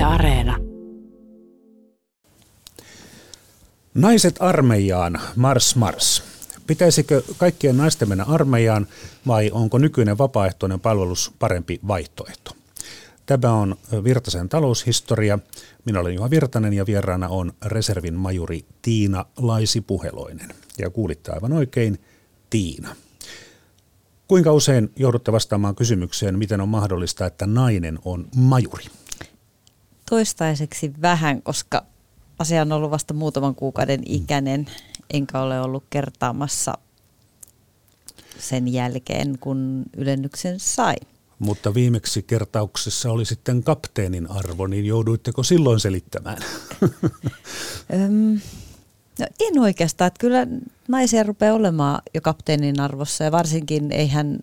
Yle 0.00 0.06
Areena. 0.06 0.56
Naiset 3.94 4.36
armeijaan, 4.40 5.20
Mars 5.36 5.76
Mars. 5.76 6.22
Pitäisikö 6.66 7.22
kaikkien 7.36 7.76
naisten 7.76 8.08
mennä 8.08 8.24
armeijaan 8.24 8.86
vai 9.26 9.50
onko 9.50 9.78
nykyinen 9.78 10.18
vapaaehtoinen 10.18 10.80
palvelus 10.80 11.32
parempi 11.38 11.80
vaihtoehto? 11.88 12.50
Tämä 13.26 13.52
on 13.52 13.76
Virtasen 14.04 14.48
taloushistoria. 14.48 15.38
Minä 15.84 16.00
olen 16.00 16.14
Juha 16.14 16.30
Virtanen 16.30 16.72
ja 16.72 16.86
vieraana 16.86 17.28
on 17.28 17.52
reservin 17.64 18.14
majuri 18.14 18.64
Tiina 18.82 19.24
Laisi-Puheloinen. 19.36 20.54
Ja 20.78 20.90
kuulitte 20.90 21.32
aivan 21.32 21.52
oikein, 21.52 21.98
Tiina. 22.50 22.96
Kuinka 24.28 24.52
usein 24.52 24.90
joudutte 24.96 25.32
vastaamaan 25.32 25.74
kysymykseen, 25.74 26.38
miten 26.38 26.60
on 26.60 26.68
mahdollista, 26.68 27.26
että 27.26 27.46
nainen 27.46 27.98
on 28.04 28.28
majuri? 28.36 28.84
Toistaiseksi 30.10 30.92
vähän, 31.02 31.42
koska 31.42 31.86
asia 32.38 32.62
on 32.62 32.72
ollut 32.72 32.90
vasta 32.90 33.14
muutaman 33.14 33.54
kuukauden 33.54 34.02
ikäinen, 34.06 34.66
enkä 35.10 35.40
ole 35.40 35.60
ollut 35.60 35.84
kertaamassa 35.90 36.78
sen 38.38 38.68
jälkeen, 38.68 39.38
kun 39.38 39.82
ylennyksen 39.96 40.60
sai. 40.60 40.94
Mutta 41.38 41.74
viimeksi 41.74 42.22
kertauksessa 42.22 43.12
oli 43.12 43.24
sitten 43.24 43.62
kapteenin 43.62 44.30
arvo, 44.30 44.66
niin 44.66 44.86
jouduitteko 44.86 45.42
silloin 45.42 45.80
selittämään? 45.80 46.38
No 49.18 49.26
en 49.40 49.58
oikeastaan. 49.58 50.06
Että 50.06 50.20
kyllä 50.20 50.46
naisia 50.88 51.22
rupeaa 51.22 51.54
olemaan 51.54 52.02
jo 52.14 52.20
kapteenin 52.20 52.80
arvossa 52.80 53.24
ja 53.24 53.32
varsinkin 53.32 53.92
eihän, 53.92 54.38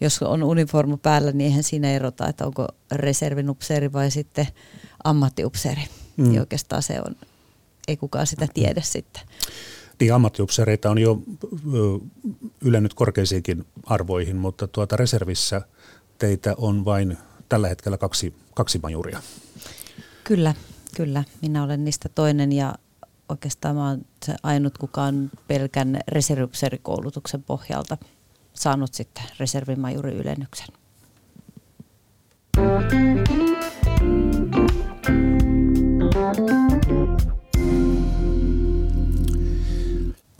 jos 0.00 0.22
on 0.22 0.42
uniformu 0.42 0.96
päällä, 0.96 1.32
niin 1.32 1.46
eihän 1.46 1.62
siinä 1.62 1.92
erota, 1.92 2.28
että 2.28 2.46
onko 2.46 2.68
reservin 2.92 3.50
upseeri 3.50 3.92
vai 3.92 4.10
sitten 4.10 4.46
ammattiupseeri. 5.04 5.82
Mm. 6.16 6.28
Niin 6.28 6.40
oikeastaan 6.40 6.82
se 6.82 7.00
on, 7.06 7.16
ei 7.88 7.96
kukaan 7.96 8.26
sitä 8.26 8.48
tiedä 8.54 8.80
sitten. 8.80 9.22
Niin 10.00 10.14
ammattiupseereita 10.14 10.90
on 10.90 10.98
jo 10.98 11.22
ylännyt 12.60 12.94
korkeisiinkin 12.94 13.66
arvoihin, 13.86 14.36
mutta 14.36 14.66
tuota 14.66 14.96
reservissä 14.96 15.62
teitä 16.18 16.54
on 16.56 16.84
vain 16.84 17.18
tällä 17.48 17.68
hetkellä 17.68 17.98
kaksi, 17.98 18.34
kaksi 18.54 18.80
majuria. 18.82 19.22
Kyllä, 20.24 20.54
kyllä. 20.96 21.24
Minä 21.42 21.64
olen 21.64 21.84
niistä 21.84 22.08
toinen 22.08 22.52
ja 22.52 22.74
oikeastaan 23.28 23.76
mä 23.76 23.88
olen 23.88 24.04
se 24.26 24.34
ainut, 24.42 24.78
kuka 24.78 25.02
on 25.02 25.30
pelkän 25.48 26.00
reserviupseerikoulutuksen 26.08 27.42
pohjalta 27.42 27.98
saanut 28.54 28.94
sitten 28.94 29.24
reservimajuri 29.38 30.12
ylennyksen. 30.12 30.68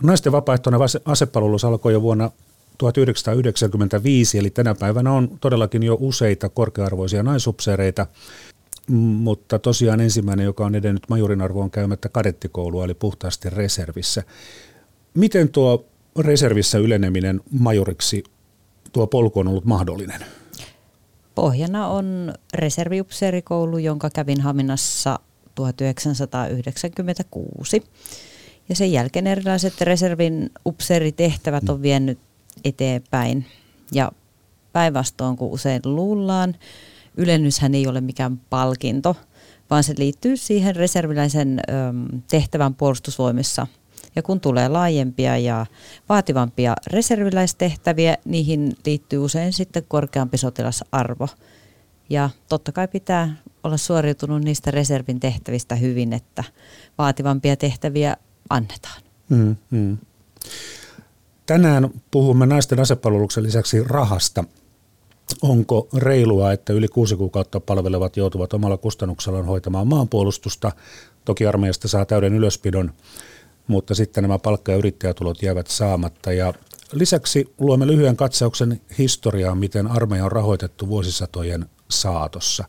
Naisten 0.03 0.33
vapaaehtoinen 0.33 0.81
asepalvelus 1.05 1.65
alkoi 1.65 1.93
jo 1.93 2.03
vuonna 2.03 2.31
1995, 2.79 4.39
eli 4.39 4.51
tänä 4.51 4.75
päivänä 4.75 5.13
on 5.13 5.39
todellakin 5.41 5.83
jo 5.83 5.97
useita 6.01 6.49
korkearvoisia 6.49 7.23
naisupseereita, 7.23 8.07
mutta 8.89 9.59
tosiaan 9.59 10.01
ensimmäinen, 10.01 10.45
joka 10.45 10.67
on 10.67 10.75
edennyt 10.75 11.09
majorin 11.09 11.43
arvoon 11.43 11.71
käymättä 11.71 12.09
kadettikoulua, 12.09 12.85
eli 12.85 12.95
puhtaasti 12.95 13.51
reservissä. 13.51 14.23
Miten 15.15 15.49
tuo 15.49 15.87
reservissä 16.19 16.79
yleneminen 16.79 17.41
majoriksi, 17.51 18.25
tuo 18.93 19.07
polku 19.07 19.41
on 19.41 19.49
ollut 19.49 19.65
mahdollinen? 19.65 20.25
Pohjana 21.35 21.89
on 21.89 22.35
reserviupseerikoulu, 22.55 23.79
jonka 23.79 24.11
kävin 24.11 24.41
Haminassa 24.41 25.19
1996. 25.55 27.83
Ja 28.69 28.77
sen 28.77 28.93
jälkeen 28.93 29.27
erilaiset 29.27 29.81
reservin 29.81 30.51
upseeritehtävät 30.67 31.69
on 31.69 31.83
vienyt 31.83 32.19
eteenpäin. 32.65 33.47
Ja 33.93 34.13
päinvastoin 34.73 35.37
kuin 35.37 35.53
usein 35.53 35.83
luullaan, 35.85 36.57
ylennyshän 37.17 37.75
ei 37.75 37.87
ole 37.87 38.01
mikään 38.01 38.41
palkinto, 38.51 39.17
vaan 39.71 39.85
se 39.85 39.95
liittyy 39.99 40.37
siihen 40.37 40.77
reserviläisen 40.77 41.61
tehtävän 42.31 42.75
puolustusvoimissa. 42.75 43.67
Ja 44.17 44.23
kun 44.23 44.41
tulee 44.41 44.69
laajempia 44.69 45.39
ja 45.39 45.67
vaativampia 46.09 46.75
reserviläistehtäviä, 46.87 48.17
niihin 48.25 48.77
liittyy 48.87 49.19
usein 49.19 49.53
sitten 49.53 49.85
korkeampi 49.89 50.39
sotilasarvo. 50.39 51.29
Ja 52.11 52.31
totta 52.49 52.73
kai 52.73 52.89
pitää 52.89 53.37
olla 53.65 53.77
suoriutunut 53.77 54.43
niistä 54.43 54.71
reservin 54.71 55.21
tehtävistä 55.21 55.75
hyvin, 55.75 56.13
että 56.13 56.45
vaativampia 56.99 57.57
tehtäviä 57.57 58.17
annetaan. 58.51 59.03
Mm, 59.29 59.57
mm. 59.71 59.99
Tänään 61.47 61.91
puhumme 62.11 62.47
naisten 62.47 62.81
asepalveluksen 62.81 63.43
lisäksi 63.43 63.85
rahasta. 63.85 64.45
Onko 65.43 65.89
reilua, 65.97 66.53
että 66.53 66.73
yli 66.73 66.89
kuusi 66.89 67.17
kuukautta 67.17 67.61
palvelevat 67.61 68.17
joutuvat 68.17 68.53
omalla 68.53 68.77
kustannuksellaan 68.77 69.45
hoitamaan 69.45 69.87
maanpuolustusta? 69.87 70.73
Toki 71.25 71.47
armeijasta 71.47 71.89
saa 71.89 72.05
täyden 72.05 72.35
ylöspidon, 72.35 72.93
mutta 73.67 73.95
sitten 73.95 74.23
nämä 74.23 74.39
palkka- 74.39 74.73
ja 74.73 74.79
yrittäjätulot 74.79 75.43
jäävät 75.43 75.67
saamatta. 75.67 76.33
Ja 76.33 76.55
lisäksi 76.93 77.55
luomme 77.59 77.87
lyhyen 77.87 78.17
katsauksen 78.17 78.81
historiaan, 78.99 79.59
miten 79.59 79.87
armeija 79.87 80.25
on 80.25 80.33
rahoitettu 80.33 80.89
vuosisatojen 80.89 81.67
saatossa. 81.91 82.65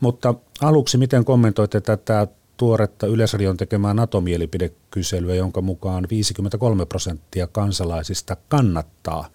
Mutta 0.00 0.34
aluksi, 0.60 0.98
miten 0.98 1.24
kommentoitte 1.24 1.80
tätä 1.80 2.26
tuoretta 2.56 3.06
Yleisradion 3.06 3.56
tekemää 3.56 3.94
NATO-mielipidekyselyä, 3.94 5.34
jonka 5.34 5.60
mukaan 5.60 6.06
53 6.10 6.86
prosenttia 6.86 7.46
kansalaisista 7.46 8.36
kannattaa 8.48 9.28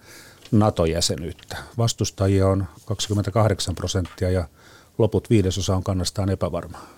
NATO-jäsenyyttä. 0.52 1.56
Vastustajia 1.78 2.48
on 2.48 2.66
28 2.84 3.74
prosenttia 3.74 4.30
ja 4.30 4.48
loput 4.98 5.30
viidesosa 5.30 5.76
on 5.76 5.84
kannastaan 5.84 6.30
epävarmaa. 6.30 6.88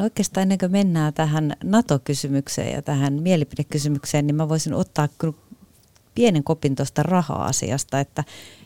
No 0.00 0.04
oikeastaan 0.04 0.42
ennen 0.42 0.58
kuin 0.58 0.72
mennään 0.72 1.14
tähän 1.14 1.56
NATO-kysymykseen 1.64 2.72
ja 2.72 2.82
tähän 2.82 3.22
mielipidekysymykseen, 3.22 4.26
niin 4.26 4.34
mä 4.34 4.48
voisin 4.48 4.74
ottaa 4.74 5.08
pienen 6.14 6.44
kopin 6.44 6.74
tuosta 6.74 7.02
raha-asiasta, 7.02 8.00
että, 8.00 8.24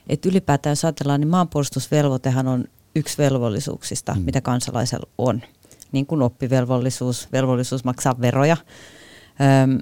että 0.09 0.29
ylipäätään 0.29 0.73
jos 0.73 0.85
ajatellaan, 0.85 1.21
niin 1.21 1.29
maanpuolustusvelvoitehan 1.29 2.49
on 2.49 2.65
yksi 2.97 3.19
velvollisuuksista, 3.19 4.15
mm. 4.15 4.21
mitä 4.21 4.41
kansalaisella 4.41 5.09
on 5.19 5.43
niin 5.93 6.07
kuin 6.07 6.23
oppivelvollisuus, 6.23 7.29
velvollisuus 7.33 7.85
maksaa 7.85 8.21
veroja. 8.21 8.57
Öm, 9.63 9.79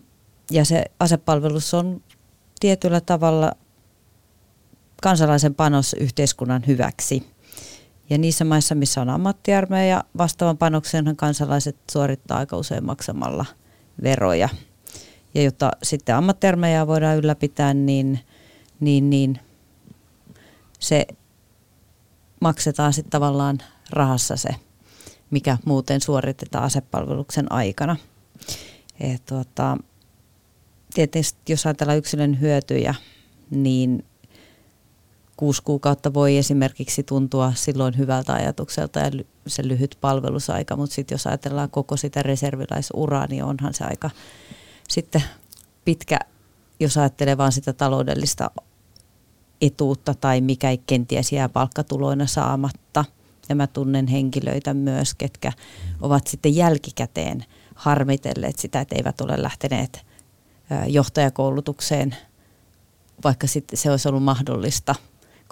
ja 0.50 0.64
se 0.64 0.84
asepalvelus 1.00 1.74
on 1.74 2.02
tietyllä 2.60 3.00
tavalla 3.00 3.52
kansalaisen 5.02 5.54
panos 5.54 5.92
yhteiskunnan 6.00 6.62
hyväksi. 6.66 7.31
Ja 8.10 8.18
niissä 8.18 8.44
maissa, 8.44 8.74
missä 8.74 9.00
on 9.00 9.10
ammattiarmeija, 9.10 10.04
vastaavan 10.18 10.58
panoksenhan 10.58 11.16
kansalaiset 11.16 11.76
suorittaa 11.92 12.38
aika 12.38 12.56
usein 12.56 12.84
maksamalla 12.84 13.46
veroja. 14.02 14.48
Ja 15.34 15.42
jotta 15.42 15.70
sitten 15.82 16.14
ammattiarmeijaa 16.14 16.86
voidaan 16.86 17.18
ylläpitää, 17.18 17.74
niin, 17.74 18.20
niin, 18.80 19.10
niin 19.10 19.40
se 20.78 21.06
maksetaan 22.40 22.92
sitten 22.92 23.10
tavallaan 23.10 23.58
rahassa 23.90 24.36
se 24.36 24.50
mikä 25.32 25.58
muuten 25.64 26.00
suoritetaan 26.00 26.64
asepalveluksen 26.64 27.52
aikana. 27.52 27.96
Tuota, 29.28 29.78
tietysti 30.94 31.52
jos 31.52 31.66
ajatellaan 31.66 31.98
yksilön 31.98 32.40
hyötyjä, 32.40 32.94
niin 33.50 34.04
kuusi 35.42 35.62
kuukautta 35.62 36.14
voi 36.14 36.36
esimerkiksi 36.36 37.03
tuntua 37.03 37.53
silloin 37.56 37.98
hyvältä 37.98 38.32
ajatukselta 38.32 38.98
ja 39.00 39.10
se 39.47 39.69
lyhyt 39.69 39.98
palvelusaika, 40.00 40.76
mutta 40.76 40.94
sitten 40.94 41.14
jos 41.14 41.26
ajatellaan 41.26 41.70
koko 41.70 41.96
sitä 41.96 42.22
reservilaisuraa, 42.22 43.26
niin 43.26 43.44
onhan 43.44 43.75
se 43.75 43.84
aika 43.84 44.11
sitten 44.88 45.22
pitkä, 45.84 46.19
jos 46.81 46.96
ajattelee 46.96 47.37
vain 47.38 47.52
sitä 47.52 47.72
taloudellista 47.72 48.50
etuutta 49.61 50.14
tai 50.14 50.40
mikä 50.40 50.69
kenties 50.87 51.32
jää 51.32 51.49
palkkatuloina 51.49 52.26
saamatta– 52.26 53.05
ja 53.49 53.55
mä 53.55 53.67
tunnen 53.67 54.06
henkilöitä 54.06 54.75
myös, 54.75 55.14
ketkä 55.14 55.52
ovat 56.00 56.26
sitten 56.26 56.56
jälkikäteen 56.56 57.44
harmitelleet 57.75 58.58
sitä, 58.58 58.81
että 58.81 58.96
eivät 58.96 59.20
ole 59.20 59.43
lähteneet 59.43 60.06
johtajakoulutukseen, 60.87 62.17
vaikka 63.25 63.46
sitten 63.46 63.78
se 63.78 63.90
olisi 63.90 64.08
ollut 64.08 64.22
mahdollista, 64.22 64.94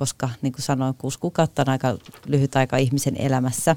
koska 0.01 0.31
niin 0.43 0.53
kuin 0.53 0.63
sanoin, 0.63 0.95
kuusi 0.95 1.19
kuukautta 1.19 1.63
on 1.63 1.69
aika 1.69 1.99
lyhyt 2.27 2.57
aika 2.57 2.77
ihmisen 2.77 3.17
elämässä. 3.17 3.77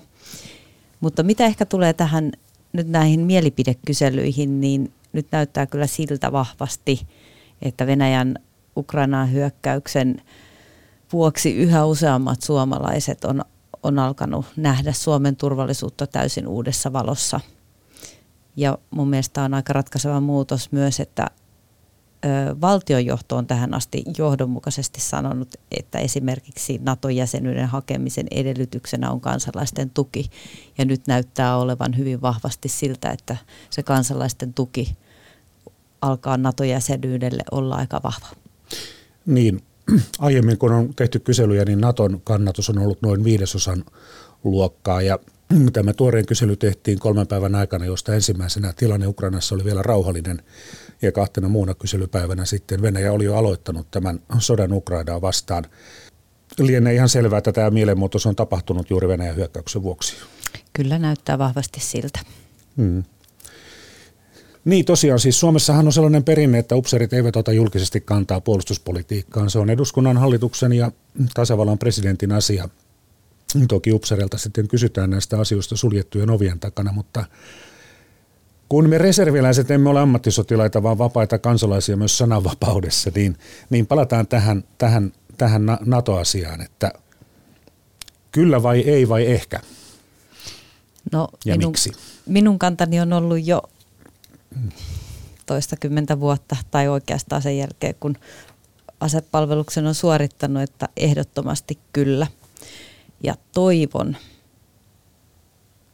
Mutta 0.99 1.23
mitä 1.23 1.45
ehkä 1.45 1.65
tulee 1.65 1.93
tähän 1.93 2.31
nyt 2.73 2.87
näihin 2.87 3.19
mielipidekyselyihin, 3.19 4.61
niin 4.61 4.93
nyt 5.13 5.27
näyttää 5.31 5.65
kyllä 5.65 5.87
siltä 5.87 6.31
vahvasti, 6.31 7.07
että 7.61 7.87
Venäjän 7.87 8.35
Ukrainaan 8.77 9.31
hyökkäyksen 9.31 10.21
vuoksi 11.13 11.55
yhä 11.55 11.85
useammat 11.85 12.41
suomalaiset 12.41 13.25
on 13.25 13.43
on 13.83 13.99
alkanut 13.99 14.45
nähdä 14.55 14.93
Suomen 14.93 15.35
turvallisuutta 15.35 16.07
täysin 16.07 16.47
uudessa 16.47 16.93
valossa. 16.93 17.39
Ja 18.55 18.77
mun 18.91 19.09
mielestä 19.09 19.43
on 19.43 19.53
aika 19.53 19.73
ratkaiseva 19.73 20.21
muutos 20.21 20.71
myös, 20.71 20.99
että 20.99 21.27
valtionjohto 22.61 23.37
on 23.37 23.47
tähän 23.47 23.73
asti 23.73 24.03
johdonmukaisesti 24.17 25.01
sanonut, 25.01 25.55
että 25.71 25.99
esimerkiksi 25.99 26.79
NATO-jäsenyyden 26.83 27.67
hakemisen 27.67 28.27
edellytyksenä 28.31 29.11
on 29.11 29.21
kansalaisten 29.21 29.89
tuki. 29.89 30.29
Ja 30.77 30.85
nyt 30.85 31.01
näyttää 31.07 31.57
olevan 31.57 31.97
hyvin 31.97 32.21
vahvasti 32.21 32.69
siltä, 32.69 33.09
että 33.09 33.37
se 33.69 33.83
kansalaisten 33.83 34.53
tuki 34.53 34.97
alkaa 36.01 36.37
NATO-jäsenyydelle 36.37 37.43
olla 37.51 37.75
aika 37.75 38.01
vahva. 38.03 38.27
Niin, 39.25 39.63
aiemmin 40.19 40.57
kun 40.57 40.71
on 40.71 40.93
tehty 40.95 41.19
kyselyjä, 41.19 41.65
niin 41.65 41.81
Naton 41.81 42.21
kannatus 42.23 42.69
on 42.69 42.79
ollut 42.79 43.01
noin 43.01 43.23
viidesosan 43.23 43.83
luokkaa 44.43 45.01
ja 45.01 45.19
tämä 45.73 45.93
tuoreen 45.93 46.25
kysely 46.25 46.55
tehtiin 46.55 46.99
kolmen 46.99 47.27
päivän 47.27 47.55
aikana, 47.55 47.85
josta 47.85 48.13
ensimmäisenä 48.13 48.73
tilanne 48.73 49.07
Ukrainassa 49.07 49.55
oli 49.55 49.63
vielä 49.63 49.81
rauhallinen 49.81 50.41
ja 51.03 51.11
kahtena 51.11 51.47
muuna 51.49 51.73
kyselypäivänä 51.73 52.45
sitten 52.45 52.81
Venäjä 52.81 53.11
oli 53.11 53.25
jo 53.25 53.35
aloittanut 53.35 53.91
tämän 53.91 54.19
sodan 54.39 54.73
Ukrainaa 54.73 55.21
vastaan. 55.21 55.65
Lienee 56.59 56.93
ihan 56.93 57.09
selvää, 57.09 57.37
että 57.37 57.51
tämä 57.51 57.69
mielenmuutos 57.69 58.25
on 58.25 58.35
tapahtunut 58.35 58.89
juuri 58.89 59.07
Venäjän 59.07 59.35
hyökkäyksen 59.35 59.83
vuoksi. 59.83 60.15
Kyllä 60.73 60.99
näyttää 60.99 61.37
vahvasti 61.37 61.79
siltä. 61.79 62.19
Hmm. 62.77 63.03
Niin 64.65 64.85
tosiaan, 64.85 65.19
siis 65.19 65.39
Suomessahan 65.39 65.85
on 65.85 65.93
sellainen 65.93 66.23
perinne, 66.23 66.59
että 66.59 66.75
upseerit 66.75 67.13
eivät 67.13 67.35
ota 67.35 67.51
julkisesti 67.51 68.01
kantaa 68.01 68.41
puolustuspolitiikkaan. 68.41 69.49
Se 69.49 69.59
on 69.59 69.69
eduskunnan, 69.69 70.17
hallituksen 70.17 70.73
ja 70.73 70.91
tasavallan 71.33 71.77
presidentin 71.77 72.31
asia. 72.31 72.69
Toki 73.67 73.91
upseerilta 73.91 74.37
sitten 74.37 74.67
kysytään 74.67 75.09
näistä 75.09 75.39
asioista 75.39 75.77
suljettujen 75.77 76.29
ovien 76.29 76.59
takana, 76.59 76.91
mutta 76.91 77.25
kun 78.69 78.89
me 78.89 78.97
reserviläiset 78.97 79.71
emme 79.71 79.89
ole 79.89 79.99
ammattisotilaita, 79.99 80.83
vaan 80.83 80.97
vapaita 80.97 81.39
kansalaisia 81.39 81.97
myös 81.97 82.17
sananvapaudessa, 82.17 83.11
niin, 83.15 83.37
niin 83.69 83.87
palataan 83.87 84.27
tähän, 84.27 84.63
tähän, 84.77 85.13
tähän 85.37 85.61
NATO-asiaan, 85.85 86.61
että 86.61 86.91
kyllä 88.31 88.63
vai 88.63 88.79
ei 88.79 89.09
vai 89.09 89.27
ehkä? 89.27 89.59
No, 91.11 91.27
ja 91.45 91.57
minun, 91.57 91.69
miksi? 91.71 91.91
Minun 92.25 92.59
kantani 92.59 92.99
on 92.99 93.13
ollut 93.13 93.45
jo 93.45 93.61
toistakymmentä 95.45 96.19
vuotta 96.19 96.55
tai 96.71 96.87
oikeastaan 96.87 97.41
sen 97.41 97.57
jälkeen, 97.57 97.95
kun 97.99 98.17
asepalveluksen 98.99 99.87
on 99.87 99.95
suorittanut, 99.95 100.63
että 100.63 100.89
ehdottomasti 100.97 101.79
kyllä. 101.93 102.27
Ja 103.23 103.35
toivon, 103.53 104.17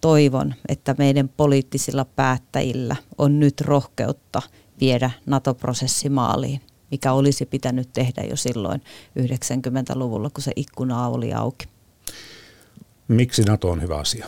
toivon, 0.01 0.55
että 0.69 0.95
meidän 0.97 1.29
poliittisilla 1.29 2.05
päättäjillä 2.05 2.95
on 3.17 3.39
nyt 3.39 3.61
rohkeutta 3.61 4.41
viedä 4.81 5.11
NATO-prosessi 5.25 6.09
maaliin, 6.09 6.61
mikä 6.91 7.13
olisi 7.13 7.45
pitänyt 7.45 7.89
tehdä 7.93 8.23
jo 8.23 8.35
silloin 8.35 8.81
90-luvulla, 9.19 10.29
kun 10.29 10.43
se 10.43 10.51
ikkuna 10.55 11.07
oli 11.07 11.33
auki. 11.33 11.65
Miksi 13.07 13.43
NATO 13.43 13.69
on 13.69 13.81
hyvä 13.81 13.97
asia 13.97 14.27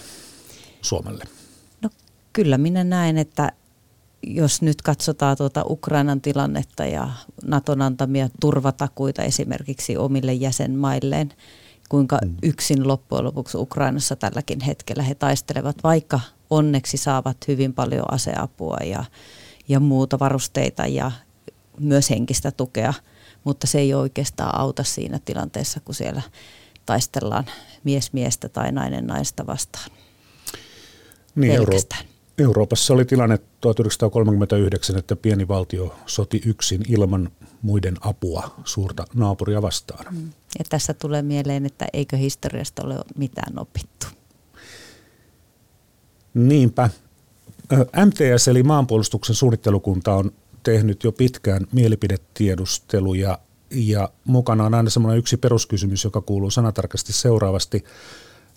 Suomelle? 0.81 1.23
No 1.81 1.89
kyllä 2.33 2.57
minä 2.57 2.83
näen, 2.83 3.17
että 3.17 3.51
jos 4.23 4.61
nyt 4.61 4.81
katsotaan 4.81 5.37
tuota 5.37 5.63
Ukrainan 5.69 6.21
tilannetta 6.21 6.85
ja 6.85 7.09
Naton 7.45 7.81
antamia 7.81 8.29
turvatakuita 8.39 9.23
esimerkiksi 9.23 9.97
omille 9.97 10.33
jäsenmailleen, 10.33 11.33
kuinka 11.91 12.19
mm. 12.25 12.35
yksin 12.43 12.87
loppujen 12.87 13.25
lopuksi 13.25 13.57
Ukrainassa 13.57 14.15
tälläkin 14.15 14.61
hetkellä 14.61 15.03
he 15.03 15.15
taistelevat, 15.15 15.75
vaikka 15.83 16.19
onneksi 16.49 16.97
saavat 16.97 17.37
hyvin 17.47 17.73
paljon 17.73 18.13
aseapua 18.13 18.77
ja, 18.85 19.03
ja 19.67 19.79
muuta 19.79 20.19
varusteita 20.19 20.87
ja 20.87 21.11
myös 21.79 22.09
henkistä 22.09 22.51
tukea, 22.51 22.93
mutta 23.43 23.67
se 23.67 23.79
ei 23.79 23.93
oikeastaan 23.93 24.59
auta 24.59 24.83
siinä 24.83 25.19
tilanteessa, 25.25 25.79
kun 25.79 25.95
siellä 25.95 26.21
taistellaan 26.85 27.45
mies 27.83 28.13
miestä 28.13 28.49
tai 28.49 28.71
nainen 28.71 29.07
naista 29.07 29.47
vastaan. 29.47 29.89
Niin, 31.35 31.53
Pelkästään. 31.53 32.05
Euroopassa 32.37 32.93
oli 32.93 33.05
tilanne 33.05 33.39
1939, 33.61 34.97
että 34.97 35.15
pieni 35.15 35.47
valtio 35.47 35.95
soti 36.05 36.41
yksin 36.45 36.81
ilman 36.87 37.31
muiden 37.61 37.95
apua 38.01 38.55
suurta 38.65 39.05
naapuria 39.13 39.61
vastaan. 39.61 40.05
Mm. 40.11 40.29
Ja 40.59 40.65
tässä 40.69 40.93
tulee 40.93 41.21
mieleen, 41.21 41.65
että 41.65 41.87
eikö 41.93 42.17
historiasta 42.17 42.83
ole 42.85 42.97
mitään 43.17 43.59
opittu. 43.59 44.07
Niinpä. 46.33 46.89
MTS 48.05 48.47
eli 48.47 48.63
maanpuolustuksen 48.63 49.35
suunnittelukunta 49.35 50.15
on 50.15 50.31
tehnyt 50.63 51.03
jo 51.03 51.11
pitkään 51.11 51.67
mielipidetiedusteluja 51.71 53.39
ja 53.71 54.09
mukana 54.25 54.65
on 54.65 54.73
aina 54.73 54.89
semmoinen 54.89 55.19
yksi 55.19 55.37
peruskysymys, 55.37 56.03
joka 56.03 56.21
kuuluu 56.21 56.49
sanatarkasti 56.49 57.13
seuraavasti– 57.13 57.83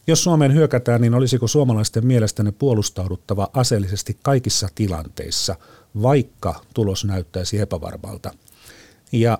jos 0.06 0.25
Suomeen 0.25 0.55
hyökätään, 0.55 1.01
niin 1.01 1.15
olisiko 1.15 1.49
suomalaisten 1.49 2.06
mielestäne 2.06 2.53
puolustauduttava 2.53 3.51
aseellisesti 3.53 4.19
kaikissa 4.23 4.69
tilanteissa, 4.75 5.56
vaikka 6.03 6.61
tulos 6.75 7.05
näyttäisi 7.05 7.59
epävarmalta? 7.59 8.31
Ja 9.12 9.39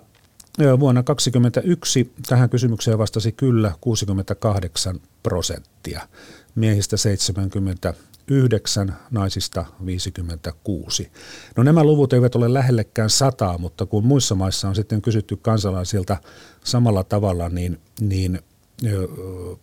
vuonna 0.79 1.03
2021 1.03 2.13
tähän 2.29 2.49
kysymykseen 2.49 2.97
vastasi 2.97 3.31
kyllä 3.31 3.71
68 3.81 4.99
prosenttia, 5.23 6.07
miehistä 6.55 6.97
79, 6.97 8.95
naisista 9.11 9.65
56. 9.85 11.11
No 11.57 11.63
nämä 11.63 11.83
luvut 11.83 12.13
eivät 12.13 12.35
ole 12.35 12.53
lähellekään 12.53 13.09
sataa, 13.09 13.57
mutta 13.57 13.85
kun 13.85 14.05
muissa 14.05 14.35
maissa 14.35 14.67
on 14.67 14.75
sitten 14.75 15.01
kysytty 15.01 15.37
kansalaisilta 15.37 16.17
samalla 16.63 17.03
tavalla, 17.03 17.49
niin, 17.49 17.79
niin 18.01 18.39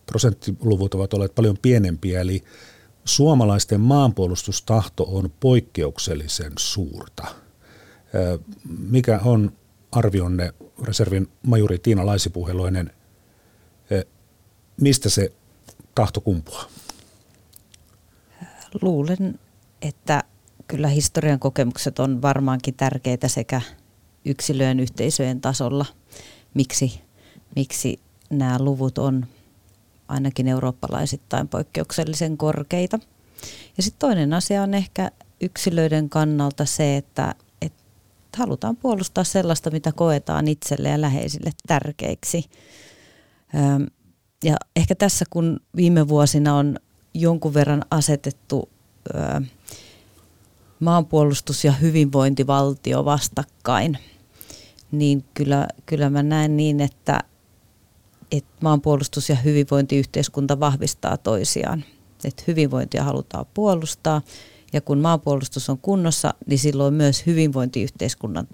prosenttiluvut 0.05 0.93
ovat 0.93 1.13
olleet 1.13 1.35
paljon 1.35 1.57
pienempiä, 1.61 2.21
eli 2.21 2.43
suomalaisten 3.05 3.81
maanpuolustustahto 3.81 5.03
on 5.03 5.31
poikkeuksellisen 5.39 6.53
suurta. 6.57 7.27
Mikä 8.89 9.19
on 9.23 9.53
arvionne, 9.91 10.53
reservin 10.83 11.27
majuri 11.47 11.79
Tiina 11.79 12.05
Laisipuheloinen, 12.05 12.91
mistä 14.81 15.09
se 15.09 15.33
tahto 15.95 16.21
kumpuaa? 16.21 16.65
Luulen, 18.81 19.39
että 19.81 20.23
kyllä 20.67 20.87
historian 20.87 21.39
kokemukset 21.39 21.99
on 21.99 22.21
varmaankin 22.21 22.73
tärkeitä 22.73 23.27
sekä 23.27 23.61
yksilöjen 24.25 24.79
yhteisöjen 24.79 25.41
tasolla, 25.41 25.85
miksi, 26.53 27.01
miksi 27.55 27.99
nämä 28.33 28.59
luvut 28.59 28.97
on 28.97 29.25
ainakin 30.07 30.47
eurooppalaisittain 30.47 31.47
poikkeuksellisen 31.47 32.37
korkeita. 32.37 32.99
Ja 33.77 33.83
sitten 33.83 33.99
toinen 33.99 34.33
asia 34.33 34.63
on 34.63 34.73
ehkä 34.73 35.11
yksilöiden 35.41 36.09
kannalta 36.09 36.65
se, 36.65 36.97
että, 36.97 37.35
että 37.61 37.83
halutaan 38.37 38.75
puolustaa 38.75 39.23
sellaista, 39.23 39.71
mitä 39.71 39.91
koetaan 39.91 40.47
itselle 40.47 40.89
ja 40.89 41.01
läheisille 41.01 41.51
tärkeiksi. 41.67 42.45
Ja 44.43 44.55
ehkä 44.75 44.95
tässä, 44.95 45.25
kun 45.29 45.59
viime 45.75 46.07
vuosina 46.07 46.55
on 46.55 46.79
jonkun 47.13 47.53
verran 47.53 47.85
asetettu 47.91 48.69
maanpuolustus 50.79 51.65
ja 51.65 51.71
hyvinvointivaltio 51.71 53.05
vastakkain, 53.05 53.97
niin 54.91 55.25
kyllä, 55.33 55.67
kyllä 55.85 56.09
mä 56.09 56.23
näen 56.23 56.57
niin, 56.57 56.81
että 56.81 57.19
että 58.37 58.53
maanpuolustus 58.61 59.29
ja 59.29 59.35
hyvinvointiyhteiskunta 59.35 60.59
vahvistaa 60.59 61.17
toisiaan. 61.17 61.83
Että 62.23 62.43
hyvinvointia 62.47 63.03
halutaan 63.03 63.45
puolustaa 63.53 64.21
ja 64.73 64.81
kun 64.81 64.99
maanpuolustus 64.99 65.69
on 65.69 65.77
kunnossa, 65.77 66.33
niin 66.47 66.59
silloin 66.59 66.93
myös 66.93 67.25
hyvinvointiyhteiskunnan 67.25 68.47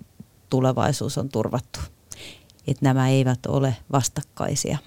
tulevaisuus 0.49 1.17
on 1.17 1.29
turvattu. 1.29 1.79
Että 2.67 2.85
nämä 2.85 3.09
eivät 3.09 3.45
ole 3.45 3.75
vastakkaisia. 3.91 4.77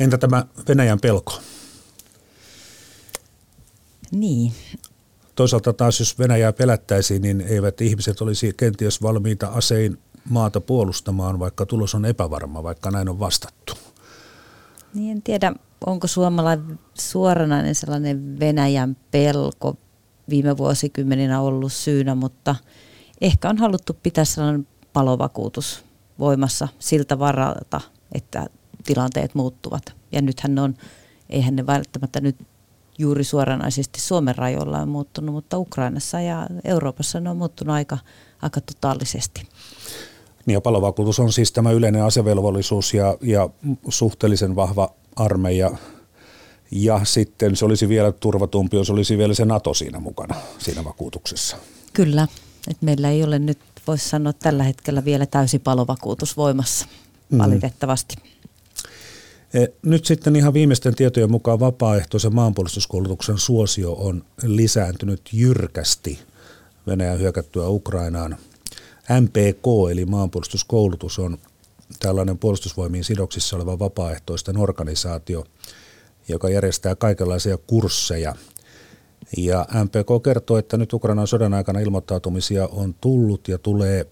Entä 0.00 0.18
tämä 0.18 0.46
Venäjän 0.68 1.00
pelko? 1.00 1.40
Niin. 4.12 4.52
Toisaalta 5.34 5.72
taas, 5.72 5.98
jos 5.98 6.18
Venäjää 6.18 6.52
pelättäisiin, 6.52 7.22
niin 7.22 7.40
eivät 7.40 7.80
ihmiset 7.80 8.20
olisi 8.20 8.52
kenties 8.56 9.02
valmiita 9.02 9.46
asein 9.46 9.98
maata 10.30 10.60
puolustamaan, 10.60 11.38
vaikka 11.38 11.66
tulos 11.66 11.94
on 11.94 12.04
epävarma, 12.04 12.62
vaikka 12.62 12.90
näin 12.90 13.08
on 13.08 13.18
vastattu? 13.18 13.74
Niin 14.94 15.16
en 15.16 15.22
tiedä, 15.22 15.52
onko 15.86 16.06
suomalainen 16.06 16.78
suoranainen 16.94 17.74
sellainen 17.74 18.40
Venäjän 18.40 18.96
pelko 19.10 19.76
viime 20.28 20.56
vuosikymmeninä 20.56 21.40
ollut 21.40 21.72
syynä, 21.72 22.14
mutta 22.14 22.56
ehkä 23.20 23.48
on 23.48 23.58
haluttu 23.58 23.96
pitää 24.02 24.24
sellainen 24.24 24.66
palovakuutus 24.92 25.84
voimassa 26.18 26.68
siltä 26.78 27.18
varalta, 27.18 27.80
että 28.12 28.46
tilanteet 28.84 29.34
muuttuvat. 29.34 29.94
Ja 30.12 30.22
nythän 30.22 30.54
ne 30.54 30.60
on 30.60 30.74
eihän 31.30 31.56
ne 31.56 31.66
välttämättä 31.66 32.20
nyt 32.20 32.36
juuri 32.98 33.24
suoranaisesti 33.24 34.00
Suomen 34.00 34.36
rajoilla 34.36 34.78
on 34.78 34.88
muuttunut, 34.88 35.34
mutta 35.34 35.58
Ukrainassa 35.58 36.20
ja 36.20 36.46
Euroopassa 36.64 37.20
ne 37.20 37.30
on 37.30 37.36
muuttunut 37.36 37.74
aika, 37.74 37.98
aika 38.42 38.60
totaalisesti. 38.60 39.48
Niin 40.46 40.54
ja 40.54 40.60
palovakuutus 40.60 41.20
on 41.20 41.32
siis 41.32 41.52
tämä 41.52 41.70
yleinen 41.70 42.02
asevelvollisuus 42.02 42.94
ja, 42.94 43.18
ja 43.20 43.50
suhteellisen 43.88 44.56
vahva 44.56 44.94
armeija. 45.16 45.70
Ja 46.70 47.00
sitten 47.04 47.56
se 47.56 47.64
olisi 47.64 47.88
vielä 47.88 48.12
turvatumpi, 48.12 48.76
jos 48.76 48.90
olisi 48.90 49.18
vielä 49.18 49.34
se 49.34 49.44
NATO 49.44 49.74
siinä 49.74 50.00
mukana, 50.00 50.34
siinä 50.58 50.84
vakuutuksessa. 50.84 51.56
Kyllä, 51.92 52.28
että 52.68 52.84
meillä 52.84 53.10
ei 53.10 53.24
ole 53.24 53.38
nyt, 53.38 53.58
voisi 53.86 54.08
sanoa 54.08 54.32
tällä 54.32 54.62
hetkellä 54.62 55.04
vielä 55.04 55.26
täysi 55.26 55.58
palovakuutus 55.58 56.36
voimassa, 56.36 56.86
mm. 57.30 57.38
valitettavasti. 57.38 58.16
E, 59.54 59.66
nyt 59.82 60.04
sitten 60.04 60.36
ihan 60.36 60.54
viimeisten 60.54 60.94
tietojen 60.94 61.30
mukaan 61.30 61.60
vapaaehtoisen 61.60 62.34
maanpuolustuskoulutuksen 62.34 63.38
suosio 63.38 63.92
on 63.92 64.24
lisääntynyt 64.42 65.20
jyrkästi 65.32 66.18
Venäjän 66.86 67.18
hyökättyä 67.18 67.68
Ukrainaan. 67.68 68.36
MPK 69.20 69.90
eli 69.90 70.06
maanpuolustuskoulutus 70.06 71.18
on 71.18 71.38
tällainen 71.98 72.38
puolustusvoimiin 72.38 73.04
sidoksissa 73.04 73.56
oleva 73.56 73.78
vapaaehtoisten 73.78 74.58
organisaatio, 74.58 75.44
joka 76.28 76.48
järjestää 76.48 76.94
kaikenlaisia 76.94 77.56
kursseja. 77.56 78.34
Ja 79.36 79.66
MPK 79.84 80.22
kertoo, 80.22 80.58
että 80.58 80.76
nyt 80.76 80.92
Ukrainan 80.92 81.26
sodan 81.26 81.54
aikana 81.54 81.80
ilmoittautumisia 81.80 82.66
on 82.66 82.94
tullut 83.00 83.48
ja 83.48 83.58
tulee 83.58 84.06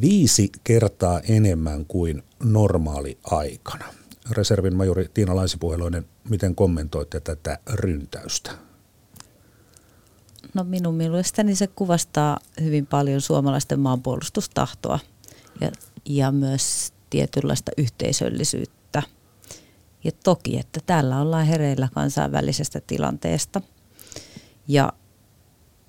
viisi 0.00 0.50
kertaa 0.64 1.20
enemmän 1.28 1.84
kuin 1.86 2.22
normaali 2.44 3.18
aikana. 3.24 3.84
Reservin 4.30 4.76
majori 4.76 5.10
Tiina 5.14 5.36
Laisipuheloinen, 5.36 6.04
miten 6.28 6.54
kommentoitte 6.54 7.20
tätä 7.20 7.58
ryntäystä? 7.72 8.65
No 10.54 10.64
minun 10.64 10.94
mielestäni 10.94 11.54
se 11.54 11.66
kuvastaa 11.66 12.38
hyvin 12.60 12.86
paljon 12.86 13.20
suomalaisten 13.20 13.80
maanpuolustustahtoa 13.80 14.98
ja, 15.60 15.72
ja 16.04 16.32
myös 16.32 16.92
tietynlaista 17.10 17.72
yhteisöllisyyttä. 17.76 19.02
Ja 20.04 20.12
toki, 20.24 20.58
että 20.58 20.80
täällä 20.86 21.20
ollaan 21.20 21.46
hereillä 21.46 21.88
kansainvälisestä 21.94 22.80
tilanteesta 22.86 23.60
ja 24.68 24.92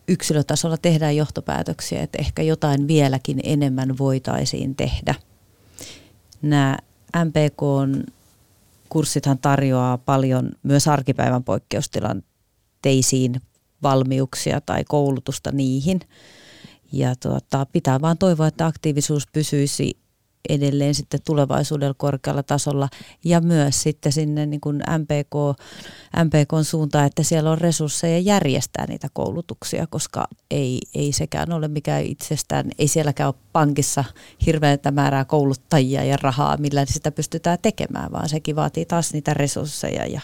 yksilötasolla 0.07 0.77
tehdään 0.77 1.15
johtopäätöksiä, 1.15 2.01
että 2.01 2.17
ehkä 2.21 2.41
jotain 2.41 2.87
vieläkin 2.87 3.39
enemmän 3.43 3.97
voitaisiin 3.97 4.75
tehdä. 4.75 5.15
Nämä 6.41 6.77
MPKn 7.25 8.03
kurssithan 8.89 9.37
tarjoaa 9.37 9.97
paljon 9.97 10.51
myös 10.63 10.87
arkipäivän 10.87 11.43
poikkeustilanteisiin 11.43 13.41
valmiuksia 13.83 14.61
tai 14.61 14.83
koulutusta 14.87 15.51
niihin. 15.51 15.99
Ja 16.91 17.15
tuota, 17.15 17.65
pitää 17.65 18.01
vaan 18.01 18.17
toivoa, 18.17 18.47
että 18.47 18.65
aktiivisuus 18.65 19.27
pysyisi 19.27 19.97
edelleen 20.49 20.95
sitten 20.95 21.19
tulevaisuudella 21.25 21.93
korkealla 21.97 22.43
tasolla 22.43 22.89
ja 23.23 23.41
myös 23.41 23.83
sitten 23.83 24.11
sinne 24.11 24.45
niin 24.45 24.61
kuin 24.61 24.75
MPK, 24.75 25.59
MPKn 26.23 26.63
suuntaan, 26.63 27.05
että 27.05 27.23
siellä 27.23 27.51
on 27.51 27.57
resursseja 27.57 28.19
järjestää 28.19 28.85
niitä 28.87 29.07
koulutuksia, 29.13 29.87
koska 29.87 30.27
ei, 30.51 30.79
ei 30.93 31.11
sekään 31.11 31.53
ole 31.53 31.67
mikään 31.67 32.03
itsestään, 32.03 32.71
ei 32.79 32.87
sielläkään 32.87 33.27
ole 33.27 33.43
pankissa 33.53 34.03
hirveätä 34.45 34.91
määrää 34.91 35.25
kouluttajia 35.25 36.03
ja 36.03 36.17
rahaa, 36.21 36.57
millä 36.57 36.85
sitä 36.85 37.11
pystytään 37.11 37.57
tekemään, 37.61 38.11
vaan 38.11 38.29
sekin 38.29 38.55
vaatii 38.55 38.85
taas 38.85 39.13
niitä 39.13 39.33
resursseja 39.33 40.05
ja, 40.05 40.21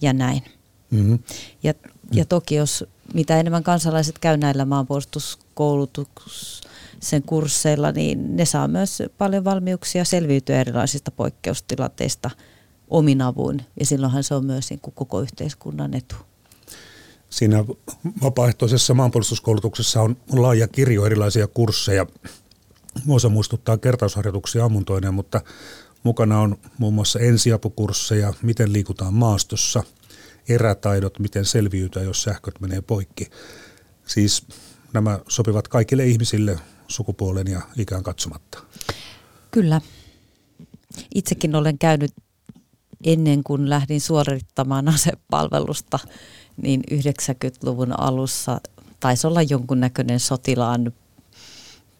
ja 0.00 0.12
näin. 0.12 0.42
Mm-hmm. 0.90 1.18
Ja, 1.62 1.74
ja 2.12 2.24
toki 2.24 2.54
jos 2.54 2.84
mitä 3.14 3.40
enemmän 3.40 3.62
kansalaiset 3.62 4.18
käy 4.18 4.36
näillä 4.36 4.64
maanpuolustuskoulutuksen 4.64 7.22
kursseilla, 7.26 7.92
niin 7.92 8.36
ne 8.36 8.44
saa 8.44 8.68
myös 8.68 9.02
paljon 9.18 9.44
valmiuksia 9.44 10.04
selviytyä 10.04 10.60
erilaisista 10.60 11.10
poikkeustilanteista 11.10 12.30
omin 12.90 13.22
avuin. 13.22 13.66
Ja 13.80 13.86
silloinhan 13.86 14.24
se 14.24 14.34
on 14.34 14.46
myös 14.46 14.70
niin 14.70 14.80
kuin 14.80 14.94
koko 14.94 15.20
yhteiskunnan 15.20 15.94
etu. 15.94 16.14
Siinä 17.30 17.64
vapaaehtoisessa 18.22 18.94
maanpuolustuskoulutuksessa 18.94 20.02
on 20.02 20.16
laaja 20.32 20.68
kirjo 20.68 21.06
erilaisia 21.06 21.46
kursseja. 21.46 22.06
Osa 23.08 23.28
muistuttaa 23.28 23.78
kertausharjoituksia 23.78 24.64
ammuntoineen, 24.64 25.14
mutta 25.14 25.40
mukana 26.02 26.40
on 26.40 26.56
muun 26.78 26.94
muassa 26.94 27.18
ensiapukursseja, 27.18 28.34
miten 28.42 28.72
liikutaan 28.72 29.14
maastossa– 29.14 29.82
erätaidot, 30.48 31.18
miten 31.18 31.44
selviytyä, 31.44 32.02
jos 32.02 32.22
sähköt 32.22 32.60
menee 32.60 32.80
poikki. 32.80 33.30
Siis 34.06 34.46
nämä 34.92 35.18
sopivat 35.28 35.68
kaikille 35.68 36.06
ihmisille 36.06 36.58
sukupuolen 36.88 37.46
ja 37.46 37.60
ikään 37.78 38.02
katsomatta. 38.02 38.62
Kyllä. 39.50 39.80
Itsekin 41.14 41.54
olen 41.54 41.78
käynyt 41.78 42.12
ennen 43.04 43.44
kuin 43.44 43.70
lähdin 43.70 44.00
suorittamaan 44.00 44.88
asepalvelusta, 44.88 45.98
niin 46.62 46.82
90-luvun 46.90 48.00
alussa 48.00 48.60
taisi 49.00 49.26
olla 49.26 49.42
jonkunnäköinen 49.42 50.20
sotilaan 50.20 50.92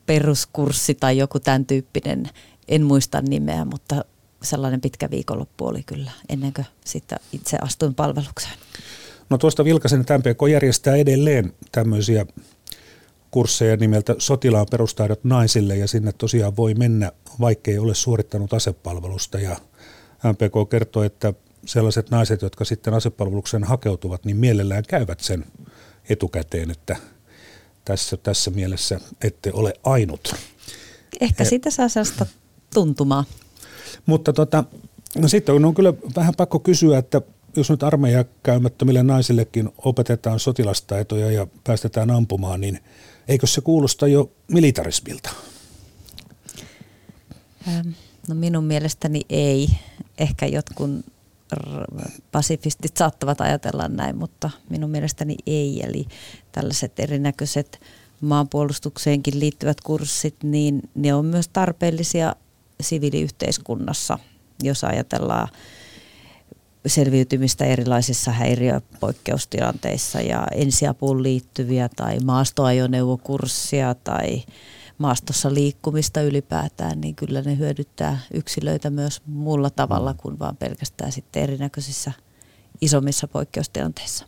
peruskurssi 0.07 0.95
tai 0.95 1.19
joku 1.19 1.41
tämän 1.41 1.67
tyyppinen. 1.67 2.31
En 2.69 2.83
muista 2.83 3.23
nimeä, 3.23 3.65
mutta 3.65 4.05
sellainen 4.43 4.81
pitkä 4.81 5.11
viikonloppu 5.11 5.67
oli 5.67 5.83
kyllä 5.83 6.11
ennen 6.29 6.53
kuin 6.53 6.67
sitten 6.85 7.19
itse 7.33 7.57
astuin 7.61 7.95
palvelukseen. 7.95 8.55
No 9.31 9.39
tuosta 9.39 9.65
vilkaisen, 9.65 10.01
että 10.01 10.19
MPK 10.19 10.39
järjestää 10.51 10.97
edelleen 10.97 11.53
tämmöisiä 11.73 12.27
kursseja 13.31 13.77
nimeltä 13.77 14.15
Sotilaan 14.19 14.67
perustaidot 14.71 15.25
naisille 15.25 15.77
ja 15.77 15.89
sinne 15.89 16.13
tosiaan 16.13 16.57
voi 16.57 16.75
mennä, 16.75 17.13
vaikkei 17.41 17.79
ole 17.79 17.95
suorittanut 17.95 18.53
asepalvelusta 18.53 19.39
ja 19.39 19.57
MPK 20.25 20.71
kertoo, 20.71 21.03
että 21.03 21.35
sellaiset 21.67 22.11
naiset, 22.11 22.43
jotka 22.43 22.65
sitten 22.65 22.95
asepalvelukseen 22.95 23.65
hakeutuvat, 23.65 24.25
niin 24.25 24.37
mielellään 24.37 24.83
käyvät 24.89 25.21
sen 25.21 25.45
etukäteen, 26.09 26.71
että 26.71 26.97
tässä, 27.85 28.17
tässä 28.17 28.51
mielessä 28.51 29.01
ette 29.23 29.51
ole 29.53 29.75
ainut. 29.85 30.35
Ehkä 31.21 31.45
siitä 31.45 31.71
saa 31.71 31.89
sellaista 31.89 32.27
tuntumaa. 32.75 33.25
Mutta 34.07 34.33
tota, 34.33 34.65
no 35.19 35.29
sitten 35.29 35.65
on 35.65 35.75
kyllä 35.75 35.95
vähän 36.17 36.35
pakko 36.37 36.59
kysyä, 36.59 36.99
että 36.99 37.21
jos 37.57 37.71
nyt 37.71 37.83
armeija 37.83 38.25
käymättömille 38.43 39.03
naisillekin 39.03 39.69
opetetaan 39.79 40.41
sotilastaitoja 40.41 41.31
ja 41.31 41.47
päästetään 41.65 42.11
ampumaan, 42.11 42.61
niin 42.61 42.81
eikö 43.29 43.47
se 43.47 43.61
kuulosta 43.61 44.09
jo 44.09 44.31
militarismilta? 44.49 45.31
No 48.29 48.35
minun 48.35 48.65
mielestäni 48.65 49.21
ei. 49.29 49.69
Ehkä 50.19 50.47
jotkut 50.47 50.91
pasifistit 52.33 52.97
saattavat 52.97 53.41
ajatella 53.41 53.89
näin, 53.89 54.17
mutta 54.17 54.51
minun 54.71 54.91
mielestäni 54.91 55.37
ei. 55.47 55.83
Eli 55.83 56.07
tällaiset 56.53 57.01
erinäköiset 57.01 57.81
maanpuolustukseenkin 58.21 59.41
liittyvät 59.41 59.81
kurssit, 59.81 60.35
niin 60.43 60.83
ne 60.95 61.15
on 61.15 61.25
myös 61.25 61.49
tarpeellisia 61.49 62.37
siviiliyhteiskunnassa, 62.83 64.19
jos 64.63 64.85
ajatellaan 64.85 65.49
selviytymistä 66.87 67.65
erilaisissa 67.65 68.31
häiriöpoikkeustilanteissa 68.31 70.21
ja 70.21 70.47
ensiapuun 70.55 71.23
liittyviä 71.23 71.89
tai 71.97 72.19
maastoajoneuvokurssia 72.25 73.95
tai 73.95 74.43
maastossa 74.99 75.55
liikkumista 75.55 76.21
ylipäätään, 76.23 77.01
niin 77.01 77.15
kyllä 77.15 77.43
ne 77.43 77.59
hyödyttää 77.59 78.19
yksilöitä 78.35 78.91
myös 78.91 79.23
muulla 79.27 79.71
tavalla 79.71 80.15
kuin 80.15 80.39
vaan 80.39 80.57
pelkästään 80.57 81.13
sitten 81.13 81.43
erinäköisissä 81.43 82.13
isommissa 82.81 83.29
poikkeustilanteissa. 83.29 84.27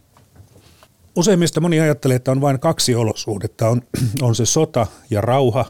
Useimmista 1.17 1.61
moni 1.61 1.81
ajattelee, 1.81 2.17
että 2.17 2.31
on 2.31 2.41
vain 2.41 2.61
kaksi 2.61 2.95
olosuhdetta. 2.95 3.69
On, 3.69 3.83
on 4.23 4.35
se 4.35 4.47
sota 4.47 4.87
ja 5.11 5.21
rauha, 5.21 5.65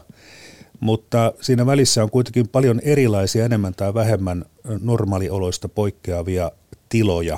mutta 0.79 1.33
siinä 1.41 1.65
välissä 1.65 2.03
on 2.03 2.09
kuitenkin 2.09 2.47
paljon 2.47 2.79
erilaisia 2.83 3.45
enemmän 3.45 3.73
tai 3.73 3.93
vähemmän 3.93 4.45
normaalioloista 4.81 5.69
poikkeavia 5.69 6.51
tiloja. 6.89 7.37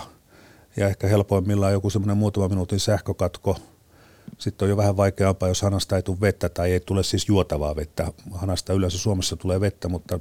Ja 0.78 0.88
ehkä 0.88 1.08
helpoimmillaan 1.08 1.74
joku 1.74 1.90
semmoinen 1.90 2.18
muutama 2.18 2.48
minuutin 2.48 2.80
sähkökatko. 2.80 3.58
Sitten 4.38 4.66
on 4.66 4.70
jo 4.70 4.78
vähän 4.78 4.98
vaikeampaa, 4.98 5.50
jos 5.50 5.62
hanasta 5.62 5.96
ei 5.96 6.04
tule 6.04 6.22
vettä 6.22 6.50
tai 6.50 6.72
ei 6.72 6.80
tule 6.80 7.04
siis 7.04 7.28
juotavaa 7.28 7.76
vettä. 7.76 8.14
Hanasta 8.32 8.74
yleensä 8.74 8.98
Suomessa 8.98 9.36
tulee 9.36 9.60
vettä, 9.62 9.90
mutta 9.90 10.20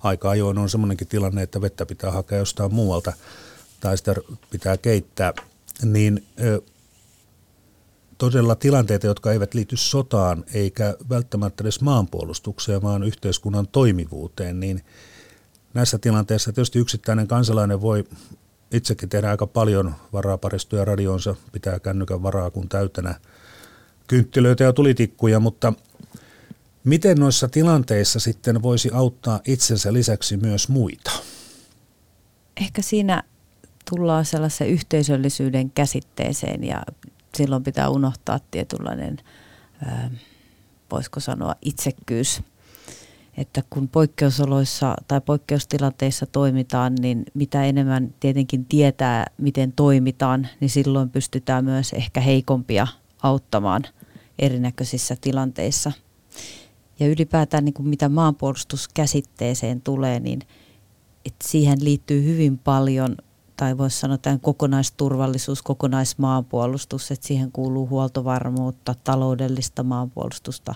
aika 0.00 0.30
ajoin 0.30 0.58
on 0.58 0.70
semmoinenkin 0.70 1.06
tilanne, 1.08 1.42
että 1.42 1.60
vettä 1.60 1.86
pitää 1.86 2.10
hakea 2.10 2.38
jostain 2.38 2.74
muualta 2.74 3.12
tai 3.80 3.98
sitä 3.98 4.14
pitää 4.50 4.76
keittää. 4.76 5.32
Niin 5.84 6.26
todella 8.18 8.54
tilanteita, 8.54 9.06
jotka 9.06 9.32
eivät 9.32 9.54
liity 9.54 9.76
sotaan 9.76 10.44
eikä 10.54 10.94
välttämättä 11.10 11.64
edes 11.64 11.80
maanpuolustukseen, 11.80 12.82
vaan 12.82 13.02
yhteiskunnan 13.02 13.68
toimivuuteen, 13.68 14.60
niin 14.60 14.84
näissä 15.74 15.98
tilanteissa 15.98 16.52
tietysti 16.52 16.78
yksittäinen 16.78 17.28
kansalainen 17.28 17.80
voi 17.80 18.04
itsekin 18.72 19.08
tehdään 19.08 19.30
aika 19.30 19.46
paljon 19.46 19.94
varaparistoja 20.12 20.84
radionsa, 20.84 21.36
pitää 21.52 21.78
kännykän 21.78 22.22
varaa 22.22 22.50
kun 22.50 22.68
täytänä 22.68 23.14
kynttilöitä 24.06 24.64
ja 24.64 24.72
tulitikkuja, 24.72 25.40
mutta 25.40 25.72
miten 26.84 27.16
noissa 27.16 27.48
tilanteissa 27.48 28.20
sitten 28.20 28.62
voisi 28.62 28.90
auttaa 28.92 29.40
itsensä 29.46 29.92
lisäksi 29.92 30.36
myös 30.36 30.68
muita? 30.68 31.10
Ehkä 32.60 32.82
siinä 32.82 33.22
tullaan 33.90 34.24
sellaisen 34.24 34.68
yhteisöllisyyden 34.68 35.70
käsitteeseen 35.70 36.64
ja 36.64 36.82
silloin 37.36 37.64
pitää 37.64 37.88
unohtaa 37.88 38.40
tietynlainen, 38.50 39.16
voisiko 40.92 41.20
sanoa, 41.20 41.54
itsekkyys. 41.62 42.42
Että 43.36 43.62
kun 43.70 43.88
poikkeusoloissa 43.88 44.94
tai 45.08 45.20
poikkeustilanteissa 45.20 46.26
toimitaan, 46.26 46.94
niin 46.94 47.24
mitä 47.34 47.64
enemmän 47.64 48.14
tietenkin 48.20 48.64
tietää, 48.64 49.26
miten 49.38 49.72
toimitaan, 49.72 50.48
niin 50.60 50.70
silloin 50.70 51.10
pystytään 51.10 51.64
myös 51.64 51.92
ehkä 51.92 52.20
heikompia 52.20 52.86
auttamaan 53.22 53.82
erinäköisissä 54.38 55.16
tilanteissa. 55.20 55.92
Ja 57.00 57.06
ylipäätään 57.06 57.64
niin 57.64 57.74
kuin 57.74 57.88
mitä 57.88 58.08
maanpuolustuskäsitteeseen 58.08 59.80
tulee, 59.80 60.20
niin 60.20 60.40
että 61.24 61.48
siihen 61.48 61.84
liittyy 61.84 62.24
hyvin 62.24 62.58
paljon– 62.58 63.16
tai 63.58 63.78
voisi 63.78 63.98
sanoa 63.98 64.18
tämän 64.18 64.40
kokonaisturvallisuus, 64.40 65.62
kokonaismaanpuolustus, 65.62 67.10
että 67.10 67.26
siihen 67.26 67.52
kuuluu 67.52 67.88
huoltovarmuutta, 67.88 68.94
taloudellista 69.04 69.82
maanpuolustusta, 69.82 70.74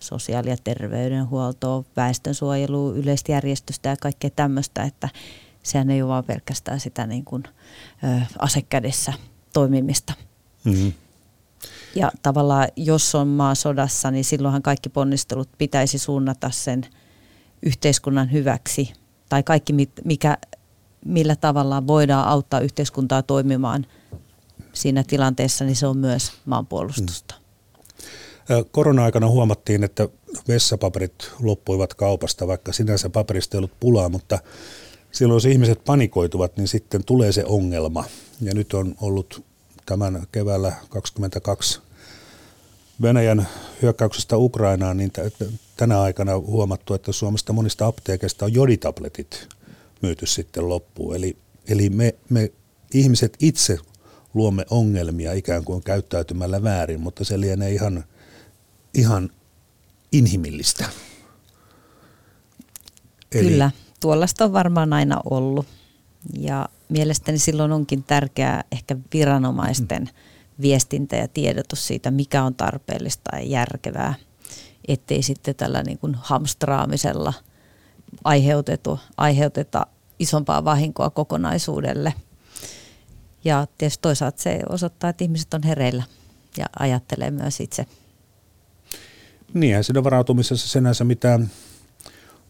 sosiaali- 0.00 0.50
ja 0.50 0.56
terveydenhuoltoa, 0.64 1.84
väestönsuojelua, 1.96 2.94
yleistä 2.94 3.32
järjestystä 3.32 3.88
ja 3.88 3.96
kaikkea 3.96 4.30
tämmöistä, 4.30 4.82
että 4.82 5.08
sehän 5.62 5.90
ei 5.90 6.02
ole 6.02 6.08
vaan 6.08 6.24
pelkästään 6.24 6.80
sitä 6.80 7.06
niin 7.06 7.24
kuin, 7.24 7.42
ö, 8.04 8.20
asekädessä 8.38 9.12
toimimista. 9.52 10.12
Mm-hmm. 10.64 10.92
Ja 11.94 12.10
tavallaan 12.22 12.68
jos 12.76 13.14
on 13.14 13.28
maa 13.28 13.54
sodassa, 13.54 14.10
niin 14.10 14.24
silloinhan 14.24 14.62
kaikki 14.62 14.88
ponnistelut 14.88 15.48
pitäisi 15.58 15.98
suunnata 15.98 16.50
sen 16.50 16.86
yhteiskunnan 17.62 18.32
hyväksi 18.32 18.92
tai 19.28 19.42
kaikki, 19.42 19.72
mikä 20.04 20.38
millä 21.04 21.36
tavalla 21.36 21.86
voidaan 21.86 22.28
auttaa 22.28 22.60
yhteiskuntaa 22.60 23.22
toimimaan 23.22 23.86
siinä 24.72 25.04
tilanteessa, 25.04 25.64
niin 25.64 25.76
se 25.76 25.86
on 25.86 25.98
myös 25.98 26.32
maanpuolustusta. 26.44 27.34
Mm. 27.34 27.46
Korona-aikana 28.70 29.28
huomattiin, 29.28 29.84
että 29.84 30.08
vessapaperit 30.48 31.30
loppuivat 31.40 31.94
kaupasta, 31.94 32.46
vaikka 32.46 32.72
sinänsä 32.72 33.10
paperista 33.10 33.56
ei 33.56 33.58
ollut 33.58 33.80
pulaa, 33.80 34.08
mutta 34.08 34.38
silloin 35.12 35.36
jos 35.36 35.44
ihmiset 35.44 35.84
panikoituvat, 35.84 36.56
niin 36.56 36.68
sitten 36.68 37.04
tulee 37.04 37.32
se 37.32 37.44
ongelma. 37.44 38.04
Ja 38.40 38.54
nyt 38.54 38.74
on 38.74 38.94
ollut 39.00 39.44
tämän 39.86 40.26
keväällä 40.32 40.72
22 40.88 41.80
Venäjän 43.02 43.48
hyökkäyksestä 43.82 44.36
Ukrainaan, 44.36 44.96
niin 44.96 45.12
tänä 45.76 46.00
aikana 46.00 46.38
huomattu, 46.38 46.94
että 46.94 47.12
Suomesta 47.12 47.52
monista 47.52 47.86
apteekeista 47.86 48.44
on 48.44 48.54
joditabletit 48.54 49.48
myyty 50.02 50.26
sitten 50.26 50.68
loppuun. 50.68 51.16
Eli, 51.16 51.36
eli 51.68 51.90
me, 51.90 52.14
me 52.30 52.52
ihmiset 52.94 53.36
itse 53.40 53.78
luomme 54.34 54.64
ongelmia 54.70 55.32
ikään 55.32 55.64
kuin 55.64 55.82
käyttäytymällä 55.82 56.62
väärin, 56.62 57.00
mutta 57.00 57.24
se 57.24 57.40
lienee 57.40 57.70
ihan, 57.70 58.04
ihan 58.94 59.30
inhimillistä. 60.12 60.84
Eli, 63.32 63.48
Kyllä, 63.48 63.70
tuollaista 64.00 64.44
on 64.44 64.52
varmaan 64.52 64.92
aina 64.92 65.20
ollut. 65.30 65.66
Ja 66.38 66.68
mielestäni 66.88 67.38
silloin 67.38 67.72
onkin 67.72 68.02
tärkeää 68.02 68.64
ehkä 68.72 68.96
viranomaisten 69.12 70.02
mm. 70.02 70.08
viestintä 70.60 71.16
ja 71.16 71.28
tiedotus 71.28 71.86
siitä, 71.86 72.10
mikä 72.10 72.42
on 72.42 72.54
tarpeellista 72.54 73.36
ja 73.36 73.42
järkevää, 73.42 74.14
ettei 74.88 75.22
sitten 75.22 75.54
tällä 75.54 75.82
niin 75.82 75.98
kuin 75.98 76.14
hamstraamisella– 76.14 77.32
aiheutetu, 78.24 79.00
aiheuteta 79.16 79.86
isompaa 80.18 80.64
vahinkoa 80.64 81.10
kokonaisuudelle. 81.10 82.14
Ja 83.44 83.66
tietysti 83.78 84.02
toisaalta 84.02 84.42
se 84.42 84.60
osoittaa, 84.68 85.10
että 85.10 85.24
ihmiset 85.24 85.54
on 85.54 85.62
hereillä 85.62 86.02
ja 86.56 86.66
ajattelee 86.78 87.30
myös 87.30 87.60
itse. 87.60 87.86
Niin, 89.54 89.84
siinä 89.84 90.04
varautumisessa 90.04 90.68
sinänsä 90.68 91.04
mitään 91.04 91.50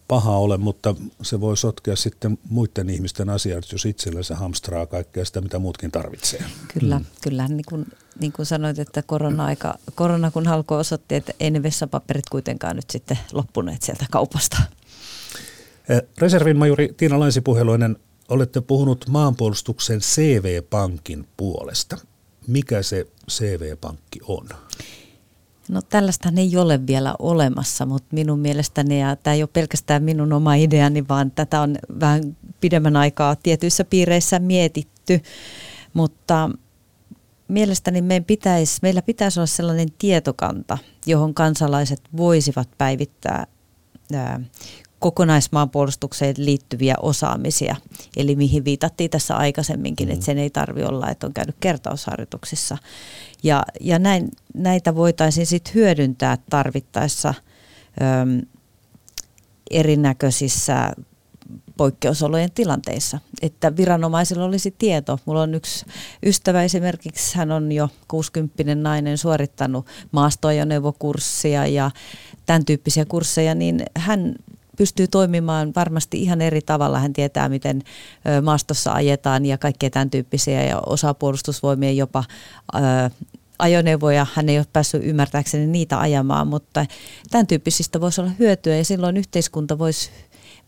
paha 0.09 0.37
ole, 0.37 0.57
mutta 0.57 0.95
se 1.23 1.41
voi 1.41 1.57
sotkea 1.57 1.97
sitten 1.97 2.39
muiden 2.49 2.91
ihmisten 2.91 3.31
asiat, 3.31 3.73
jos 3.73 3.87
itsellensä 3.87 4.37
hamstraa 4.37 4.87
kaikkea 4.87 5.25
sitä, 5.25 5.41
mitä 5.41 5.59
muutkin 5.59 5.91
tarvitsee. 5.91 6.45
Kyllä, 6.81 6.99
mm. 6.99 7.05
kyllä. 7.23 7.49
Niin 7.49 7.65
kuin, 7.69 7.87
niin 8.21 8.33
kuin 8.33 8.47
sanoit, 8.47 8.79
että 8.79 9.03
korona-aika, 9.03 9.75
korona 9.95 10.31
kun 10.31 10.49
alkoi 10.49 10.81
osoitti, 10.81 11.15
että 11.15 11.33
ei 11.41 11.51
ne 11.51 11.63
vessapaperit 11.63 12.29
kuitenkaan 12.31 12.77
nyt 12.77 12.91
sitten 12.91 13.19
loppuneet 13.33 13.83
sieltä 13.83 14.07
kaupasta. 14.11 14.57
Eh, 15.89 16.03
reservin 16.19 16.57
majuri 16.57 16.95
Tiina 16.97 17.21
Lainsipuheloinen, 17.21 17.97
olette 18.29 18.61
puhunut 18.61 19.05
maanpuolustuksen 19.09 20.01
CV-pankin 20.01 21.27
puolesta. 21.37 21.99
Mikä 22.47 22.83
se 22.83 23.07
CV-pankki 23.31 24.21
on? 24.29 24.49
No 25.69 25.83
tällaista 25.83 26.33
ei 26.37 26.57
ole 26.57 26.87
vielä 26.87 27.15
olemassa, 27.19 27.87
mutta 27.87 28.09
minun 28.13 28.39
mielestäni, 28.39 29.01
ja 29.01 29.17
tämä 29.17 29.35
ei 29.35 29.43
ole 29.43 29.51
pelkästään 29.53 30.03
minun 30.03 30.33
oma 30.33 30.55
ideani, 30.55 31.09
vaan 31.09 31.31
tätä 31.31 31.61
on 31.61 31.77
vähän 32.01 32.37
pidemmän 32.61 32.97
aikaa 32.97 33.37
tietyissä 33.37 33.85
piireissä 33.85 34.39
mietitty, 34.39 35.21
mutta 35.95 36.51
mielestäni 37.49 38.03
meidän 38.03 38.25
pitäisi, 38.25 38.79
meillä 38.83 39.03
pitäisi 39.03 39.41
olla 39.41 39.47
sellainen 39.47 39.89
tietokanta, 39.99 40.79
johon 41.07 41.35
kansalaiset 41.35 42.01
voisivat 42.17 42.69
päivittää 42.79 43.47
kokonaismaanpuolustukseen 44.99 46.35
liittyviä 46.39 46.95
osaamisia, 47.03 47.77
eli 48.17 48.37
mihin 48.37 48.65
viitattiin 48.65 49.11
tässä 49.11 49.37
aikaisemminkin, 49.37 50.09
mm. 50.09 50.13
että 50.13 50.25
sen 50.25 50.39
ei 50.39 50.51
tarvi 50.51 50.83
olla, 50.83 51.11
että 51.11 51.27
on 51.27 51.35
käynyt 51.35 51.57
kertausharjoituksissa. 51.61 52.79
Ja, 53.43 53.63
ja 53.81 53.99
näin, 53.99 54.29
näitä 54.55 54.95
voitaisiin 54.95 55.47
sitten 55.47 55.75
hyödyntää 55.75 56.39
tarvittaessa 56.51 57.35
äm, 58.03 58.43
erinäköisissä 59.71 60.93
poikkeusolojen 61.77 62.51
tilanteissa, 62.55 63.19
että 63.43 63.77
viranomaisilla 63.77 64.45
olisi 64.45 64.75
tieto. 64.79 65.19
Mulla 65.25 65.43
on 65.43 65.55
yksi 65.55 65.87
ystävä 66.23 66.63
esimerkiksi, 66.63 67.37
hän 67.37 67.53
on 67.53 67.73
jo 67.73 67.89
60 68.09 68.75
nainen 68.75 69.19
suorittanut 69.19 69.87
maastoajoneuvokurssia 70.13 71.67
ja 71.67 71.91
tämän 72.47 72.65
tyyppisiä 72.65 73.05
kursseja, 73.05 73.55
niin 73.55 73.83
hän 73.97 74.35
pystyy 74.77 75.09
toimimaan 75.09 75.73
varmasti 75.77 76.23
ihan 76.23 76.43
eri 76.43 76.61
tavalla. 76.61 76.99
Hän 76.99 77.13
tietää, 77.13 77.49
miten 77.49 77.83
maastossa 78.43 78.93
ajetaan 78.93 79.47
ja 79.47 79.59
kaikkea 79.59 79.91
tämän 79.91 80.11
tyyppisiä 80.11 80.65
ja 80.65 80.81
osa 80.87 81.15
puolustusvoimien 81.15 81.97
jopa 81.97 82.25
ajoneuvoja. 83.59 84.27
Hän 84.35 84.49
ei 84.49 84.59
ole 84.59 84.67
päässyt 84.73 85.05
ymmärtääkseni 85.05 85.67
niitä 85.67 86.01
ajamaan, 86.01 86.49
mutta 86.49 86.87
tämän 87.31 87.47
tyyppisistä 87.47 88.01
voisi 88.01 88.21
olla 88.21 88.31
hyötyä 88.39 88.77
ja 88.77 88.85
silloin 88.85 89.17
yhteiskunta 89.17 89.79
voisi 89.79 90.11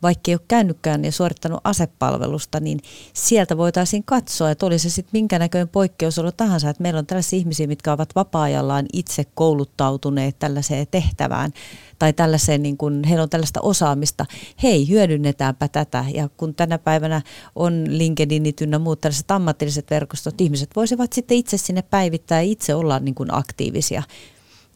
vaikka 0.02 0.30
ei 0.30 0.34
ole 0.34 0.40
käynytkään 0.48 1.04
ja 1.04 1.12
suorittanut 1.12 1.61
asepalvelusta, 1.64 2.61
niin 2.61 2.80
sieltä 3.12 3.56
voitaisiin 3.56 4.04
katsoa, 4.04 4.50
että 4.50 4.66
oli 4.66 4.78
se 4.78 4.90
sitten 4.90 5.11
minkä 5.12 5.38
näköinen 5.38 5.68
poikkeusolo 5.68 6.32
tahansa, 6.32 6.70
että 6.70 6.82
meillä 6.82 6.98
on 6.98 7.06
tällaisia 7.06 7.38
ihmisiä, 7.38 7.66
mitkä 7.66 7.92
ovat 7.92 8.14
vapaa-ajallaan 8.14 8.87
itse 8.92 9.24
kouluttautuneet 9.34 10.38
tällaiseen 10.38 10.87
tehtävään 10.90 11.52
tai 11.98 12.12
tällaiseen, 12.12 12.62
niin 12.62 12.76
kun 12.76 13.04
heillä 13.04 13.22
on 13.22 13.30
tällaista 13.30 13.61
osaamista, 13.61 14.26
hei 14.62 14.88
hyödynnetäänpä 14.88 15.68
tätä 15.68 16.04
ja 16.14 16.28
kun 16.37 16.54
tänä 16.54 16.78
päivänä 16.78 17.22
on 17.54 17.84
LinkedInit 17.88 18.61
ynnä 18.61 18.78
muut 18.78 19.00
tällaiset 19.00 19.30
ammatilliset 19.30 19.90
verkostot, 19.90 20.40
ihmiset 20.40 20.70
voisivat 20.76 21.12
sitten 21.12 21.37
itse 21.37 21.58
sinne 21.58 21.82
päivittää 21.82 22.42
ja 22.42 22.50
itse 22.50 22.74
olla 22.74 22.98
niin 22.98 23.14
kuin 23.14 23.34
aktiivisia. 23.34 24.02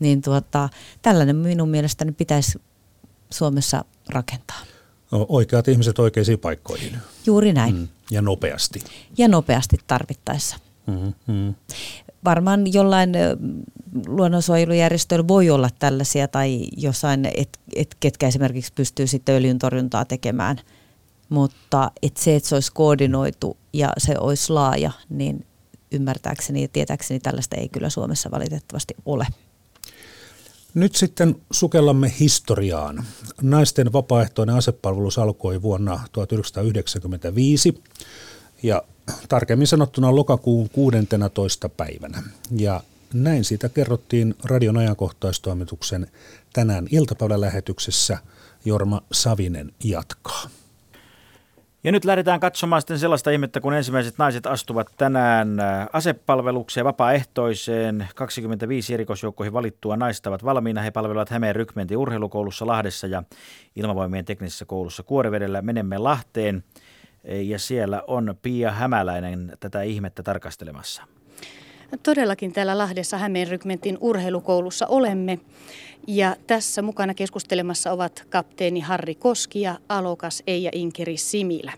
Niin 0.00 0.22
tuota, 0.22 0.68
tällainen 1.02 1.37
minun 1.37 1.68
mielestäni 1.68 2.12
pitäisi 2.12 2.61
Suomessa 3.30 3.85
rakentaa. 4.08 4.71
No, 5.12 5.27
oikeat 5.29 5.68
ihmiset 5.68 5.98
oikeisiin 5.98 6.38
paikkoihin. 6.38 6.98
Juuri 7.27 7.53
näin. 7.53 7.75
Mm, 7.75 7.88
ja 8.11 8.22
nopeasti. 8.22 8.81
Ja 9.18 9.29
nopeasti 9.29 9.77
tarvittaessa. 9.87 10.57
Mm-hmm. 10.87 11.55
Varmaan 12.25 12.72
jollain 12.72 13.12
luonnonsuojelujärjestöillä 14.07 15.29
voi 15.29 15.51
olla 15.51 15.70
tällaisia 15.79 16.29
tai 16.29 16.66
jossain, 16.77 17.29
et, 17.37 17.61
et, 17.77 17.96
ketkä 18.01 18.27
esimerkiksi 18.27 18.72
pystyy 18.75 19.07
sitten 19.07 19.35
öljyntorjuntaa 19.35 20.05
tekemään, 20.05 20.57
mutta 21.29 21.90
et 22.03 22.16
se, 22.16 22.37
että 22.37 22.48
se 22.48 22.55
olisi 22.55 22.72
koordinoitu 22.72 23.57
ja 23.72 23.92
se 23.98 24.14
olisi 24.18 24.53
laaja, 24.53 24.90
niin 25.09 25.46
ymmärtääkseni 25.92 26.62
ja 26.62 26.68
tietääkseni 26.68 27.20
tällaista 27.20 27.57
ei 27.57 27.68
kyllä 27.68 27.90
Suomessa 27.90 28.31
valitettavasti 28.31 28.94
ole. 29.07 29.27
Nyt 30.74 30.94
sitten 30.94 31.37
sukellamme 31.50 32.12
historiaan. 32.20 33.04
Naisten 33.42 33.92
vapaaehtoinen 33.92 34.56
asepalvelus 34.56 35.18
alkoi 35.18 35.62
vuonna 35.62 36.00
1995 36.12 37.82
ja 38.62 38.82
tarkemmin 39.28 39.66
sanottuna 39.66 40.16
lokakuun 40.16 40.70
16. 40.70 41.68
päivänä. 41.68 42.22
Ja 42.56 42.80
näin 43.14 43.44
siitä 43.44 43.68
kerrottiin 43.68 44.35
radion 44.44 44.76
ajankohtaistoimituksen 44.76 46.06
tänään 46.52 46.88
iltapäivälähetyksessä. 46.90 48.18
Jorma 48.64 49.02
Savinen 49.12 49.72
jatkaa. 49.85 50.50
Ja 51.85 51.92
nyt 51.92 52.05
lähdetään 52.05 52.40
katsomaan 52.40 52.83
sitten 52.83 52.99
sellaista 52.99 53.31
ihmettä, 53.31 53.61
kun 53.61 53.75
ensimmäiset 53.75 54.18
naiset 54.18 54.47
astuvat 54.47 54.88
tänään 54.97 55.61
äh, 55.61 55.88
asepalvelukseen 55.92 56.85
vapaaehtoiseen. 56.85 58.09
25 58.14 58.95
erikoisjoukkoihin 58.95 59.53
valittua 59.53 59.97
naista 59.97 60.31
ovat 60.31 60.45
valmiina. 60.45 60.83
He 60.83 60.90
palvelevat 60.90 61.31
Hämeen 61.31 61.57
rykmentin 61.57 61.99
urheilukoulussa 61.99 62.66
Lahdessa 62.66 63.07
ja 63.07 63.23
Ilmavoimien 63.77 64.25
teknisessä 64.25 64.64
koulussa 64.64 65.03
Kuorevedellä. 65.03 65.62
Menemme 65.62 65.99
Lahteen 65.99 66.64
ja 67.25 67.59
siellä 67.59 68.03
on 68.07 68.35
Pia 68.42 68.71
Hämäläinen 68.71 69.57
tätä 69.61 69.83
ihmettä 69.83 70.23
tarkastelemassa. 70.23 71.03
Todellakin 72.03 72.53
täällä 72.53 72.79
Lahdessa 72.79 73.18
Hämeen 73.18 73.49
rykmentin 73.49 73.99
urheilukoulussa 74.01 74.87
olemme. 74.87 75.38
Ja 76.06 76.36
tässä 76.46 76.82
mukana 76.82 77.14
keskustelemassa 77.14 77.92
ovat 77.92 78.26
kapteeni 78.30 78.80
Harri 78.80 79.14
Koski 79.14 79.60
ja 79.60 79.78
alokas 79.88 80.42
Eija 80.46 80.70
Inkeri 80.74 81.16
Similä. 81.16 81.72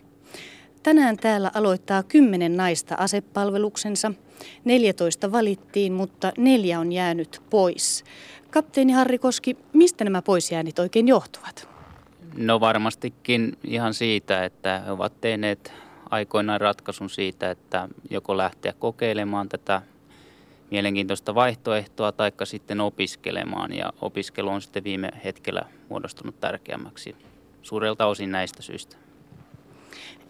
Tänään 0.83 1.17
täällä 1.17 1.51
aloittaa 1.55 2.03
kymmenen 2.03 2.57
naista 2.57 2.95
asepalveluksensa. 2.99 4.13
14 4.65 5.33
valittiin, 5.33 5.93
mutta 5.93 6.33
neljä 6.39 6.81
on 6.81 6.93
jäänyt 6.93 7.43
pois. 7.51 8.05
Kapteeni 8.51 8.93
Harri 8.93 9.19
Koski, 9.19 9.57
mistä 9.73 10.05
nämä 10.05 10.23
poisjäänit 10.23 10.79
oikein 10.79 11.09
johtuvat? 11.09 11.69
No 12.37 12.61
varmastikin 12.61 13.59
ihan 13.65 13.95
siitä, 13.95 14.45
että 14.45 14.83
he 14.87 14.91
ovat 14.91 15.21
tehneet 15.21 15.73
aikoinaan 16.11 16.61
ratkaisun 16.61 17.11
siitä, 17.11 17.51
että 17.51 17.89
joko 18.11 18.37
lähteä 18.37 18.73
kokeilemaan 18.79 19.49
tätä 19.49 19.83
mielenkiintoista 20.75 21.35
vaihtoehtoa 21.35 22.13
tai 22.13 22.33
sitten 22.45 22.81
opiskelemaan. 22.81 23.73
Ja 23.73 23.93
opiskelu 24.01 24.49
on 24.49 24.63
sitten 24.63 24.85
viime 24.85 25.11
hetkellä 25.25 25.63
muodostunut 25.89 26.41
tärkeämmäksi 26.41 27.17
suurelta 27.63 28.07
osin 28.07 28.33
näistä 28.33 28.63
syistä. 28.63 28.97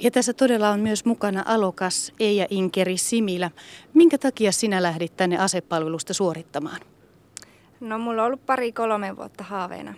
Ja 0.02 0.10
tässä 0.10 0.32
todella 0.32 0.70
on 0.70 0.80
myös 0.80 1.04
mukana 1.04 1.42
alokas 1.46 2.12
Eija 2.20 2.46
Inkeri 2.50 2.96
Similä. 2.96 3.50
Minkä 3.94 4.18
takia 4.18 4.52
sinä 4.52 4.82
lähdit 4.82 5.16
tänne 5.16 5.38
asepalvelusta 5.38 6.14
suorittamaan? 6.14 6.80
No 7.80 7.98
mulla 7.98 8.22
on 8.22 8.26
ollut 8.26 8.46
pari-kolme 8.46 9.16
vuotta 9.16 9.44
haaveena 9.44 9.94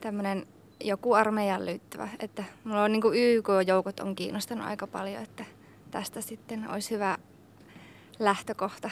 tämmöinen 0.00 0.46
joku 0.80 1.12
armeijan 1.12 1.66
liittyvä. 1.66 2.08
Että 2.20 2.44
mulla 2.64 2.84
on 2.84 2.92
niin 2.92 3.02
YK-joukot 3.14 4.00
on 4.00 4.14
kiinnostanut 4.14 4.66
aika 4.66 4.86
paljon, 4.86 5.22
että 5.22 5.44
tästä 5.90 6.20
sitten 6.20 6.70
olisi 6.70 6.90
hyvä 6.90 7.18
lähtökohta 8.18 8.90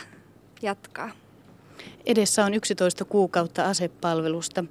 jatkaa. 0.63 1.11
Edessä 2.07 2.45
on 2.45 2.55
11 2.55 3.05
kuukautta 3.05 3.65
asepalvelusta 3.65 4.65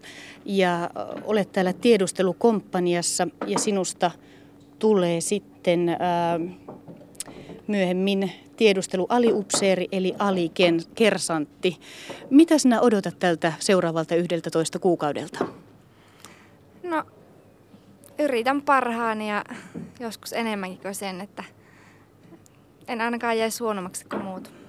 ja 0.46 0.90
olet 1.24 1.52
täällä 1.52 1.74
tiedustelukomppaniassa 1.74 3.28
ja 3.48 3.60
sinusta 3.60 4.12
tulee 4.80 5.22
sitten 5.22 5.90
ää, 5.90 6.40
myöhemmin 7.68 8.32
tiedustelualiupseeri 8.58 9.88
eli 9.92 10.14
alikersantti. 10.20 11.80
Mitä 12.30 12.58
sinä 12.58 12.82
odotat 12.82 13.20
tältä 13.20 13.54
seuraavalta 13.60 14.16
11 14.16 14.80
kuukaudelta? 14.80 15.46
No, 16.84 17.04
yritän 18.20 18.62
parhaani 18.62 19.30
ja 19.30 19.46
joskus 20.00 20.34
enemmänkin 20.34 20.82
kuin 20.82 20.96
sen, 20.96 21.22
että 21.22 21.44
en 22.88 23.02
ainakaan 23.02 23.38
jäisi 23.38 23.64
huonommaksi 23.64 24.06
kuin 24.06 24.24
muut. 24.24 24.61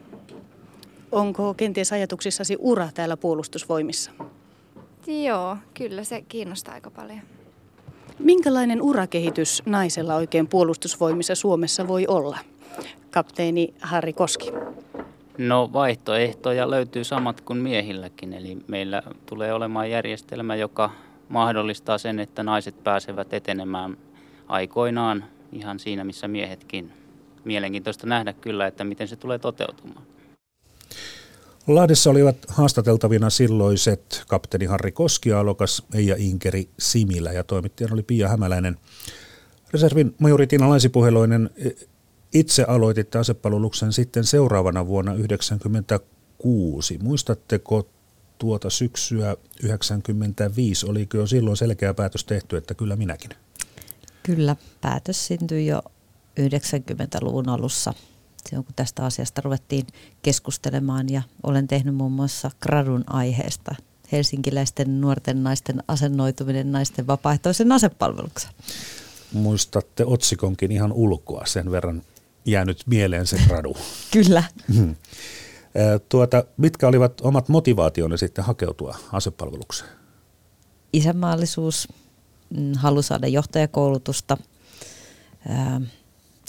Onko 1.12 1.54
kenties 1.54 1.92
ajatuksissasi 1.92 2.56
ura 2.58 2.88
täällä 2.94 3.16
puolustusvoimissa? 3.16 4.10
Joo, 5.06 5.56
kyllä 5.74 6.04
se 6.04 6.22
kiinnostaa 6.22 6.74
aika 6.74 6.90
paljon. 6.90 7.20
Minkälainen 8.18 8.82
urakehitys 8.82 9.62
naisella 9.66 10.14
oikein 10.14 10.48
puolustusvoimissa 10.48 11.34
Suomessa 11.34 11.88
voi 11.88 12.06
olla? 12.06 12.38
Kapteeni 13.10 13.74
Harri 13.80 14.12
Koski. 14.12 14.52
No 15.38 15.70
vaihtoehtoja 15.72 16.70
löytyy 16.70 17.04
samat 17.04 17.40
kuin 17.40 17.58
miehilläkin, 17.58 18.32
eli 18.32 18.58
meillä 18.66 19.02
tulee 19.26 19.52
olemaan 19.52 19.90
järjestelmä, 19.90 20.56
joka 20.56 20.90
mahdollistaa 21.28 21.98
sen, 21.98 22.18
että 22.18 22.42
naiset 22.42 22.84
pääsevät 22.84 23.32
etenemään 23.32 23.96
aikoinaan 24.48 25.24
ihan 25.52 25.78
siinä, 25.78 26.04
missä 26.04 26.28
miehetkin. 26.28 26.92
Mielenkiintoista 27.44 28.06
nähdä 28.06 28.32
kyllä, 28.32 28.66
että 28.66 28.84
miten 28.84 29.08
se 29.08 29.16
tulee 29.16 29.38
toteutumaan. 29.38 30.02
Lahdessa 31.66 32.10
olivat 32.10 32.36
haastateltavina 32.48 33.30
silloiset 33.30 34.22
kapteeni 34.28 34.66
Harri 34.66 34.92
Koskialokas, 34.92 35.82
Eija 35.94 36.16
Inkeri 36.18 36.68
Similä 36.78 37.32
ja 37.32 37.44
toimittajana 37.44 37.94
oli 37.94 38.02
Pia 38.02 38.28
Hämäläinen. 38.28 38.78
Reservin 39.72 40.14
majori 40.18 40.46
Tiina 40.46 40.68
Laisipuheloinen, 40.68 41.50
itse 42.34 42.64
aloititte 42.68 43.18
asepalveluksen 43.18 43.92
sitten 43.92 44.24
seuraavana 44.24 44.86
vuonna 44.86 45.12
1996. 45.12 46.98
Muistatteko 47.02 47.88
tuota 48.38 48.70
syksyä 48.70 49.26
1995? 49.26 50.86
Oliko 50.86 51.16
jo 51.16 51.26
silloin 51.26 51.56
selkeä 51.56 51.94
päätös 51.94 52.24
tehty, 52.24 52.56
että 52.56 52.74
kyllä 52.74 52.96
minäkin? 52.96 53.30
Kyllä, 54.22 54.56
päätös 54.80 55.26
syntyi 55.26 55.66
jo 55.66 55.82
90-luvun 56.40 57.48
alussa 57.48 57.94
silloin 58.48 58.64
kun 58.64 58.74
tästä 58.76 59.04
asiasta 59.04 59.42
ruvettiin 59.44 59.86
keskustelemaan 60.22 61.08
ja 61.08 61.22
olen 61.42 61.68
tehnyt 61.68 61.94
muun 61.94 62.12
muassa 62.12 62.50
gradun 62.60 63.04
aiheesta 63.06 63.74
helsinkiläisten 64.12 65.00
nuorten 65.00 65.42
naisten 65.42 65.82
asennoituminen 65.88 66.72
naisten 66.72 67.06
vapaaehtoisen 67.06 67.72
asepalveluksen. 67.72 68.50
Muistatte 69.32 70.04
otsikonkin 70.06 70.72
ihan 70.72 70.92
ulkoa, 70.92 71.46
sen 71.46 71.70
verran 71.70 72.02
jäänyt 72.44 72.82
mieleen 72.86 73.26
se 73.26 73.36
gradu. 73.48 73.76
Kyllä. 74.12 74.44
Hmm. 74.74 74.96
Tuota, 76.08 76.44
mitkä 76.56 76.88
olivat 76.88 77.20
omat 77.20 77.48
motivaationne 77.48 78.16
sitten 78.16 78.44
hakeutua 78.44 78.96
asepalvelukseen? 79.12 79.90
Isämaallisuus, 80.92 81.88
mm, 82.50 82.72
halu 82.76 83.02
saada 83.02 83.26
johtajakoulutusta, 83.26 84.36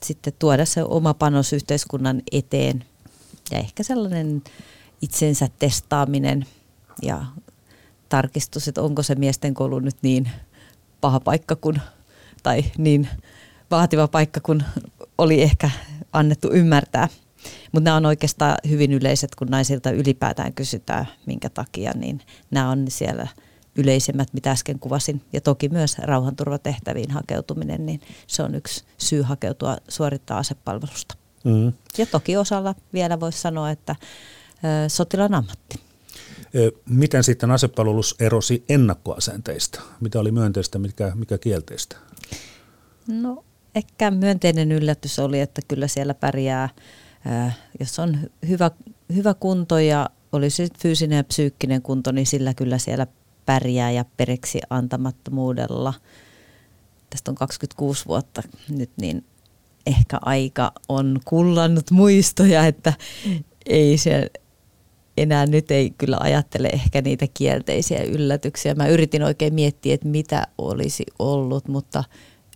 sitten 0.04 0.34
tuoda 0.40 0.66
se 0.66 0.84
oma 0.84 1.14
panos 1.14 1.54
yhteiskunnan 1.54 2.22
eteen 2.32 2.86
ja 3.52 3.58
ehkä 3.58 3.84
sellainen 3.84 4.44
itsensä 5.02 5.48
testaaminen 5.60 6.46
ja 7.02 7.26
tarkistus, 8.10 8.68
että 8.68 8.82
onko 8.82 9.04
se 9.04 9.16
miesten 9.16 9.54
koulu 9.54 9.80
nyt 9.80 9.96
niin 10.02 10.30
paha 11.02 11.20
paikka 11.20 11.56
kuin, 11.56 11.82
tai 12.44 12.64
niin 12.78 13.08
vaativa 13.72 14.08
paikka 14.08 14.40
kuin 14.40 14.64
oli 15.18 15.42
ehkä 15.42 15.70
annettu 16.14 16.52
ymmärtää. 16.52 17.10
Mutta 17.72 17.84
nämä 17.84 17.98
on 17.98 18.06
oikeastaan 18.06 18.58
hyvin 18.70 18.94
yleiset, 18.94 19.36
kun 19.36 19.48
naisilta 19.48 19.92
ylipäätään 19.92 20.54
kysytään, 20.54 21.08
minkä 21.26 21.50
takia, 21.50 21.92
niin 21.96 22.22
nämä 22.52 22.70
on 22.70 22.86
siellä– 22.90 23.28
yleisemmät, 23.76 24.34
mitä 24.34 24.52
äsken 24.52 24.80
kuvasin. 24.80 25.22
Ja 25.34 25.42
toki 25.42 25.70
myös 25.70 25.98
rauhanturvatehtäviin 25.98 27.12
hakeutuminen, 27.12 27.86
niin 27.86 28.02
se 28.28 28.44
on 28.44 28.56
yksi 28.56 28.84
syy 28.98 29.22
hakeutua 29.22 29.78
suorittaa 29.88 30.38
asepalvelusta. 30.38 31.16
Mm. 31.44 31.74
Ja 31.98 32.06
toki 32.06 32.38
osalla 32.38 32.76
vielä 32.94 33.20
voisi 33.20 33.42
sanoa, 33.42 33.70
että 33.70 33.96
ö, 34.86 34.90
sotilaan 34.90 35.34
ammatti. 35.34 35.80
Miten 36.90 37.24
sitten 37.24 37.52
asepalvelus 37.52 38.16
erosi 38.20 38.64
ennakkoasenteista? 38.70 39.82
Mitä 40.02 40.20
oli 40.20 40.32
myönteistä, 40.32 40.80
mikä, 40.80 41.12
mikä 41.16 41.38
kielteistä? 41.38 41.96
No 43.08 43.44
ehkä 43.76 44.12
myönteinen 44.12 44.72
yllätys 44.72 45.20
oli, 45.20 45.40
että 45.40 45.62
kyllä 45.68 45.88
siellä 45.88 46.14
pärjää, 46.14 46.70
jos 47.80 48.00
on 48.00 48.20
hyvä, 48.48 48.72
hyvä 49.16 49.34
kunto 49.34 49.80
ja 49.80 50.10
olisi 50.32 50.68
fyysinen 50.80 51.18
ja 51.18 51.24
psyykkinen 51.24 51.82
kunto, 51.82 52.12
niin 52.12 52.28
sillä 52.28 52.54
kyllä 52.54 52.78
siellä 52.78 53.08
pärjää 53.46 53.92
ja 53.92 54.06
pereksi 54.18 54.60
antamattomuudella. 54.70 55.94
Tästä 57.10 57.32
on 57.32 57.36
26 57.36 58.06
vuotta 58.06 58.42
nyt, 58.70 58.92
niin 59.02 59.26
ehkä 59.86 60.18
aika 60.22 60.72
on 60.90 61.20
kullannut 61.26 61.92
muistoja, 61.92 62.66
että 62.66 62.94
ei 63.66 63.98
se 63.98 64.30
enää 65.18 65.46
nyt 65.46 65.72
ei 65.72 65.94
kyllä 65.98 66.18
ajattele 66.20 66.68
ehkä 66.68 67.02
niitä 67.02 67.26
kielteisiä 67.34 68.04
yllätyksiä. 68.04 68.76
Mä 68.76 68.88
yritin 68.88 69.24
oikein 69.24 69.54
miettiä, 69.54 69.94
että 69.94 70.08
mitä 70.08 70.48
olisi 70.58 71.04
ollut, 71.20 71.68
mutta 71.68 72.04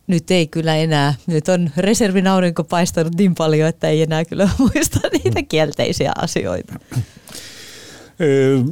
nyt 0.08 0.32
ei 0.32 0.48
kyllä 0.48 0.76
enää. 0.76 1.14
Nyt 1.28 1.50
on 1.50 1.70
reservin 1.78 2.28
aurinko 2.28 2.64
paistanut 2.64 3.16
niin 3.16 3.36
paljon, 3.36 3.70
että 3.70 3.88
ei 3.88 4.02
enää 4.02 4.26
kyllä 4.26 4.50
muista 4.60 5.00
niitä 5.14 5.44
kielteisiä 5.50 6.12
asioita. 6.16 6.74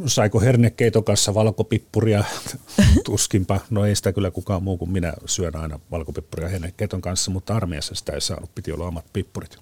Saiko 0.06 0.40
hernekeitokassa 0.40 1.34
valkopippuria? 1.34 2.24
Tuskinpa. 3.06 3.60
No 3.70 3.86
ei 3.86 3.96
sitä 3.96 4.14
kyllä 4.14 4.32
kukaan 4.32 4.64
muu 4.64 4.78
kuin 4.78 4.92
minä 4.92 5.14
syön 5.26 5.56
aina 5.56 5.80
valkopippuria 5.92 6.50
hernekeiton 6.50 7.02
kanssa, 7.02 7.32
mutta 7.32 7.56
armeijassa 7.56 7.96
sitä 7.96 8.14
ei 8.14 8.22
saanut, 8.22 8.56
piti 8.56 8.72
olla 8.72 8.88
omat 8.88 9.06
pippurit. 9.14 9.58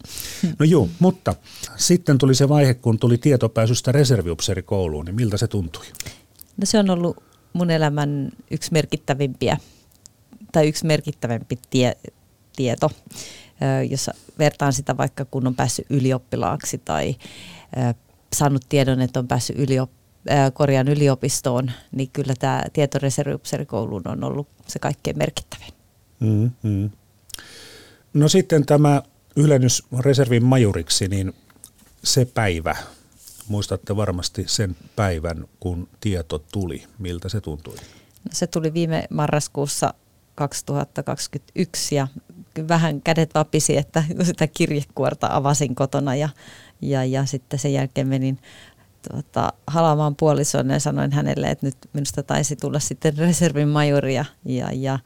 No 0.59 0.65
joo, 0.65 0.89
mutta 0.99 1.35
sitten 1.75 2.17
tuli 2.17 2.35
se 2.35 2.49
vaihe, 2.49 2.73
kun 2.73 2.99
tuli 2.99 3.17
tietopääsystä 3.17 3.91
reserviupseerikouluun, 3.91 5.05
niin 5.05 5.15
miltä 5.15 5.37
se 5.37 5.47
tuntui? 5.47 5.85
No 6.57 6.65
se 6.65 6.79
on 6.79 6.89
ollut 6.89 7.23
mun 7.53 7.71
elämän 7.71 8.29
yksi 8.51 8.71
merkittävimpiä 8.71 9.57
tai 10.51 10.67
yksi 10.67 10.85
merkittävämpi 10.85 11.59
tie, 11.69 11.97
tieto, 12.55 12.91
jos 13.89 14.09
vertaan 14.39 14.73
sitä 14.73 14.97
vaikka 14.97 15.25
kun 15.25 15.47
on 15.47 15.55
päässyt 15.55 15.85
ylioppilaaksi 15.89 16.77
tai 16.77 17.15
saanut 18.33 18.65
tiedon, 18.69 19.01
että 19.01 19.19
on 19.19 19.27
päässyt 19.27 19.59
yliop, 19.59 19.91
korjaan 20.53 20.87
yliopistoon, 20.87 21.71
niin 21.91 22.09
kyllä 22.13 22.33
tämä 22.39 22.63
tietoreserviupseerikouluun 22.73 24.07
on 24.07 24.23
ollut 24.23 24.47
se 24.67 24.79
kaikkein 24.79 25.17
merkittävin. 25.17 25.73
Mm-hmm. 26.19 26.89
No 28.13 28.27
sitten 28.27 28.65
tämä 28.65 29.01
ylennys 29.35 29.83
reservin 29.99 30.43
majuriksi, 30.43 31.07
niin 31.07 31.33
se 32.03 32.25
päivä, 32.25 32.75
muistatte 33.47 33.95
varmasti 33.95 34.43
sen 34.47 34.75
päivän, 34.95 35.45
kun 35.59 35.87
tieto 35.99 36.39
tuli. 36.39 36.83
Miltä 36.99 37.29
se 37.29 37.41
tuntui? 37.41 37.75
No 37.75 38.29
se 38.31 38.47
tuli 38.47 38.73
viime 38.73 39.07
marraskuussa 39.09 39.93
2021 40.35 41.95
ja 41.95 42.07
vähän 42.67 43.01
kädet 43.01 43.33
vapisi, 43.35 43.77
että 43.77 44.03
sitä 44.23 44.47
kirjekuorta 44.47 45.27
avasin 45.31 45.75
kotona 45.75 46.15
ja, 46.15 46.29
ja, 46.89 47.05
ja 47.05 47.25
sitten 47.25 47.59
sen 47.59 47.73
jälkeen 47.73 48.07
menin 48.07 48.39
tuota, 49.11 49.53
halaamaan 49.67 50.15
puolisoon 50.15 50.69
ja 50.69 50.79
sanoin 50.79 51.11
hänelle, 51.11 51.47
että 51.49 51.65
nyt 51.65 51.75
minusta 51.93 52.23
taisi 52.23 52.55
tulla 52.55 52.79
sitten 52.79 53.17
reservin 53.17 53.67
majori 53.67 54.15
ja, 54.15 54.25
ja, 54.73 54.99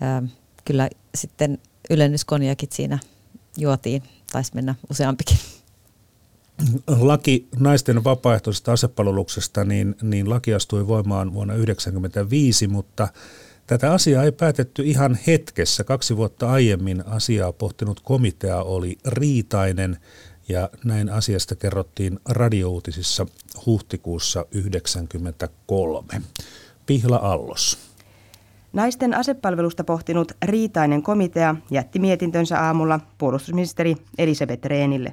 ää, 0.00 0.22
kyllä 0.64 0.88
sitten 1.14 1.58
ylennyskonjakit 1.90 2.72
siinä 2.72 2.98
juotiin, 3.56 4.02
taisi 4.32 4.54
mennä 4.54 4.74
useampikin. 4.90 5.36
Laki 6.86 7.48
naisten 7.58 8.04
vapaaehtoisesta 8.04 8.72
asepalveluksesta, 8.72 9.64
niin, 9.64 9.96
niin 10.02 10.30
laki 10.30 10.54
astui 10.54 10.86
voimaan 10.86 11.34
vuonna 11.34 11.54
1995, 11.54 12.68
mutta 12.68 13.08
Tätä 13.66 13.92
asiaa 13.92 14.24
ei 14.24 14.32
päätetty 14.32 14.82
ihan 14.82 15.18
hetkessä. 15.26 15.84
Kaksi 15.84 16.16
vuotta 16.16 16.50
aiemmin 16.50 17.06
asiaa 17.06 17.52
pohtinut 17.52 18.00
komitea 18.00 18.62
oli 18.62 18.98
riitainen 19.06 19.96
ja 20.48 20.68
näin 20.84 21.10
asiasta 21.10 21.56
kerrottiin 21.56 22.20
radiouutisissa 22.28 23.26
huhtikuussa 23.66 24.40
1993. 24.40 26.22
Pihla 26.86 27.16
Allos. 27.16 27.78
Naisten 28.72 29.14
asepalvelusta 29.14 29.84
pohtinut 29.84 30.32
riitainen 30.42 31.02
komitea 31.02 31.56
jätti 31.70 31.98
mietintönsä 31.98 32.60
aamulla 32.60 33.00
puolustusministeri 33.18 33.96
Elisabeth 34.18 34.66
Reenille. 34.66 35.10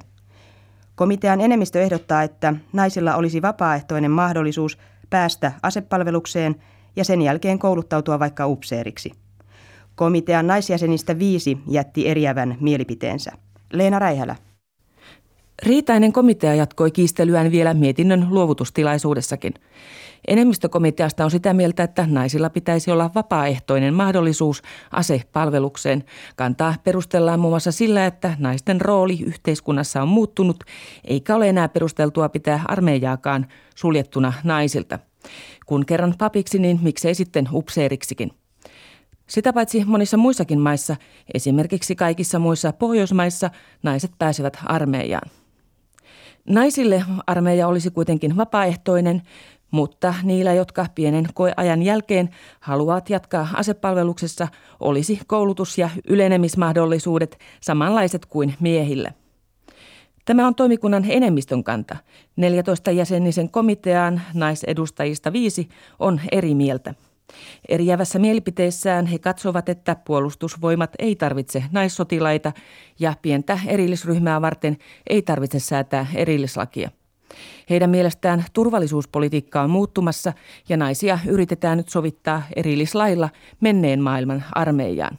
Komitean 0.94 1.40
enemmistö 1.40 1.82
ehdottaa, 1.82 2.22
että 2.22 2.54
naisilla 2.72 3.14
olisi 3.14 3.42
vapaaehtoinen 3.42 4.10
mahdollisuus 4.10 4.78
päästä 5.10 5.52
asepalvelukseen– 5.62 6.56
ja 6.96 7.04
sen 7.04 7.22
jälkeen 7.22 7.58
kouluttautua 7.58 8.18
vaikka 8.18 8.46
upseeriksi. 8.46 9.12
Komitean 9.94 10.46
naisjäsenistä 10.46 11.18
viisi 11.18 11.58
jätti 11.68 12.08
eriävän 12.08 12.56
mielipiteensä. 12.60 13.32
Leena 13.72 13.98
Räihälä. 13.98 14.36
Riitainen 15.64 16.12
komitea 16.12 16.54
jatkoi 16.54 16.90
kiistelyään 16.90 17.50
vielä 17.50 17.74
mietinnön 17.74 18.26
luovutustilaisuudessakin. 18.30 19.54
Enemmistökomiteasta 20.28 21.24
on 21.24 21.30
sitä 21.30 21.54
mieltä, 21.54 21.82
että 21.82 22.06
naisilla 22.10 22.50
pitäisi 22.50 22.90
olla 22.90 23.10
vapaaehtoinen 23.14 23.94
mahdollisuus 23.94 24.62
asepalvelukseen. 24.90 26.04
Kantaa 26.36 26.74
perustellaan 26.84 27.40
muun 27.40 27.52
muassa 27.52 27.72
sillä, 27.72 28.06
että 28.06 28.36
naisten 28.38 28.80
rooli 28.80 29.18
yhteiskunnassa 29.22 30.02
on 30.02 30.08
muuttunut, 30.08 30.64
eikä 31.04 31.36
ole 31.36 31.48
enää 31.48 31.68
perusteltua 31.68 32.28
pitää 32.28 32.64
armeijaakaan 32.68 33.46
suljettuna 33.74 34.32
naisilta. 34.44 34.98
Kun 35.66 35.86
kerran 35.86 36.14
papiksi, 36.18 36.58
niin 36.58 36.78
miksei 36.82 37.14
sitten 37.14 37.48
upseeriksikin. 37.52 38.30
Sitä 39.26 39.52
paitsi 39.52 39.84
monissa 39.84 40.16
muissakin 40.16 40.60
maissa, 40.60 40.96
esimerkiksi 41.34 41.96
kaikissa 41.96 42.38
muissa 42.38 42.72
Pohjoismaissa, 42.72 43.50
naiset 43.82 44.10
pääsevät 44.18 44.58
armeijaan. 44.66 45.30
Naisille 46.48 47.04
armeija 47.26 47.68
olisi 47.68 47.90
kuitenkin 47.90 48.36
vapaaehtoinen, 48.36 49.22
mutta 49.70 50.14
niillä, 50.22 50.52
jotka 50.52 50.86
pienen 50.94 51.26
koeajan 51.34 51.82
jälkeen 51.82 52.30
haluavat 52.60 53.10
jatkaa 53.10 53.48
asepalveluksessa, 53.54 54.48
olisi 54.80 55.20
koulutus- 55.26 55.78
ja 55.78 55.90
ylenemismahdollisuudet 56.08 57.38
samanlaiset 57.60 58.26
kuin 58.26 58.54
miehillä. 58.60 59.12
Tämä 60.24 60.46
on 60.46 60.54
toimikunnan 60.54 61.04
enemmistön 61.08 61.64
kanta. 61.64 61.96
14 62.36 62.90
jäsenisen 62.90 63.50
komiteaan 63.50 64.22
naisedustajista 64.34 65.32
viisi 65.32 65.68
on 65.98 66.20
eri 66.32 66.54
mieltä. 66.54 66.94
Eriävässä 67.68 68.18
mielipiteessään 68.18 69.06
he 69.06 69.18
katsovat, 69.18 69.68
että 69.68 69.96
puolustusvoimat 70.06 70.90
ei 70.98 71.16
tarvitse 71.16 71.64
naissotilaita 71.72 72.52
ja 72.98 73.14
pientä 73.22 73.58
erillisryhmää 73.66 74.40
varten 74.40 74.76
ei 75.10 75.22
tarvitse 75.22 75.58
säätää 75.58 76.06
erillislakia. 76.14 76.90
Heidän 77.70 77.90
mielestään 77.90 78.44
turvallisuuspolitiikka 78.52 79.62
on 79.62 79.70
muuttumassa 79.70 80.32
ja 80.68 80.76
naisia 80.76 81.18
yritetään 81.26 81.78
nyt 81.78 81.88
sovittaa 81.88 82.42
erillislailla 82.56 83.28
menneen 83.60 84.00
maailman 84.00 84.44
armeijaan. 84.52 85.18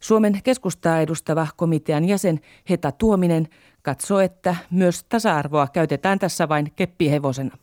Suomen 0.00 0.40
keskustaa 0.44 1.00
edustava 1.00 1.46
komitean 1.56 2.04
jäsen 2.04 2.40
Heta 2.70 2.92
Tuominen 2.92 3.48
katsoo, 3.82 4.20
että 4.20 4.56
myös 4.70 5.04
tasa-arvoa 5.08 5.66
käytetään 5.72 6.18
tässä 6.18 6.48
vain 6.48 6.72
keppihevosena. 6.76 7.56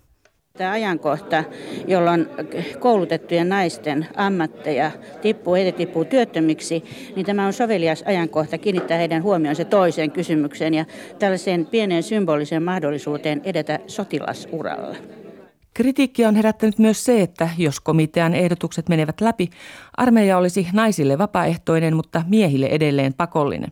Tämä 0.57 0.71
ajankohta, 0.71 1.43
jolloin 1.87 2.27
koulutettujen 2.79 3.49
naisten 3.49 4.07
ammatteja 4.15 4.91
tippuu, 5.21 5.53
heitä 5.53 5.77
tippuu 5.77 6.05
työttömiksi, 6.05 6.83
niin 7.15 7.25
tämä 7.25 7.45
on 7.45 7.53
sovelias 7.53 8.03
ajankohta 8.07 8.57
kiinnittää 8.57 8.97
heidän 8.97 9.23
huomionsa 9.23 9.65
toiseen 9.65 10.11
kysymykseen 10.11 10.73
ja 10.73 10.85
tällaiseen 11.19 11.65
pieneen 11.65 12.03
symboliseen 12.03 12.63
mahdollisuuteen 12.63 13.41
edetä 13.43 13.79
sotilasuralla. 13.87 14.95
Kritiikkiä 15.73 16.27
on 16.27 16.35
herättänyt 16.35 16.79
myös 16.79 17.05
se, 17.05 17.21
että 17.21 17.49
jos 17.57 17.79
komitean 17.79 18.33
ehdotukset 18.33 18.89
menevät 18.89 19.21
läpi, 19.21 19.49
armeija 19.97 20.37
olisi 20.37 20.67
naisille 20.73 21.17
vapaaehtoinen, 21.17 21.95
mutta 21.95 22.23
miehille 22.27 22.65
edelleen 22.65 23.13
pakollinen. 23.13 23.71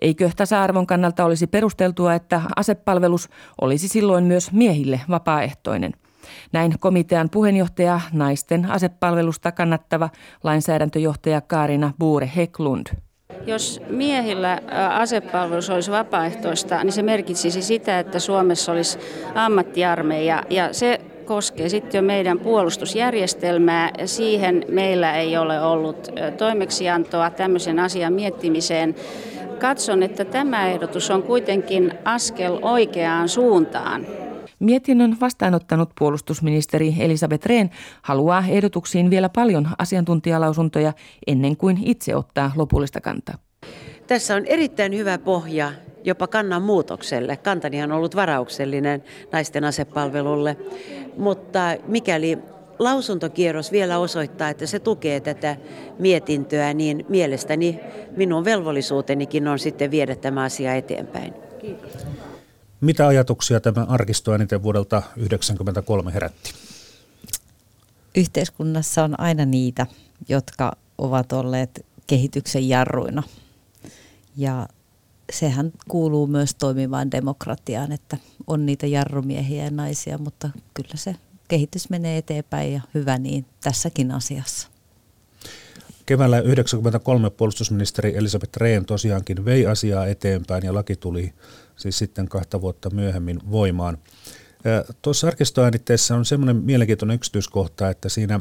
Eikö 0.00 0.30
tasa-arvon 0.36 0.86
kannalta 0.86 1.24
olisi 1.24 1.46
perusteltua, 1.46 2.14
että 2.14 2.42
asepalvelus 2.56 3.28
olisi 3.60 3.88
silloin 3.88 4.24
myös 4.24 4.52
miehille 4.52 5.00
vapaaehtoinen? 5.08 5.92
Näin 6.52 6.74
komitean 6.80 7.30
puheenjohtaja, 7.30 8.00
naisten 8.12 8.70
asepalvelusta 8.70 9.52
kannattava 9.52 10.10
lainsäädäntöjohtaja 10.44 11.40
Kaarina 11.40 11.92
Buure 11.98 12.30
Heklund. 12.36 12.86
Jos 13.46 13.82
miehillä 13.88 14.60
asepalvelus 14.90 15.70
olisi 15.70 15.90
vapaaehtoista, 15.90 16.84
niin 16.84 16.92
se 16.92 17.02
merkitsisi 17.02 17.62
sitä, 17.62 17.98
että 17.98 18.18
Suomessa 18.18 18.72
olisi 18.72 18.98
ammattiarmeija 19.34 20.42
ja 20.50 20.72
se 20.72 21.00
koskee 21.30 21.68
sitten 21.68 21.98
jo 21.98 22.02
meidän 22.02 22.38
puolustusjärjestelmää. 22.38 23.90
Siihen 24.04 24.64
meillä 24.68 25.14
ei 25.14 25.36
ole 25.36 25.60
ollut 25.60 26.08
toimeksiantoa 26.38 27.30
tämmöisen 27.30 27.78
asian 27.78 28.12
miettimiseen 28.12 28.94
katson, 29.58 30.02
että 30.02 30.24
tämä 30.24 30.68
ehdotus 30.68 31.10
on 31.10 31.22
kuitenkin 31.22 31.92
askel 32.04 32.58
oikeaan 32.62 33.28
suuntaan. 33.28 34.06
Mietinnön 34.58 35.16
vastaanottanut 35.20 35.90
puolustusministeri 35.98 36.94
Elisabeth 36.98 37.46
Rehn 37.46 37.70
haluaa 38.02 38.44
ehdotuksiin 38.48 39.10
vielä 39.10 39.28
paljon 39.28 39.68
asiantuntijalausuntoja 39.78 40.92
ennen 41.26 41.56
kuin 41.56 41.78
itse 41.84 42.16
ottaa 42.16 42.52
lopullista 42.56 43.00
kantaa. 43.00 43.38
Tässä 44.06 44.34
on 44.34 44.46
erittäin 44.46 44.96
hyvä 44.96 45.18
pohja 45.18 45.72
jopa 46.04 46.26
kannan 46.26 46.62
muutokselle. 46.62 47.36
Kantani 47.36 47.82
on 47.82 47.92
ollut 47.92 48.16
varauksellinen 48.16 49.04
naisten 49.32 49.64
asepalvelulle, 49.64 50.56
mutta 51.16 51.60
mikäli 51.86 52.38
lausuntokierros 52.78 53.72
vielä 53.72 53.98
osoittaa, 53.98 54.48
että 54.48 54.66
se 54.66 54.78
tukee 54.78 55.20
tätä 55.20 55.56
mietintöä, 55.98 56.74
niin 56.74 57.06
mielestäni 57.08 57.80
minun 58.16 58.44
velvollisuutenikin 58.44 59.48
on 59.48 59.58
sitten 59.58 59.90
viedä 59.90 60.16
tämä 60.16 60.42
asia 60.42 60.74
eteenpäin. 60.74 61.34
Kiitos. 61.60 62.06
Mitä 62.80 63.06
ajatuksia 63.06 63.60
tämä 63.60 63.86
arkisto 63.88 64.34
eniten 64.34 64.62
vuodelta 64.62 65.00
1993 65.00 66.14
herätti? 66.14 66.52
Yhteiskunnassa 68.14 69.04
on 69.04 69.20
aina 69.20 69.44
niitä, 69.44 69.86
jotka 70.28 70.72
ovat 70.98 71.32
olleet 71.32 71.86
kehityksen 72.06 72.68
jarruina. 72.68 73.22
Ja 74.36 74.68
sehän 75.30 75.72
kuuluu 75.88 76.26
myös 76.26 76.54
toimivaan 76.54 77.10
demokratiaan, 77.10 77.92
että 77.92 78.16
on 78.46 78.66
niitä 78.66 78.86
jarrumiehiä 78.86 79.64
ja 79.64 79.70
naisia, 79.70 80.18
mutta 80.18 80.50
kyllä 80.74 80.96
se 80.96 81.16
kehitys 81.48 81.90
menee 81.90 82.18
eteenpäin 82.18 82.72
ja 82.72 82.80
hyvä 82.94 83.18
niin 83.18 83.46
tässäkin 83.64 84.10
asiassa. 84.12 84.68
Keväällä 86.06 86.36
1993 86.36 87.30
puolustusministeri 87.30 88.16
Elisabeth 88.16 88.56
Rehn 88.56 88.84
tosiaankin 88.84 89.44
vei 89.44 89.66
asiaa 89.66 90.06
eteenpäin 90.06 90.64
ja 90.64 90.74
laki 90.74 90.96
tuli 90.96 91.32
siis 91.76 91.98
sitten 91.98 92.28
kahta 92.28 92.60
vuotta 92.60 92.90
myöhemmin 92.90 93.40
voimaan. 93.50 93.98
Tuossa 95.02 95.26
arkistoäänitteessä 95.26 96.16
on 96.16 96.24
semmoinen 96.24 96.56
mielenkiintoinen 96.56 97.14
yksityiskohta, 97.14 97.90
että 97.90 98.08
siinä 98.08 98.40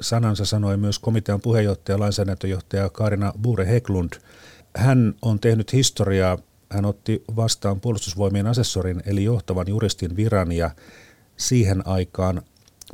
sanansa 0.00 0.44
sanoi 0.44 0.76
myös 0.76 0.98
komitean 0.98 1.40
puheenjohtaja, 1.40 1.98
lainsäädäntöjohtaja 1.98 2.90
Karina 2.90 3.32
Bure 3.42 3.68
Heklund. 3.68 4.12
Hän 4.76 5.14
on 5.22 5.40
tehnyt 5.40 5.72
historiaa, 5.72 6.38
hän 6.70 6.84
otti 6.84 7.24
vastaan 7.36 7.80
puolustusvoimien 7.80 8.46
asessorin 8.46 9.02
eli 9.06 9.24
johtavan 9.24 9.68
juristin 9.68 10.16
viran 10.16 10.52
ja 10.52 10.70
siihen 11.36 11.86
aikaan, 11.86 12.42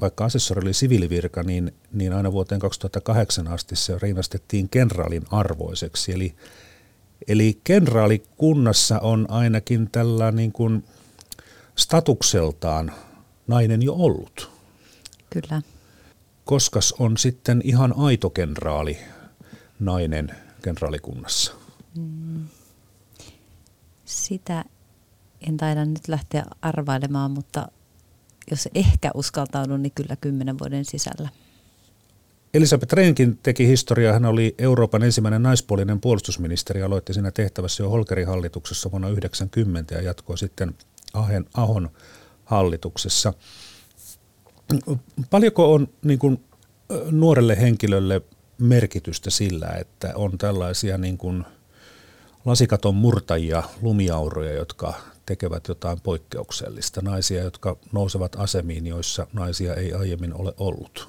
vaikka 0.01 0.25
asessori 0.25 0.63
oli 0.63 0.73
siviilivirka, 0.73 1.43
niin, 1.43 1.75
niin 1.93 2.13
aina 2.13 2.33
vuoteen 2.33 2.61
2008 2.61 3.49
asti 3.49 3.77
se 3.77 3.99
rinnastettiin 4.03 4.69
kenraalin 4.69 5.23
arvoiseksi. 5.31 6.13
Eli, 6.13 6.35
eli 7.29 7.61
kenraalikunnassa 7.65 8.99
on 8.99 9.27
ainakin 9.31 9.91
tällä 9.93 10.33
niin 10.33 10.53
kuin 10.53 10.85
statukseltaan 11.77 12.93
nainen 13.47 13.83
jo 13.83 13.95
ollut. 13.95 14.51
Kyllä. 15.31 15.63
Koskas 16.45 16.95
on 16.99 17.17
sitten 17.17 17.61
ihan 17.65 17.95
aito 17.97 18.31
kenraali 18.31 18.99
nainen 19.81 20.31
kenraalikunnassa? 20.63 21.66
Sitä 24.05 24.65
en 25.49 25.57
taida 25.57 25.85
nyt 25.85 26.09
lähteä 26.09 26.45
arvailemaan, 26.63 27.31
mutta 27.31 27.69
jos 28.51 28.69
ehkä 28.75 29.11
uskaltaudun, 29.15 29.83
niin 29.83 29.93
kyllä 29.95 30.17
kymmenen 30.17 30.59
vuoden 30.59 30.85
sisällä. 30.85 31.29
Elisabeth 32.55 32.93
Rehnkin 32.93 33.39
teki 33.43 33.67
historiaa. 33.67 34.13
Hän 34.13 34.25
oli 34.25 34.55
Euroopan 34.59 35.03
ensimmäinen 35.03 35.43
naispuolinen 35.43 36.01
puolustusministeri. 36.01 36.83
Aloitti 36.83 37.15
siinä 37.15 37.31
tehtävässä 37.31 37.83
jo 37.83 37.91
Holkerin 37.91 38.27
hallituksessa 38.27 38.91
vuonna 38.91 39.09
1990 39.09 39.95
ja 39.95 40.03
jatkoi 40.03 40.39
sitten 40.39 40.75
Ahen, 41.13 41.47
Ahon 41.55 41.91
hallituksessa. 42.45 43.33
Paljonko 45.31 45.73
on 45.75 45.89
niin 46.05 46.19
kuin, 46.19 46.45
nuorelle 47.11 47.61
henkilölle 47.61 48.23
merkitystä 48.59 49.31
sillä, 49.31 49.69
että 49.69 50.13
on 50.15 50.39
tällaisia 50.39 50.99
niin 50.99 51.19
kuin, 51.19 51.45
lasikaton 52.47 52.95
murtajia, 52.95 53.63
lumiauroja, 53.83 54.53
jotka 54.53 54.95
tekevät 55.27 55.69
jotain 55.69 56.01
poikkeuksellista. 56.01 57.01
Naisia, 57.01 57.43
jotka 57.43 57.77
nousevat 57.93 58.37
asemiin, 58.37 58.87
joissa 58.87 59.27
naisia 59.33 59.75
ei 59.75 59.93
aiemmin 59.93 60.35
ole 60.35 60.55
ollut. 60.59 61.09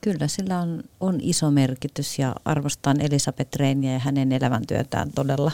Kyllä, 0.00 0.28
sillä 0.28 0.60
on, 0.60 0.82
on 1.00 1.18
iso 1.20 1.50
merkitys 1.50 2.18
ja 2.18 2.34
arvostan 2.44 3.00
Elisabeth 3.00 3.56
Reiniä 3.56 3.92
ja 3.92 3.98
hänen 3.98 4.32
elämäntyötään 4.32 5.12
todella, 5.14 5.52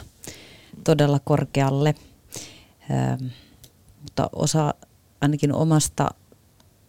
todella 0.84 1.20
korkealle. 1.24 1.94
Ähm, 2.90 3.24
mutta 4.02 4.30
osa 4.32 4.74
ainakin 5.20 5.52
omasta 5.52 6.10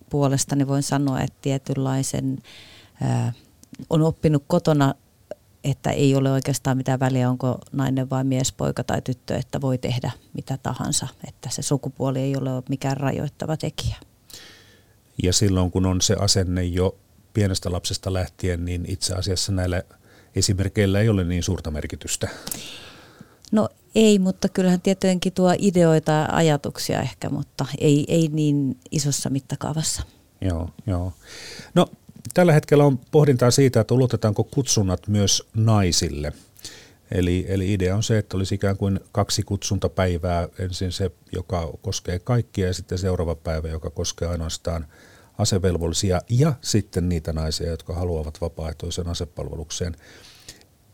puolestani 0.10 0.68
voin 0.68 0.84
sanoa, 0.84 1.22
että 1.22 1.38
tietynlaisen 1.42 2.38
äh, 3.02 3.36
on 3.90 4.02
oppinut 4.02 4.44
kotona 4.48 4.96
että 5.71 5.91
ei 5.91 6.15
ole 6.15 6.32
oikeastaan 6.32 6.77
mitään 6.77 6.99
väliä, 6.99 7.30
onko 7.30 7.58
nainen 7.71 8.10
vai 8.10 8.23
mies, 8.23 8.51
poika 8.51 8.84
tai 8.84 9.01
tyttö, 9.01 9.36
että 9.36 9.62
voi 9.62 9.77
tehdä 9.77 10.12
mitä 10.34 10.58
tahansa, 10.63 11.08
että 11.27 11.49
se 11.51 11.62
sukupuoli 11.62 12.19
ei 12.19 12.38
ole 12.38 12.63
mikään 12.69 12.97
rajoittava 12.97 13.58
tekijä. 13.58 13.95
Ja 15.23 15.34
silloin 15.34 15.71
kun 15.71 15.86
on 15.86 16.01
se 16.01 16.15
asenne 16.19 16.63
jo 16.63 16.95
pienestä 17.34 17.71
lapsesta 17.71 18.13
lähtien, 18.13 18.65
niin 18.65 18.86
itse 18.88 19.13
asiassa 19.13 19.51
näillä 19.51 19.84
esimerkkeillä 20.36 20.99
ei 20.99 21.10
ole 21.10 21.23
niin 21.23 21.43
suurta 21.43 21.71
merkitystä. 21.71 22.27
No 23.51 23.69
ei, 23.95 24.19
mutta 24.19 24.49
kyllähän 24.49 24.82
tietenkin 24.82 25.34
tuo 25.34 25.53
ideoita 25.60 26.12
ja 26.12 26.27
ajatuksia 26.32 27.01
ehkä, 27.01 27.30
mutta 27.30 27.65
ei, 27.77 28.06
ei 28.08 28.30
niin 28.32 28.77
isossa 28.91 29.30
mittakaavassa. 29.30 30.03
Joo, 30.41 30.69
joo. 30.88 31.13
No 31.75 31.88
Tällä 32.34 32.54
hetkellä 32.54 32.84
on 32.86 32.98
pohdintaa 32.98 33.52
siitä, 33.52 33.80
että 33.80 33.94
ulotetaanko 33.94 34.44
kutsunnat 34.44 35.08
myös 35.08 35.44
naisille. 35.54 36.34
Eli, 37.12 37.46
eli 37.48 37.74
idea 37.74 37.96
on 37.96 38.04
se, 38.04 38.18
että 38.18 38.38
olisi 38.38 38.56
ikään 38.56 38.78
kuin 38.78 39.00
kaksi 39.12 39.44
kutsuntapäivää. 39.44 40.48
Ensin 40.60 40.92
se, 40.92 41.12
joka 41.32 41.74
koskee 41.82 42.20
kaikkia 42.20 42.68
ja 42.68 42.74
sitten 42.74 42.98
seuraava 42.98 43.36
päivä, 43.36 43.68
joka 43.68 43.90
koskee 43.90 44.28
ainoastaan 44.28 44.88
asevelvollisia 45.38 46.22
ja 46.30 46.54
sitten 46.62 47.10
niitä 47.10 47.34
naisia, 47.34 47.70
jotka 47.70 47.94
haluavat 47.94 48.42
vapaaehtoisen 48.42 49.08
asepalvelukseen. 49.08 49.96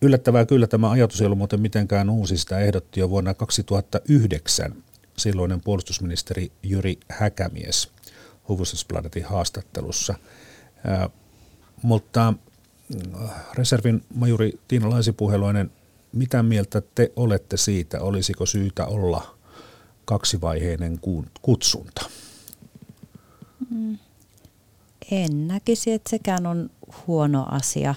Yllättävää 0.01 0.45
kyllä 0.45 0.67
tämä 0.67 0.89
ajatus 0.89 1.21
ei 1.21 1.25
ollut 1.25 1.37
muuten 1.37 1.61
mitenkään 1.61 2.09
uusi. 2.09 2.37
Sitä 2.37 2.59
ehdotti 2.59 2.99
jo 2.99 3.09
vuonna 3.09 3.33
2009 3.33 4.83
silloinen 5.17 5.61
puolustusministeri 5.61 6.51
Jyri 6.63 6.97
Häkämies 7.09 7.91
Hufvudstadsbladetin 8.47 9.25
haastattelussa. 9.25 10.15
Mutta 11.83 12.33
äh, 13.23 13.29
reservin 13.53 14.03
majuri 14.15 14.59
Tiina 14.67 14.89
Laisipuheloinen, 14.89 15.71
mitä 16.13 16.43
mieltä 16.43 16.81
te 16.95 17.11
olette 17.15 17.57
siitä, 17.57 18.01
olisiko 18.01 18.45
syytä 18.45 18.85
olla 18.85 19.37
kaksivaiheinen 20.05 20.99
kutsunta? 21.41 22.09
Mm. 23.69 23.97
En 25.11 25.47
näkisi, 25.47 25.91
että 25.91 26.09
sekään 26.09 26.45
on 26.45 26.69
huono 27.07 27.45
asia, 27.51 27.95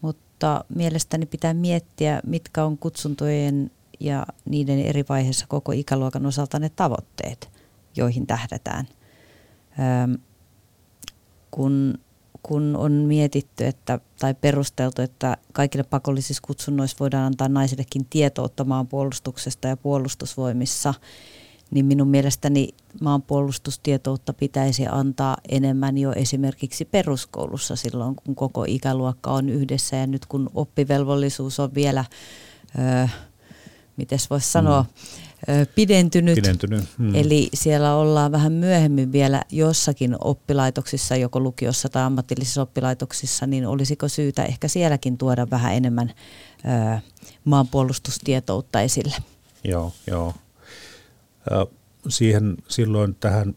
mutta 0.00 0.64
mielestäni 0.74 1.26
pitää 1.26 1.54
miettiä, 1.54 2.20
mitkä 2.26 2.64
on 2.64 2.78
kutsuntojen 2.78 3.70
ja 4.00 4.26
niiden 4.44 4.78
eri 4.78 5.04
vaiheissa 5.08 5.46
koko 5.46 5.72
ikäluokan 5.72 6.26
osalta 6.26 6.58
ne 6.58 6.68
tavoitteet, 6.68 7.50
joihin 7.96 8.26
tähdätään. 8.26 8.88
Kun 11.50 11.98
kun 12.42 12.76
on 12.76 12.92
mietitty 12.92 13.66
että, 13.66 14.00
tai 14.18 14.34
perusteltu, 14.34 15.02
että 15.02 15.36
kaikille 15.52 15.84
pakollisissa 15.84 16.42
kutsunnoissa 16.46 16.96
voidaan 17.00 17.26
antaa 17.26 17.48
naisillekin 17.48 18.06
tieto 18.10 18.48
puolustuksesta 18.90 19.68
ja 19.68 19.76
puolustusvoimissa, 19.76 20.94
niin 21.70 21.86
minun 21.86 22.08
mielestäni 22.08 22.68
maanpuolustustietoutta 23.00 24.32
pitäisi 24.32 24.86
antaa 24.86 25.36
enemmän 25.48 25.98
jo 25.98 26.12
esimerkiksi 26.12 26.84
peruskoulussa 26.84 27.76
silloin, 27.76 28.16
kun 28.16 28.34
koko 28.34 28.64
ikäluokka 28.68 29.30
on 29.30 29.48
yhdessä. 29.48 29.96
Ja 29.96 30.06
nyt 30.06 30.26
kun 30.26 30.50
oppivelvollisuus 30.54 31.60
on 31.60 31.74
vielä, 31.74 32.04
öö, 32.78 33.06
miten 33.96 34.18
voisi 34.30 34.52
sanoa, 34.52 34.82
mm 34.82 34.88
pidentynyt. 35.74 36.34
pidentynyt. 36.34 36.84
Hmm. 36.98 37.14
Eli 37.14 37.48
siellä 37.54 37.94
ollaan 37.94 38.32
vähän 38.32 38.52
myöhemmin 38.52 39.12
vielä 39.12 39.42
jossakin 39.50 40.16
oppilaitoksissa, 40.20 41.16
joko 41.16 41.40
lukiossa 41.40 41.88
tai 41.88 42.02
ammatillisissa 42.02 42.62
oppilaitoksissa, 42.62 43.46
niin 43.46 43.66
olisiko 43.66 44.08
syytä 44.08 44.44
ehkä 44.44 44.68
sielläkin 44.68 45.18
tuoda 45.18 45.50
vähän 45.50 45.74
enemmän 45.74 46.12
ö, 46.64 46.98
maanpuolustustietoutta 47.44 48.80
esille? 48.80 49.16
Joo, 49.64 49.92
joo. 50.06 50.34
Siihen 52.08 52.56
silloin 52.68 53.14
tähän, 53.14 53.54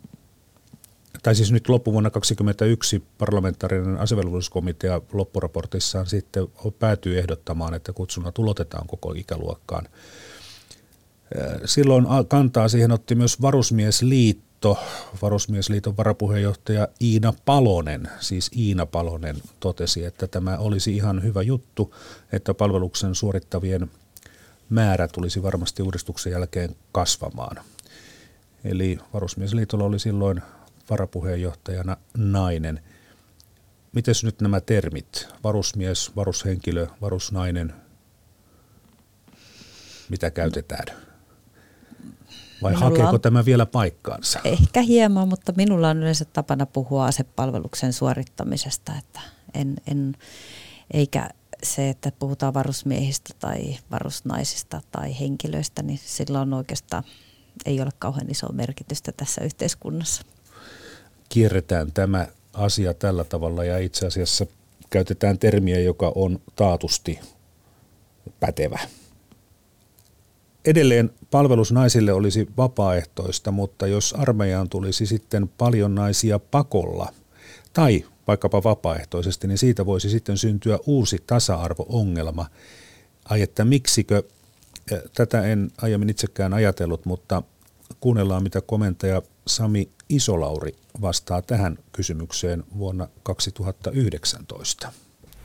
tai 1.24 1.36
siis 1.36 1.52
nyt 1.52 1.70
loppuvuonna 1.70 2.10
2021 2.10 3.04
parlamentaarinen 3.18 3.98
asevelvollisuuskomitea 3.98 5.02
loppuraportissaan 5.14 6.06
sitten 6.06 6.48
päätyy 6.80 7.20
ehdottamaan, 7.20 7.74
että 7.74 7.94
kutsuna 7.94 8.32
tulotetaan 8.32 8.88
koko 8.88 9.14
ikäluokkaan– 9.14 9.88
Silloin 11.66 12.06
kantaa 12.28 12.68
siihen 12.68 12.92
otti 12.92 13.16
myös 13.16 13.42
Varusmiesliitto, 13.42 14.80
Varusmiesliiton 15.22 15.98
varapuheenjohtaja 15.98 16.88
Iina 17.02 17.34
Palonen, 17.46 18.10
siis 18.20 18.52
Iina 18.58 18.86
Palonen 18.86 19.36
totesi, 19.60 20.06
että 20.06 20.28
tämä 20.28 20.58
olisi 20.58 20.96
ihan 20.96 21.24
hyvä 21.24 21.42
juttu, 21.42 21.96
että 22.32 22.54
palveluksen 22.54 23.16
suorittavien 23.16 23.92
määrä 24.70 25.08
tulisi 25.08 25.44
varmasti 25.44 25.84
uudistuksen 25.84 26.32
jälkeen 26.32 26.76
kasvamaan. 26.92 27.58
Eli 28.64 29.00
Varusmiesliitolla 29.14 29.86
oli 29.86 30.00
silloin 30.00 30.42
varapuheenjohtajana 30.90 31.98
nainen. 32.18 32.80
Miten 33.94 34.16
nyt 34.24 34.42
nämä 34.42 34.62
termit, 34.62 35.28
varusmies, 35.44 36.16
varushenkilö, 36.16 36.88
varusnainen, 37.02 37.74
mitä 40.10 40.32
käytetään? 40.32 41.13
Vai 42.64 42.72
minulla 42.72 42.90
hakeeko 42.90 43.10
on, 43.10 43.22
tämä 43.22 43.46
vielä 43.46 43.66
paikkaansa? 43.66 44.40
Ehkä 44.44 44.82
hieman, 44.82 45.28
mutta 45.28 45.54
minulla 45.58 45.90
on 45.90 45.98
yleensä 45.98 46.26
tapana 46.26 46.66
puhua 46.66 47.06
asepalveluksen 47.06 47.94
suorittamisesta, 47.94 48.92
että 49.00 49.20
en, 49.54 49.76
en, 49.88 50.16
eikä 50.94 51.30
se, 51.64 51.90
että 51.90 52.12
puhutaan 52.20 52.54
varusmiehistä 52.54 53.34
tai 53.40 53.78
varusnaisista 53.92 54.82
tai 54.92 55.20
henkilöistä, 55.20 55.84
niin 55.84 56.00
sillä 56.06 56.42
on 56.42 56.54
oikeastaan 56.54 57.04
ei 57.66 57.82
ole 57.82 57.90
kauhean 58.00 58.32
iso 58.32 58.52
merkitystä 58.52 59.12
tässä 59.12 59.42
yhteiskunnassa. 59.44 60.22
Kierretään 61.30 61.92
tämä 61.92 62.28
asia 62.54 62.94
tällä 62.94 63.24
tavalla 63.24 63.64
ja 63.64 63.78
itse 63.78 64.08
asiassa 64.08 64.46
käytetään 64.90 65.40
termiä, 65.40 65.80
joka 65.80 66.12
on 66.16 66.40
taatusti 66.56 67.20
pätevä. 68.40 68.80
Edelleen 70.66 71.10
palvelus 71.32 71.72
naisille 71.72 72.14
olisi 72.14 72.48
vapaaehtoista, 72.58 73.52
mutta 73.52 73.88
jos 73.88 74.16
armeijaan 74.18 74.70
tulisi 74.70 75.06
sitten 75.06 75.50
paljon 75.58 75.96
naisia 75.96 76.40
pakolla 76.40 77.08
tai 77.74 78.06
vaikkapa 78.28 78.64
vapaaehtoisesti, 78.64 79.48
niin 79.48 79.58
siitä 79.58 79.86
voisi 79.86 80.10
sitten 80.10 80.38
syntyä 80.38 80.80
uusi 80.86 81.24
tasa-arvo-ongelma. 81.28 82.46
Ai 83.30 83.42
että 83.42 83.66
miksikö, 83.66 84.24
tätä 85.16 85.42
en 85.42 85.72
aiemmin 85.82 86.10
itsekään 86.10 86.54
ajatellut, 86.54 87.06
mutta 87.06 87.44
kuunnellaan 88.00 88.44
mitä 88.44 88.62
komentaja 88.62 89.22
Sami 89.48 89.90
Isolauri 90.10 90.76
vastaa 91.02 91.42
tähän 91.42 91.78
kysymykseen 91.92 92.64
vuonna 92.78 93.08
2019. 93.24 94.92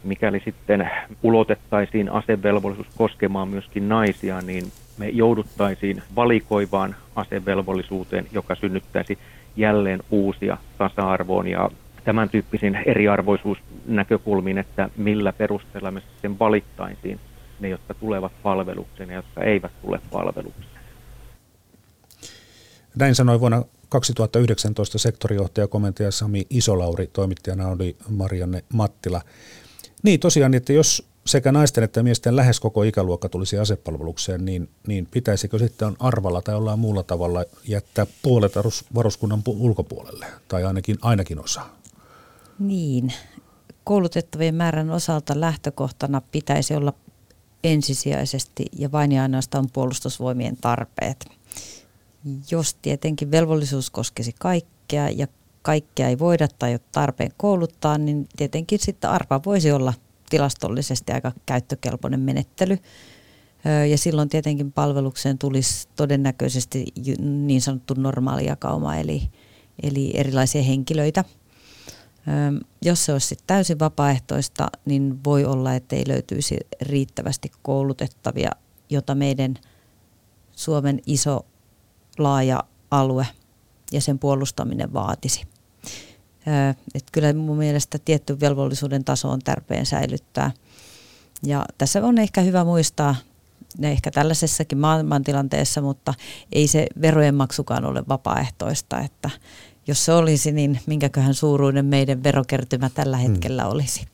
Mikäli 0.05 0.41
sitten 0.45 0.91
ulotettaisiin 1.23 2.12
asevelvollisuus 2.12 2.87
koskemaan 2.97 3.49
myöskin 3.49 3.89
naisia, 3.89 4.41
niin 4.41 4.73
me 4.99 5.09
jouduttaisiin 5.09 6.03
valikoivaan 6.17 6.97
asevelvollisuuteen, 7.17 8.27
joka 8.33 8.55
synnyttäisi 8.55 9.19
jälleen 9.57 10.01
uusia 10.11 10.57
tasa-arvoon 10.79 11.49
ja 11.49 11.71
tämän 12.05 12.29
tyyppisiin 12.29 12.79
eriarvoisuusnäkökulmiin, 12.87 14.59
että 14.59 14.91
millä 14.97 15.33
perusteella 15.33 15.91
me 15.91 16.01
sitten 16.01 16.39
valittaisiin 16.39 17.21
ne, 17.61 17.69
jotka 17.69 17.95
tulevat 17.95 18.33
palvelukseen 18.43 19.11
ja 19.11 19.17
jotka 19.17 19.43
eivät 19.43 19.73
tule 19.83 20.01
palvelukseen. 20.11 20.79
Näin 22.97 23.15
sanoi 23.15 23.41
vuonna 23.41 23.65
2019 23.89 24.99
sektorijohtaja 24.99 25.69
komentaja 25.69 26.11
Sami 26.11 26.47
Isolauri, 26.51 27.07
toimittajana 27.07 27.69
oli 27.69 27.97
Marianne 28.11 28.65
Mattila. 28.73 29.21
Niin 30.03 30.21
tosiaan, 30.21 30.55
että 30.55 30.73
jos 30.73 31.09
sekä 31.29 31.53
naisten 31.53 31.85
että 31.85 32.03
miesten 32.03 32.37
lähes 32.37 32.61
koko 32.61 32.83
ikäluokka 32.83 33.29
tulisi 33.29 33.59
asepalvelukseen, 33.59 34.45
niin, 34.45 34.68
niin 34.87 35.07
pitäisikö 35.11 35.59
sitten 35.59 35.97
arvalla 35.99 36.43
tai 36.43 36.55
jollain 36.55 36.79
muulla 36.79 37.03
tavalla 37.03 37.45
jättää 37.64 38.07
puolet 38.22 38.53
varuskunnan 38.95 39.43
ulkopuolelle, 39.47 40.26
tai 40.49 40.64
ainakin, 40.64 40.99
ainakin 41.03 41.41
osa? 41.41 41.61
Niin, 42.59 43.12
koulutettavien 43.85 44.55
määrän 44.55 44.91
osalta 44.91 45.41
lähtökohtana 45.41 46.20
pitäisi 46.20 46.74
olla 46.74 46.93
ensisijaisesti 47.64 48.66
ja 48.79 48.93
vain 48.93 49.12
ja 49.12 49.22
ainoastaan 49.22 49.70
puolustusvoimien 49.72 50.57
tarpeet. 50.57 51.26
Jos 52.51 52.74
tietenkin 52.74 53.31
velvollisuus 53.31 53.91
koskisi 53.91 54.35
kaikkea 54.39 55.09
ja 55.09 55.26
kaikkea 55.62 56.09
ei 56.09 56.18
voida 56.18 56.49
tai 56.59 56.70
ole 56.70 56.81
tarpeen 56.93 57.33
kouluttaa, 57.37 57.99
niin 57.99 58.29
tietenkin 58.37 58.79
sitten 58.79 59.11
arpa 59.11 59.41
voisi 59.47 59.72
olla 59.72 59.95
tilastollisesti 60.31 61.12
aika 61.12 61.33
käyttökelpoinen 61.47 62.20
menettely. 62.20 62.79
Ja 63.91 63.99
silloin 63.99 64.29
tietenkin 64.29 64.72
palvelukseen 64.72 65.39
tulisi 65.39 65.89
todennäköisesti 65.97 66.87
niin 67.18 67.61
sanottu 67.61 67.95
normaali 67.95 68.47
jakauma, 68.47 68.97
eli, 68.97 69.22
eli 69.83 70.12
erilaisia 70.14 70.62
henkilöitä. 70.62 71.24
Jos 72.83 73.05
se 73.05 73.12
olisi 73.12 73.37
täysin 73.47 73.79
vapaaehtoista, 73.79 74.68
niin 74.85 75.24
voi 75.24 75.45
olla, 75.45 75.74
että 75.74 75.97
ei 75.97 76.05
löytyisi 76.09 76.59
riittävästi 76.81 77.51
koulutettavia, 77.62 78.51
jota 78.91 79.14
meidän 79.14 79.55
Suomen 80.53 81.01
iso 81.07 81.47
laaja 82.18 82.64
alue 82.91 83.26
ja 83.93 84.01
sen 84.01 84.18
puolustaminen 84.18 84.93
vaatisi. 84.93 85.45
Että 86.95 87.09
kyllä 87.13 87.33
mun 87.33 87.59
mielestä 87.59 87.99
tietty 88.05 88.41
velvollisuuden 88.41 89.05
taso 89.05 89.29
on 89.31 89.39
tarpeen 89.39 89.87
säilyttää. 89.87 90.51
Ja 91.43 91.65
tässä 91.79 92.05
on 92.05 92.19
ehkä 92.19 92.41
hyvä 92.41 92.65
muistaa, 92.65 93.17
ehkä 93.83 94.11
tällaisessakin 94.11 94.79
maailmantilanteessa, 94.79 95.81
mutta 95.81 96.15
ei 96.53 96.69
se 96.69 96.87
verojen 97.01 97.35
maksukaan 97.35 97.85
ole 97.85 98.05
vapaaehtoista, 98.09 99.01
että 99.01 99.31
jos 99.87 100.05
se 100.05 100.13
olisi, 100.13 100.53
niin 100.53 100.81
minkäköhän 100.87 101.35
suuruinen 101.35 101.85
meidän 101.87 102.23
verokertymä 102.23 102.91
tällä 102.91 103.17
hmm. 103.17 103.31
hetkellä 103.31 103.63
hmm. 103.63 103.73
olisi. 103.73 104.07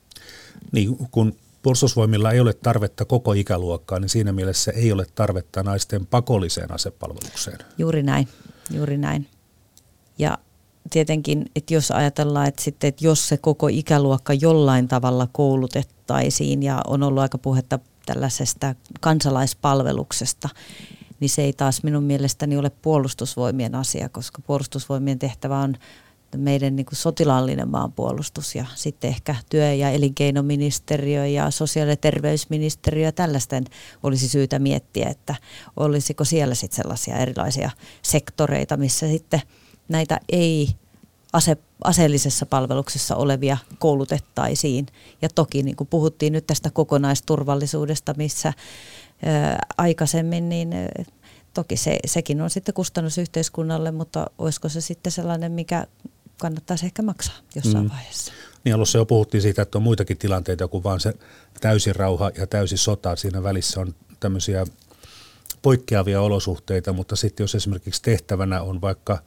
Niin, 0.73 0.97
kun 1.11 1.37
puolustusvoimilla 1.63 2.33
ei 2.33 2.41
ole 2.41 2.55
tarvetta 2.55 3.05
koko 3.05 3.33
ikäluokkaan, 3.33 4.03
niin 4.03 4.09
siinä 4.09 4.33
mielessä 4.33 4.73
ei 4.73 4.93
ole 4.93 5.07
tarvetta 5.15 5.63
naisten 5.63 6.07
pakolliseen 6.07 6.73
asepalvelukseen. 6.73 7.59
Juuri 7.79 8.03
näin, 8.03 8.29
juuri 8.71 8.99
näin. 8.99 9.29
Ja 10.19 10.39
tietenkin, 10.91 11.45
että 11.57 11.75
jos 11.75 11.91
ajatellaan, 11.91 12.49
että, 12.49 12.63
sitten, 12.63 12.89
että 12.89 13.05
jos 13.05 13.29
se 13.29 13.37
koko 13.37 13.69
ikäluokka 13.69 14.35
jollain 14.35 14.89
tavalla 14.89 15.29
koulutettaisiin 15.33 16.63
ja 16.63 16.81
on 16.87 17.03
ollut 17.03 17.23
aika 17.23 17.39
puhetta 17.39 17.79
tällaisesta 18.07 18.75
kansalaispalveluksesta, 19.01 20.49
niin 21.21 21.29
se 21.29 21.43
ei 21.43 21.53
taas 21.53 21.83
minun 21.83 22.03
mielestäni 22.03 22.57
ole 22.57 22.71
puolustusvoimien 22.71 23.75
asia, 23.75 24.09
koska 24.09 24.43
puolustusvoimien 24.47 25.19
tehtävä 25.19 25.59
on 25.59 25.77
meidän 26.37 26.77
niin 26.77 26.87
kuin 26.87 26.97
sotilaallinen 26.97 27.69
maanpuolustus 27.69 28.55
ja 28.55 28.65
sitten 28.75 29.11
ehkä 29.11 29.35
työ- 29.51 29.75
ja 29.75 29.91
elinkeinoministeriö 29.91 31.27
ja 31.27 31.51
sosiaali- 31.51 31.91
ja 31.91 31.97
terveysministeriö 31.97 33.05
ja 33.05 33.13
tällaisten 33.13 33.65
olisi 34.03 34.29
syytä 34.29 34.59
miettiä, 34.59 35.09
että 35.09 35.35
olisiko 35.77 36.25
siellä 36.25 36.55
sitten 36.55 36.77
sellaisia 36.77 37.17
erilaisia 37.17 37.71
sektoreita, 38.03 38.77
missä 38.77 39.09
sitten– 39.09 39.43
näitä 39.89 40.21
ei 40.29 40.69
ase, 41.35 41.57
aseellisessa 41.85 42.47
palveluksessa 42.47 43.17
olevia 43.17 43.57
koulutettaisiin. 43.79 44.87
Ja 45.23 45.29
toki 45.35 45.63
niin 45.63 45.77
kuin 45.77 45.89
puhuttiin 45.89 46.33
nyt 46.33 46.47
tästä 46.47 46.71
kokonaisturvallisuudesta, 46.71 48.15
missä 48.17 48.53
ää, 49.25 49.59
aikaisemmin, 49.79 50.49
niin 50.49 50.73
ää, 50.73 50.89
toki 51.55 51.77
se, 51.77 51.99
sekin 52.07 52.41
on 52.41 52.51
sitten 52.51 52.75
kustannus 52.75 53.19
yhteiskunnalle, 53.19 53.91
mutta 53.91 54.27
olisiko 54.39 54.69
se 54.69 54.81
sitten 54.81 55.13
sellainen, 55.13 55.53
mikä 55.53 55.87
kannattaisi 56.39 56.87
ehkä 56.87 57.03
maksaa 57.03 57.37
jossain 57.55 57.85
mm. 57.85 57.91
vaiheessa. 57.91 58.33
Niin 58.65 58.75
alussa 58.75 58.99
jo 58.99 59.05
puhuttiin 59.05 59.43
siitä, 59.43 59.63
että 59.63 59.79
on 59.79 59.83
muitakin 59.83 60.19
tilanteita 60.19 60.69
kuin 60.69 60.85
vaan 60.85 61.01
se 61.01 61.15
täysin 61.61 61.97
rauha 61.97 62.31
ja 62.39 62.47
täysin 62.47 62.79
sota. 62.79 63.17
Siinä 63.17 63.43
välissä 63.43 63.81
on 63.81 63.95
tämmöisiä 64.21 64.65
poikkeavia 65.63 66.21
olosuhteita, 66.21 66.93
mutta 66.93 67.17
sitten 67.17 67.45
jos 67.45 67.55
esimerkiksi 67.55 68.03
tehtävänä 68.03 68.63
on 68.63 68.81
vaikka– 68.81 69.19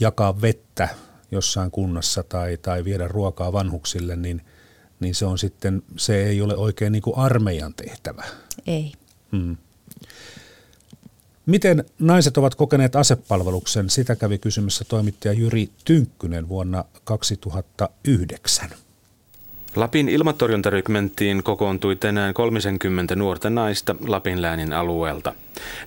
jakaa 0.00 0.40
vettä 0.40 0.88
jossain 1.30 1.70
kunnassa 1.70 2.22
tai, 2.22 2.56
tai 2.56 2.84
viedä 2.84 3.08
ruokaa 3.08 3.52
vanhuksille, 3.52 4.16
niin, 4.16 4.42
niin 5.00 5.14
se 5.14 5.26
on 5.26 5.38
sitten, 5.38 5.82
se 5.96 6.26
ei 6.26 6.40
ole 6.40 6.56
oikein 6.56 6.92
niin 6.92 7.02
kuin 7.02 7.16
armeijan 7.16 7.74
tehtävä. 7.74 8.24
Ei. 8.66 8.92
Hmm. 9.32 9.56
Miten 11.46 11.84
naiset 11.98 12.36
ovat 12.36 12.54
kokeneet 12.54 12.96
asepalveluksen? 12.96 13.90
Sitä 13.90 14.16
kävi 14.16 14.38
kysymässä 14.38 14.84
toimittaja 14.84 15.32
Jyri 15.32 15.70
Tynkkynen 15.84 16.48
vuonna 16.48 16.84
2009. 17.04 18.70
Lapin 19.76 20.08
ilmatorjuntarykmenttiin 20.08 21.42
kokoontui 21.42 21.96
tänään 21.96 22.34
30 22.34 23.16
nuorta 23.16 23.50
naista 23.50 23.94
Lapin 24.06 24.42
läänin 24.42 24.72
alueelta. 24.72 25.32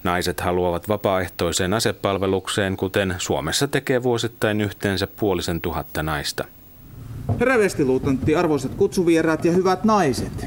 Naiset 0.03 0.39
haluavat 0.39 0.87
vapaaehtoiseen 0.87 1.73
asepalvelukseen, 1.73 2.77
kuten 2.77 3.15
Suomessa 3.17 3.67
tekee 3.67 4.03
vuosittain 4.03 4.61
yhteensä 4.61 5.07
puolisen 5.07 5.61
tuhatta 5.61 6.03
naista. 6.03 6.45
Herra 7.39 7.57
Vestiluutantti, 7.57 8.35
arvoisat 8.35 8.75
kutsuvieraat 8.75 9.45
ja 9.45 9.51
hyvät 9.51 9.83
naiset. 9.83 10.45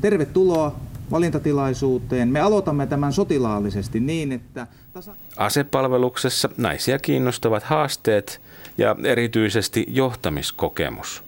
Tervetuloa 0.00 0.76
valintatilaisuuteen. 1.10 2.28
Me 2.28 2.40
aloitamme 2.40 2.86
tämän 2.86 3.12
sotilaallisesti 3.12 4.00
niin, 4.00 4.32
että... 4.32 4.66
Tasa- 4.92 5.16
Asepalveluksessa 5.36 6.48
naisia 6.56 6.98
kiinnostavat 6.98 7.62
haasteet 7.62 8.40
ja 8.78 8.96
erityisesti 9.04 9.86
johtamiskokemus. 9.88 11.23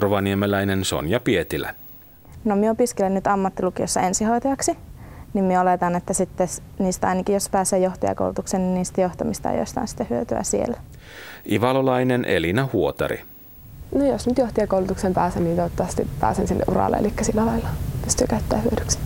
Rovaniemeläinen 0.00 0.84
Sonja 0.84 1.20
Pietilä. 1.20 1.74
No 2.44 2.56
minä 2.56 2.70
opiskelen 2.70 3.14
nyt 3.14 3.26
ammattilukiossa 3.26 4.00
ensihoitajaksi, 4.00 4.76
niin 5.34 5.44
minä 5.44 5.60
oletan, 5.60 5.94
että 5.94 6.12
sitten 6.12 6.48
niistä 6.78 7.08
ainakin 7.08 7.32
jos 7.32 7.48
pääsee 7.48 7.78
johtajakoulutuksen, 7.78 8.60
niin 8.60 8.74
niistä 8.74 9.00
johtamista 9.00 9.50
ei 9.50 9.58
jostain 9.58 9.88
sitten 9.88 10.06
hyötyä 10.10 10.42
siellä. 10.42 10.76
Ivalolainen 11.52 12.24
Elina 12.24 12.68
Huotari. 12.72 13.20
No 13.94 14.06
jos 14.06 14.26
nyt 14.26 14.38
johtajakoulutuksen 14.38 15.14
pääsen, 15.14 15.44
niin 15.44 15.56
toivottavasti 15.56 16.06
pääsen 16.20 16.48
sille 16.48 16.64
uralle, 16.70 16.96
eli 16.96 17.12
sillä 17.22 17.46
lailla 17.46 17.68
pystyy 18.04 18.26
käyttämään 18.26 18.64
hyödyksi. 18.70 18.98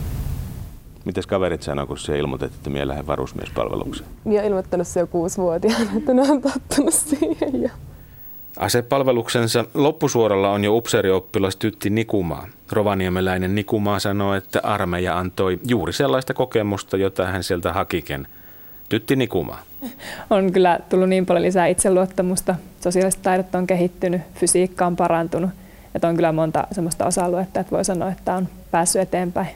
Mites 1.04 1.26
kaverit 1.26 1.62
sanoo, 1.62 1.86
kun 1.86 1.98
se 1.98 2.18
ilmoitit, 2.18 2.54
että 2.54 2.70
minä 2.70 2.88
lähden 2.88 3.06
varusmiespalvelukseen? 3.06 4.10
Minä 4.24 4.40
olen 4.40 4.48
ilmoittanut 4.48 4.86
se 4.86 5.00
jo 5.00 5.06
kuusi-vuotiaana, 5.06 5.90
että 5.96 6.14
ne 6.14 6.22
on 6.22 6.42
tottunut 6.42 6.94
siihen. 6.94 7.62
Ja 7.62 7.70
Asepalveluksensa 8.58 9.64
loppusuoralla 9.74 10.50
on 10.50 10.64
jo 10.64 10.76
upseerioppilas 10.76 11.56
Tytti 11.56 11.90
Nikumaa. 11.90 12.46
Rovaniemeläinen 12.72 13.54
Nikumaa 13.54 13.98
sanoo, 13.98 14.34
että 14.34 14.60
armeija 14.62 15.18
antoi 15.18 15.58
juuri 15.66 15.92
sellaista 15.92 16.34
kokemusta, 16.34 16.96
jota 16.96 17.26
hän 17.26 17.44
sieltä 17.44 17.72
hakiken. 17.72 18.26
Tytti 18.88 19.16
Nikumaa. 19.16 19.62
On 20.30 20.52
kyllä 20.52 20.78
tullut 20.88 21.08
niin 21.08 21.26
paljon 21.26 21.42
lisää 21.42 21.66
itseluottamusta. 21.66 22.54
Sosiaaliset 22.80 23.22
taidot 23.22 23.54
on 23.54 23.66
kehittynyt, 23.66 24.22
fysiikka 24.34 24.86
on 24.86 24.96
parantunut. 24.96 25.50
Että 25.94 26.08
on 26.08 26.14
kyllä 26.14 26.32
monta 26.32 26.66
sellaista 26.72 27.06
osa-aluetta, 27.06 27.60
että 27.60 27.70
voi 27.70 27.84
sanoa, 27.84 28.10
että 28.10 28.34
on 28.34 28.48
päässyt 28.70 29.02
eteenpäin. 29.02 29.48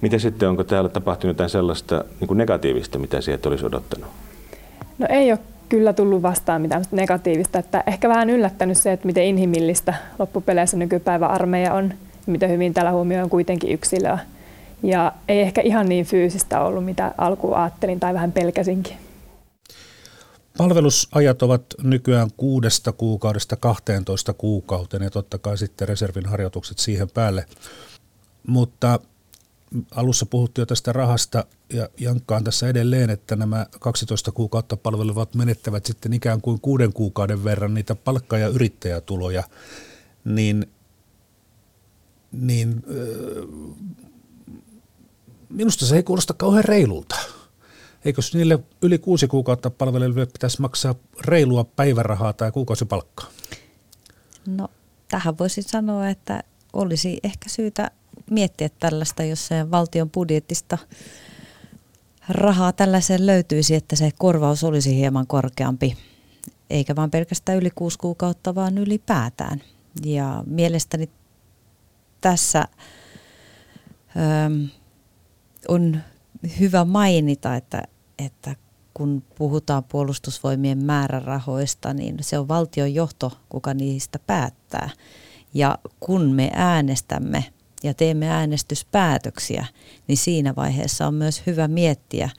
Miten 0.00 0.20
sitten, 0.20 0.48
onko 0.48 0.64
täällä 0.64 0.88
tapahtunut 0.88 1.34
jotain 1.34 1.50
sellaista 1.50 2.04
niin 2.20 2.28
kuin 2.28 2.38
negatiivista, 2.38 2.98
mitä 2.98 3.20
sieltä 3.20 3.48
olisi 3.48 3.66
odottanut? 3.66 4.08
No 4.98 5.06
ei 5.10 5.32
ole 5.32 5.38
kyllä 5.68 5.92
tullut 5.92 6.22
vastaan 6.22 6.62
mitään 6.62 6.84
negatiivista. 6.90 7.58
Että 7.58 7.84
ehkä 7.86 8.08
vähän 8.08 8.30
yllättänyt 8.30 8.78
se, 8.78 8.92
että 8.92 9.06
miten 9.06 9.24
inhimillistä 9.24 9.94
loppupeleissä 10.18 10.76
nykypäivä 10.76 11.26
armeija 11.26 11.74
on 11.74 11.94
miten 12.26 12.50
hyvin 12.50 12.74
täällä 12.74 12.92
huomioon 12.92 13.30
kuitenkin 13.30 13.70
yksilöä. 13.70 14.18
Ja 14.82 15.12
ei 15.28 15.40
ehkä 15.40 15.60
ihan 15.60 15.88
niin 15.88 16.04
fyysistä 16.04 16.60
ollut, 16.60 16.84
mitä 16.84 17.14
alkuun 17.18 17.56
ajattelin 17.56 18.00
tai 18.00 18.14
vähän 18.14 18.32
pelkäsinkin. 18.32 18.96
Palvelusajat 20.58 21.42
ovat 21.42 21.62
nykyään 21.82 22.30
kuudesta 22.36 22.92
kuukaudesta 22.92 23.56
12 23.56 24.32
kuukauteen 24.32 25.02
ja 25.02 25.10
totta 25.10 25.38
kai 25.38 25.58
sitten 25.58 25.88
reservin 25.88 26.26
harjoitukset 26.26 26.78
siihen 26.78 27.08
päälle. 27.14 27.44
Mutta 28.46 29.00
alussa 29.94 30.26
puhuttiin 30.26 30.62
jo 30.62 30.66
tästä 30.66 30.92
rahasta 30.92 31.44
ja 31.72 31.88
jankkaan 32.00 32.44
tässä 32.44 32.68
edelleen, 32.68 33.10
että 33.10 33.36
nämä 33.36 33.66
12 33.80 34.32
kuukautta 34.32 34.76
palvelevat 34.76 35.34
menettävät 35.34 35.86
sitten 35.86 36.12
ikään 36.12 36.40
kuin 36.40 36.60
kuuden 36.60 36.92
kuukauden 36.92 37.44
verran 37.44 37.74
niitä 37.74 37.94
palkka- 37.94 38.38
ja 38.38 38.48
yrittäjätuloja, 38.48 39.42
niin, 40.24 40.66
niin 42.32 42.84
minusta 45.48 45.86
se 45.86 45.96
ei 45.96 46.02
kuulosta 46.02 46.34
kauhean 46.34 46.64
reilulta. 46.64 47.16
Eikö 48.04 48.22
niille 48.34 48.58
yli 48.82 48.98
kuusi 48.98 49.28
kuukautta 49.28 49.70
palveleville 49.70 50.26
pitäisi 50.26 50.60
maksaa 50.60 50.94
reilua 51.20 51.64
päivärahaa 51.64 52.32
tai 52.32 52.52
kuukausipalkkaa? 52.52 53.30
No 54.46 54.68
tähän 55.08 55.38
voisin 55.38 55.64
sanoa, 55.64 56.08
että 56.08 56.42
olisi 56.72 57.20
ehkä 57.22 57.48
syytä 57.48 57.90
miettiä 58.30 58.68
tällaista, 58.68 59.22
jos 59.22 59.46
se 59.46 59.70
valtion 59.70 60.10
budjetista 60.10 60.78
rahaa 62.28 62.72
tällaiseen 62.72 63.26
löytyisi, 63.26 63.74
että 63.74 63.96
se 63.96 64.10
korvaus 64.18 64.64
olisi 64.64 64.96
hieman 64.96 65.26
korkeampi, 65.26 65.96
eikä 66.70 66.96
vaan 66.96 67.10
pelkästään 67.10 67.58
yli 67.58 67.70
kuusi 67.74 67.98
kuukautta, 67.98 68.54
vaan 68.54 68.78
ylipäätään. 68.78 69.62
Ja 70.04 70.44
mielestäni 70.46 71.10
tässä 72.20 72.68
ö, 74.16 74.68
on 75.68 76.00
hyvä 76.60 76.84
mainita, 76.84 77.56
että, 77.56 77.82
että 78.18 78.56
kun 78.94 79.22
puhutaan 79.38 79.84
puolustusvoimien 79.84 80.84
määrärahoista, 80.84 81.94
niin 81.94 82.16
se 82.20 82.38
on 82.38 82.48
valtion 82.48 82.94
johto, 82.94 83.32
kuka 83.48 83.74
niistä 83.74 84.18
päättää. 84.18 84.90
Ja 85.54 85.78
kun 86.00 86.30
me 86.32 86.50
äänestämme 86.54 87.44
ja 87.82 87.94
teemme 87.94 88.28
äänestyspäätöksiä, 88.28 89.66
niin 90.08 90.18
siinä 90.18 90.56
vaiheessa 90.56 91.06
on 91.06 91.14
myös 91.14 91.42
hyvä 91.46 91.68
miettiä 91.68 92.30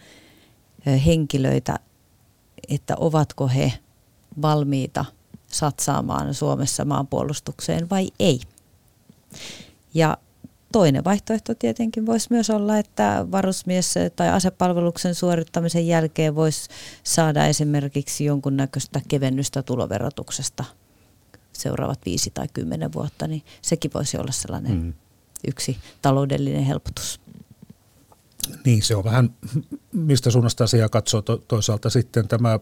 henkilöitä, 1.05 1.79
että 2.67 2.95
ovatko 2.95 3.47
he 3.47 3.73
valmiita 4.41 5.05
satsaamaan 5.47 6.33
Suomessa 6.33 6.85
maanpuolustukseen 6.85 7.89
vai 7.89 8.07
ei. 8.19 8.39
Ja 9.93 10.17
toinen 10.71 11.03
vaihtoehto 11.03 11.55
tietenkin 11.55 12.05
voisi 12.05 12.27
myös 12.29 12.49
olla, 12.49 12.77
että 12.77 13.25
varusmies 13.31 13.95
tai 14.15 14.29
asepalveluksen 14.29 15.15
suorittamisen 15.15 15.87
jälkeen 15.87 16.35
voisi 16.35 16.69
saada 17.03 17.45
esimerkiksi 17.45 18.25
jonkunnäköistä 18.25 19.01
kevennystä 19.07 19.63
tuloverotuksesta 19.63 20.65
seuraavat 21.53 21.99
viisi 22.05 22.31
tai 22.33 22.47
kymmenen 22.53 22.93
vuotta, 22.93 23.27
niin 23.27 23.43
sekin 23.61 23.91
voisi 23.93 24.17
olla 24.17 24.31
sellainen 24.31 24.71
mm 24.71 24.93
yksi 25.47 25.77
taloudellinen 26.01 26.63
helpotus. 26.63 27.21
Niin, 28.65 28.83
se 28.83 28.95
on 28.95 29.03
vähän, 29.03 29.35
mistä 29.91 30.31
suunnasta 30.31 30.63
asiaa 30.63 30.89
katsoo 30.89 31.21
to, 31.21 31.37
toisaalta 31.37 31.89
sitten 31.89 32.27
tämä 32.27 32.59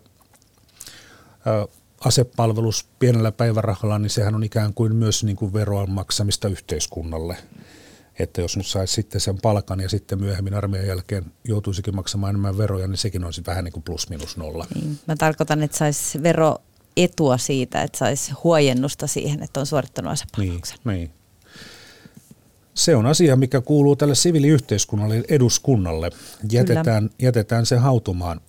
asepalvelus 2.05 2.88
pienellä 2.99 3.32
päivärahalla, 3.32 3.99
niin 3.99 4.09
sehän 4.09 4.36
on 4.36 4.43
ikään 4.43 4.73
kuin 4.73 4.95
myös 4.95 5.23
niin 5.23 5.36
kuin 5.36 5.53
veroa 5.53 5.86
maksamista 5.86 6.47
yhteiskunnalle. 6.47 7.38
Että 8.19 8.41
jos 8.41 8.57
nyt 8.57 8.67
saisi 8.67 8.93
sitten 8.93 9.21
sen 9.21 9.38
palkan 9.41 9.80
ja 9.80 9.89
sitten 9.89 10.19
myöhemmin 10.19 10.53
armeijan 10.53 10.88
jälkeen 10.88 11.25
joutuisikin 11.43 11.95
maksamaan 11.95 12.30
enemmän 12.30 12.57
veroja, 12.57 12.88
niin 12.88 12.97
sekin 12.97 13.23
olisi 13.23 13.41
vähän 13.47 13.63
niin 13.63 13.73
kuin 13.73 13.84
plus 13.84 14.09
minus 14.09 14.38
nolla. 14.38 14.65
Niin, 14.75 14.99
mä 15.07 15.15
tarkoitan, 15.15 15.63
että 15.63 15.78
saisi 15.78 16.23
veroetua 16.23 17.38
siitä, 17.38 17.82
että 17.82 17.97
saisi 17.97 18.32
huojennusta 18.43 19.07
siihen, 19.07 19.43
että 19.43 19.59
on 19.59 19.65
suorittanut 19.65 20.11
asepalveluksen. 20.11 20.78
Niin, 20.86 20.97
niin. 20.97 21.11
Se 22.78 22.95
on 22.95 23.05
asia, 23.05 23.36
mikä 23.36 23.61
kuuluu 23.61 23.95
tälle 23.95 24.15
siviiliyhteiskunnalle 24.15 25.23
eduskunnalle. 25.30 26.11
Jätetään, 26.51 27.09
jätetään 27.19 27.65
se 27.65 27.78
hautumaan. 27.78 28.41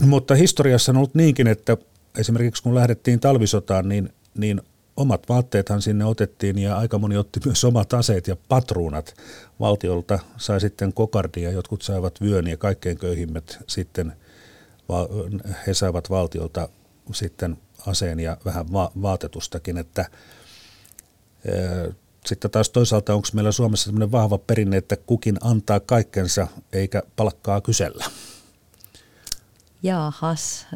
Mutta 0.00 0.34
historiassa 0.34 0.92
on 0.92 0.96
ollut 0.96 1.14
niinkin, 1.14 1.46
että 1.46 1.76
esimerkiksi 2.18 2.62
kun 2.62 2.74
lähdettiin 2.74 3.20
talvisotaan, 3.20 3.88
niin, 3.88 4.12
niin 4.38 4.62
omat 4.96 5.28
vaatteethan 5.28 5.82
sinne 5.82 6.04
otettiin 6.04 6.58
ja 6.58 6.76
aika 6.76 6.98
moni 6.98 7.16
otti 7.16 7.40
myös 7.44 7.64
omat 7.64 7.94
aseet 7.94 8.28
ja 8.28 8.36
patruunat. 8.48 9.14
Valtiolta 9.60 10.18
sai 10.36 10.60
sitten 10.60 10.92
kokardia, 10.92 11.50
jotkut 11.50 11.82
saivat 11.82 12.20
vyön 12.20 12.46
ja 12.46 12.56
kaikkein 12.56 12.98
köyhimmät 12.98 13.58
sitten, 13.66 14.12
he 15.66 15.74
saivat 15.74 16.10
valtiolta 16.10 16.68
sitten 17.12 17.58
aseen 17.86 18.20
ja 18.20 18.36
vähän 18.44 18.72
va- 18.72 18.92
vaatetustakin, 19.02 19.78
että 19.78 20.04
sitten 22.26 22.50
taas 22.50 22.70
toisaalta 22.70 23.14
onko 23.14 23.28
meillä 23.32 23.52
Suomessa 23.52 23.84
sellainen 23.84 24.12
vahva 24.12 24.38
perinne, 24.38 24.76
että 24.76 24.96
kukin 24.96 25.36
antaa 25.40 25.80
kaikkensa 25.80 26.46
eikä 26.72 27.02
palkkaa 27.16 27.60
kysellä? 27.60 28.04
Jaahas, 29.82 30.66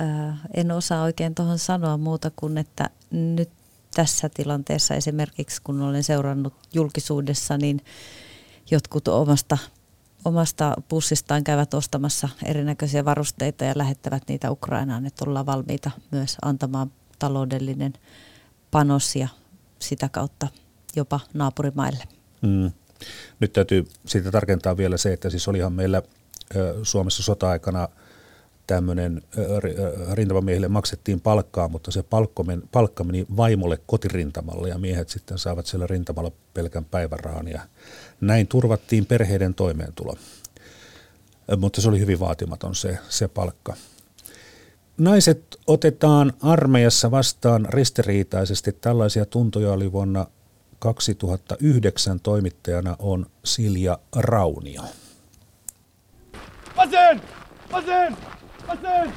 äh, 0.00 0.40
en 0.54 0.70
osaa 0.70 1.02
oikein 1.02 1.34
tuohon 1.34 1.58
sanoa 1.58 1.96
muuta 1.96 2.30
kuin, 2.36 2.58
että 2.58 2.90
nyt 3.10 3.50
tässä 3.94 4.28
tilanteessa 4.28 4.94
esimerkiksi 4.94 5.62
kun 5.62 5.82
olen 5.82 6.04
seurannut 6.04 6.54
julkisuudessa, 6.74 7.56
niin 7.56 7.80
jotkut 8.70 9.08
omasta, 9.08 9.58
omasta 10.24 10.76
pussistaan 10.88 11.44
käyvät 11.44 11.74
ostamassa 11.74 12.28
erinäköisiä 12.44 13.04
varusteita 13.04 13.64
ja 13.64 13.72
lähettävät 13.76 14.22
niitä 14.28 14.50
Ukrainaan, 14.50 15.06
että 15.06 15.24
ollaan 15.28 15.46
valmiita 15.46 15.90
myös 16.10 16.36
antamaan 16.42 16.92
taloudellinen 17.18 17.92
panos 18.70 19.16
ja 19.16 19.28
sitä 19.78 20.08
kautta 20.08 20.48
jopa 20.96 21.20
naapurimaille. 21.34 22.04
Mm. 22.42 22.70
Nyt 23.40 23.52
täytyy 23.52 23.84
siitä 24.06 24.30
tarkentaa 24.30 24.76
vielä 24.76 24.96
se, 24.96 25.12
että 25.12 25.30
siis 25.30 25.48
olihan 25.48 25.72
meillä 25.72 26.02
Suomessa 26.82 27.22
sota-aikana 27.22 27.88
tämmöinen 28.66 29.22
rintamamiehille 30.12 30.68
maksettiin 30.68 31.20
palkkaa, 31.20 31.68
mutta 31.68 31.90
se 31.90 32.02
palkka 32.02 32.42
meni, 32.42 32.62
palkka 32.72 33.04
meni 33.04 33.26
vaimolle 33.36 33.78
kotirintamalle 33.86 34.68
ja 34.68 34.78
miehet 34.78 35.08
sitten 35.08 35.38
saavat 35.38 35.66
siellä 35.66 35.86
rintamalla 35.86 36.32
pelkän 36.54 36.84
päivärahan 36.84 37.48
ja 37.48 37.60
näin 38.20 38.46
turvattiin 38.46 39.06
perheiden 39.06 39.54
toimeentulo. 39.54 40.16
Mutta 41.56 41.80
se 41.80 41.88
oli 41.88 42.00
hyvin 42.00 42.20
vaatimaton 42.20 42.74
se, 42.74 42.98
se 43.08 43.28
palkka. 43.28 43.76
Naiset 44.98 45.56
otetaan 45.66 46.32
armeijassa 46.42 47.10
vastaan 47.10 47.66
ristiriitaisesti. 47.68 48.72
Tällaisia 48.72 49.26
tuntoja 49.26 49.72
oli 49.72 49.92
vuonna 49.92 50.26
2009 50.80 52.20
toimittajana 52.20 52.96
on 52.98 53.26
Silja 53.44 53.98
Raunio. 54.16 54.82
Vasen! 56.76 57.22
Vasen! 57.72 58.16
Vasen! 58.68 59.12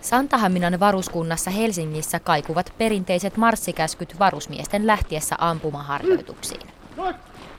Santahaminan 0.00 0.80
varuskunnassa 0.80 1.50
Helsingissä 1.50 2.20
kaikuvat 2.20 2.72
perinteiset 2.78 3.36
marssikäskyt 3.36 4.18
varusmiesten 4.18 4.86
lähtiessä 4.86 5.36
ampumaharjoituksiin. 5.38 6.68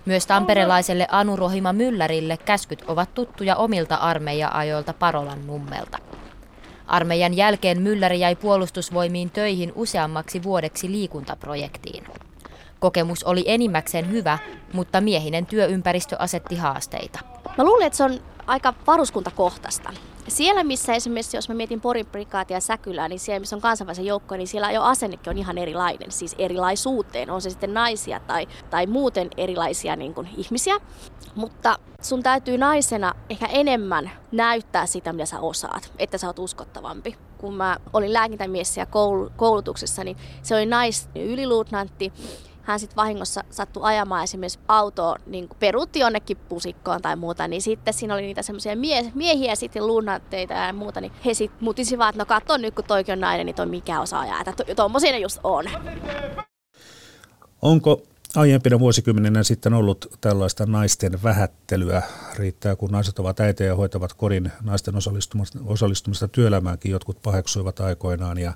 Myös 0.05 0.27
tamperelaiselle 0.27 1.07
Anu 1.11 1.35
Rohima 1.35 1.73
Myllärille 1.73 2.37
käskyt 2.37 2.83
ovat 2.87 3.13
tuttuja 3.13 3.55
omilta 3.55 3.95
armeija-ajoilta 3.95 4.93
Parolan 4.93 5.47
nummelta. 5.47 5.97
Armeijan 6.87 7.33
jälkeen 7.33 7.81
Mylläri 7.81 8.19
jäi 8.19 8.35
puolustusvoimiin 8.35 9.29
töihin 9.29 9.71
useammaksi 9.75 10.43
vuodeksi 10.43 10.91
liikuntaprojektiin. 10.91 12.03
Kokemus 12.79 13.23
oli 13.23 13.43
enimmäkseen 13.47 14.11
hyvä, 14.11 14.37
mutta 14.73 15.01
miehinen 15.01 15.45
työympäristö 15.45 16.15
asetti 16.19 16.55
haasteita. 16.55 17.19
Mä 17.57 17.63
luulen, 17.63 17.87
että 17.87 17.97
se 17.97 18.03
on 18.03 18.19
aika 18.47 18.73
varuskuntakohtaista. 18.87 19.93
siellä, 20.27 20.63
missä 20.63 20.93
esimerkiksi, 20.93 21.37
jos 21.37 21.49
mä 21.49 21.55
mietin 21.55 21.81
Porin 21.81 22.05
prikaatia 22.05 22.57
ja 22.57 22.61
Säkylää, 22.61 23.07
niin 23.09 23.19
siellä, 23.19 23.39
missä 23.39 23.55
on 23.55 23.61
kansainvälisen 23.61 24.05
joukko, 24.05 24.37
niin 24.37 24.47
siellä 24.47 24.71
jo 24.71 24.83
asennekin 24.83 25.29
on 25.29 25.37
ihan 25.37 25.57
erilainen, 25.57 26.11
siis 26.11 26.35
erilaisuuteen, 26.37 27.29
on 27.29 27.41
se 27.41 27.49
sitten 27.49 27.73
naisia 27.73 28.19
tai, 28.19 28.47
tai 28.69 28.85
muuten 28.85 29.29
erilaisia 29.37 29.95
niin 29.95 30.13
kuin, 30.13 30.29
ihmisiä. 30.37 30.77
Mutta 31.35 31.79
sun 32.01 32.23
täytyy 32.23 32.57
naisena 32.57 33.13
ehkä 33.29 33.45
enemmän 33.45 34.11
näyttää 34.31 34.85
sitä, 34.85 35.13
mitä 35.13 35.25
sä 35.25 35.39
osaat, 35.39 35.93
että 35.99 36.17
sä 36.17 36.27
oot 36.27 36.39
uskottavampi. 36.39 37.15
Kun 37.37 37.53
mä 37.53 37.77
olin 37.93 38.13
lääkintämies 38.13 38.73
siellä 38.73 38.91
koulutuksessa, 39.35 40.03
niin 40.03 40.17
se 40.43 40.55
oli 40.55 40.65
nais 40.65 41.09
yliluutnantti, 41.15 42.13
hän 42.67 42.79
sitten 42.79 42.95
vahingossa 42.95 43.43
sattui 43.49 43.83
ajamaan 43.85 44.23
esimerkiksi 44.23 44.59
autoa, 44.67 45.15
niin 45.25 45.49
peruutti 45.59 45.99
jonnekin 45.99 46.37
pusikkoon 46.37 47.01
tai 47.01 47.15
muuta, 47.15 47.47
niin 47.47 47.61
sitten 47.61 47.93
siinä 47.93 48.13
oli 48.13 48.21
niitä 48.21 48.41
semmoisia 48.41 48.75
mie- 48.75 49.11
miehiä 49.15 49.55
sitten 49.55 49.87
luunnatteita 49.87 50.53
ja 50.53 50.73
muuta, 50.73 51.01
niin 51.01 51.11
he 51.25 51.33
sitten 51.33 51.63
mutisivat, 51.63 52.09
että 52.09 52.21
no 52.21 52.25
katso 52.25 52.57
nyt 52.57 52.75
kun 52.75 52.83
toikin 52.83 53.13
on 53.13 53.19
nainen, 53.19 53.45
niin 53.45 53.55
toi 53.55 53.65
mikä 53.65 54.01
osaa 54.01 54.21
ajaa, 54.21 54.41
että 54.41 54.75
tuommoisia 54.75 55.11
ne 55.11 55.19
just 55.19 55.39
on. 55.43 55.65
Onko 57.61 58.01
aiempina 58.35 58.79
vuosikymmeninä 58.79 59.43
sitten 59.43 59.73
ollut 59.73 60.17
tällaista 60.21 60.65
naisten 60.65 61.23
vähättelyä. 61.23 62.01
Riittää, 62.35 62.75
kun 62.75 62.91
naiset 62.91 63.19
ovat 63.19 63.39
äitejä 63.39 63.67
ja 63.67 63.75
hoitavat 63.75 64.13
kodin 64.13 64.51
naisten 64.61 64.95
osallistumista, 64.95 65.59
osallistumista 65.65 66.27
työelämäänkin. 66.27 66.91
Jotkut 66.91 67.21
paheksuivat 67.21 67.79
aikoinaan 67.79 68.37
ja 68.37 68.53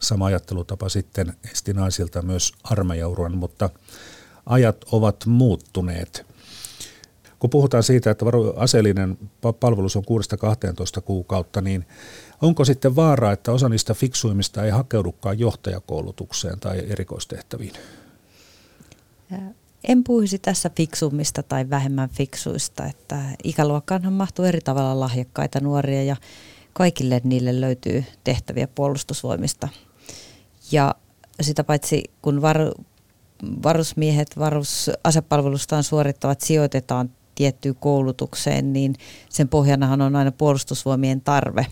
sama 0.00 0.26
ajattelutapa 0.26 0.88
sitten 0.88 1.32
esti 1.52 1.72
naisilta 1.72 2.22
myös 2.22 2.52
armeijauran, 2.64 3.36
mutta 3.36 3.70
ajat 4.46 4.76
ovat 4.92 5.26
muuttuneet. 5.26 6.26
Kun 7.38 7.50
puhutaan 7.50 7.82
siitä, 7.82 8.10
että 8.10 8.24
aseellinen 8.56 9.18
palvelus 9.60 9.96
on 9.96 10.04
6-12 10.98 11.00
kuukautta, 11.02 11.60
niin 11.60 11.86
onko 12.42 12.64
sitten 12.64 12.96
vaara, 12.96 13.32
että 13.32 13.52
osa 13.52 13.68
niistä 13.68 13.94
fiksuimmista 13.94 14.64
ei 14.64 14.70
hakeudukaan 14.70 15.38
johtajakoulutukseen 15.38 16.60
tai 16.60 16.78
erikoistehtäviin? 16.88 17.72
En 19.84 20.04
puhuisi 20.04 20.38
tässä 20.38 20.70
fiksummista 20.76 21.42
tai 21.42 21.70
vähemmän 21.70 22.08
fiksuista, 22.08 22.86
että 22.86 23.22
ikäluokkaanhan 23.44 24.12
mahtuu 24.12 24.44
eri 24.44 24.60
tavalla 24.60 25.00
lahjakkaita 25.00 25.60
nuoria 25.60 26.02
ja 26.02 26.16
kaikille 26.74 27.20
niille 27.24 27.60
löytyy 27.60 28.04
tehtäviä 28.24 28.68
puolustusvoimista. 28.68 29.68
Ja 30.72 30.94
sitä 31.40 31.64
paitsi 31.64 32.04
kun 32.22 32.42
var, 32.42 32.58
varusmiehet 33.62 34.38
varusasepalvelustaan 34.38 35.84
suorittavat 35.84 36.40
sijoitetaan 36.40 37.10
tiettyyn 37.34 37.74
koulutukseen, 37.74 38.72
niin 38.72 38.94
sen 39.28 39.48
pohjanahan 39.48 40.00
on 40.00 40.16
aina 40.16 40.32
puolustusvoimien 40.32 41.20
tarve. 41.20 41.66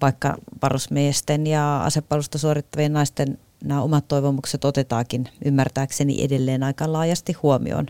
Vaikka 0.00 0.36
varusmiesten 0.62 1.46
ja 1.46 1.82
asepalvelusta 1.84 2.38
suorittavien 2.38 2.92
naisten 2.92 3.38
nämä 3.64 3.82
omat 3.82 4.08
toivomukset 4.08 4.64
otetaankin 4.64 5.28
ymmärtääkseni 5.44 6.24
edelleen 6.24 6.62
aika 6.62 6.92
laajasti 6.92 7.32
huomioon. 7.32 7.86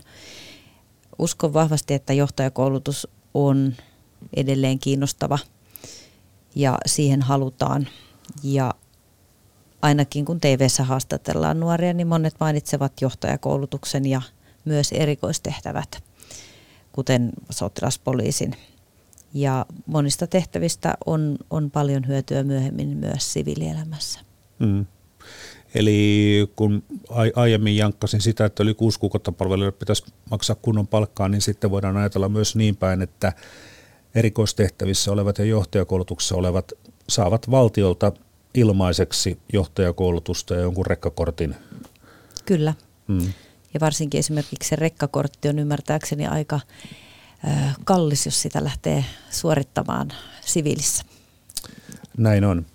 Uskon 1.19 1.53
vahvasti, 1.53 1.93
että 1.93 2.13
johtajakoulutus 2.13 3.07
on 3.33 3.73
edelleen 4.35 4.79
kiinnostava 4.79 5.39
ja 6.55 6.77
siihen 6.85 7.21
halutaan. 7.21 7.87
Ja 8.43 8.73
ainakin 9.81 10.25
kun 10.25 10.39
tv 10.39 10.67
haastatellaan 10.83 11.59
nuoria, 11.59 11.93
niin 11.93 12.07
monet 12.07 12.35
mainitsevat 12.39 12.93
johtajakoulutuksen 13.01 14.05
ja 14.05 14.21
myös 14.65 14.91
erikoistehtävät, 14.91 16.03
kuten 16.91 17.31
sotilaspoliisin. 17.49 18.55
Ja 19.33 19.65
monista 19.85 20.27
tehtävistä 20.27 20.93
on, 21.05 21.37
on 21.49 21.71
paljon 21.71 22.07
hyötyä 22.07 22.43
myöhemmin 22.43 22.97
myös 22.97 23.33
siviilielämässä. 23.33 24.19
Mm. 24.59 24.85
Eli 25.75 26.51
kun 26.55 26.83
aiemmin 27.35 27.77
jankkasin 27.77 28.21
sitä, 28.21 28.45
että 28.45 28.63
yli 28.63 28.73
kuusi 28.73 28.99
kuukautta 28.99 29.31
palvelijoille 29.31 29.77
pitäisi 29.79 30.03
maksaa 30.31 30.55
kunnon 30.55 30.87
palkkaa, 30.87 31.29
niin 31.29 31.41
sitten 31.41 31.71
voidaan 31.71 31.97
ajatella 31.97 32.29
myös 32.29 32.55
niin 32.55 32.75
päin, 32.75 33.01
että 33.01 33.33
erikoistehtävissä 34.15 35.11
olevat 35.11 35.37
ja 35.37 35.45
johtajakoulutuksessa 35.45 36.35
olevat 36.35 36.71
saavat 37.09 37.51
valtiolta 37.51 38.11
ilmaiseksi 38.53 39.39
johtajakoulutusta 39.53 40.55
ja 40.55 40.61
jonkun 40.61 40.85
rekkakortin. 40.85 41.55
Kyllä. 42.45 42.73
Mm. 43.07 43.33
Ja 43.73 43.79
varsinkin 43.79 44.19
esimerkiksi 44.19 44.69
se 44.69 44.75
rekkakortti 44.75 45.49
on 45.49 45.59
ymmärtääkseni 45.59 46.27
aika 46.27 46.59
kallis, 47.83 48.25
jos 48.25 48.41
sitä 48.41 48.63
lähtee 48.63 49.05
suorittamaan 49.29 50.11
siviilissä. 50.41 51.03
Näin 52.17 52.43
on 52.43 52.65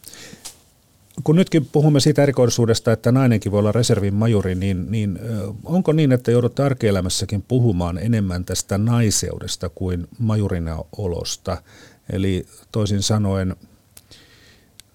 kun 1.25 1.37
nytkin 1.37 1.67
puhumme 1.67 2.01
siitä 2.01 2.23
erikoisuudesta, 2.23 2.93
että 2.93 3.13
nainenkin 3.13 3.53
voi 3.53 3.59
olla 3.59 3.73
reservin 3.73 4.15
majuri, 4.15 4.55
niin, 4.55 4.91
niin 4.91 5.19
onko 5.65 5.93
niin, 5.93 6.13
että 6.13 6.31
joudut 6.31 6.61
arkielämässäkin 6.61 7.43
puhumaan 7.43 7.99
enemmän 7.99 8.45
tästä 8.45 8.79
naiseudesta 8.79 9.69
kuin 9.69 10.09
majurina 10.19 10.85
olosta? 10.97 11.63
Eli 12.13 12.47
toisin 12.73 13.03
sanoen, 13.03 13.57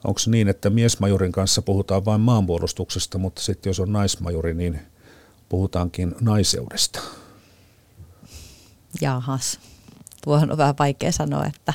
onko 0.04 0.20
niin, 0.28 0.48
että 0.48 0.70
miesmajurin 0.70 1.32
kanssa 1.32 1.62
puhutaan 1.62 2.06
vain 2.06 2.22
maanpuolustuksesta, 2.22 3.18
mutta 3.18 3.42
sitten 3.42 3.70
jos 3.70 3.80
on 3.80 3.94
naismajuri, 3.94 4.54
niin 4.54 4.80
puhutaankin 5.50 6.16
naiseudesta? 6.22 7.00
Jahas, 9.02 9.60
tuohon 10.24 10.52
on 10.52 10.58
vähän 10.58 10.76
vaikea 10.80 11.12
sanoa, 11.12 11.46
että 11.46 11.74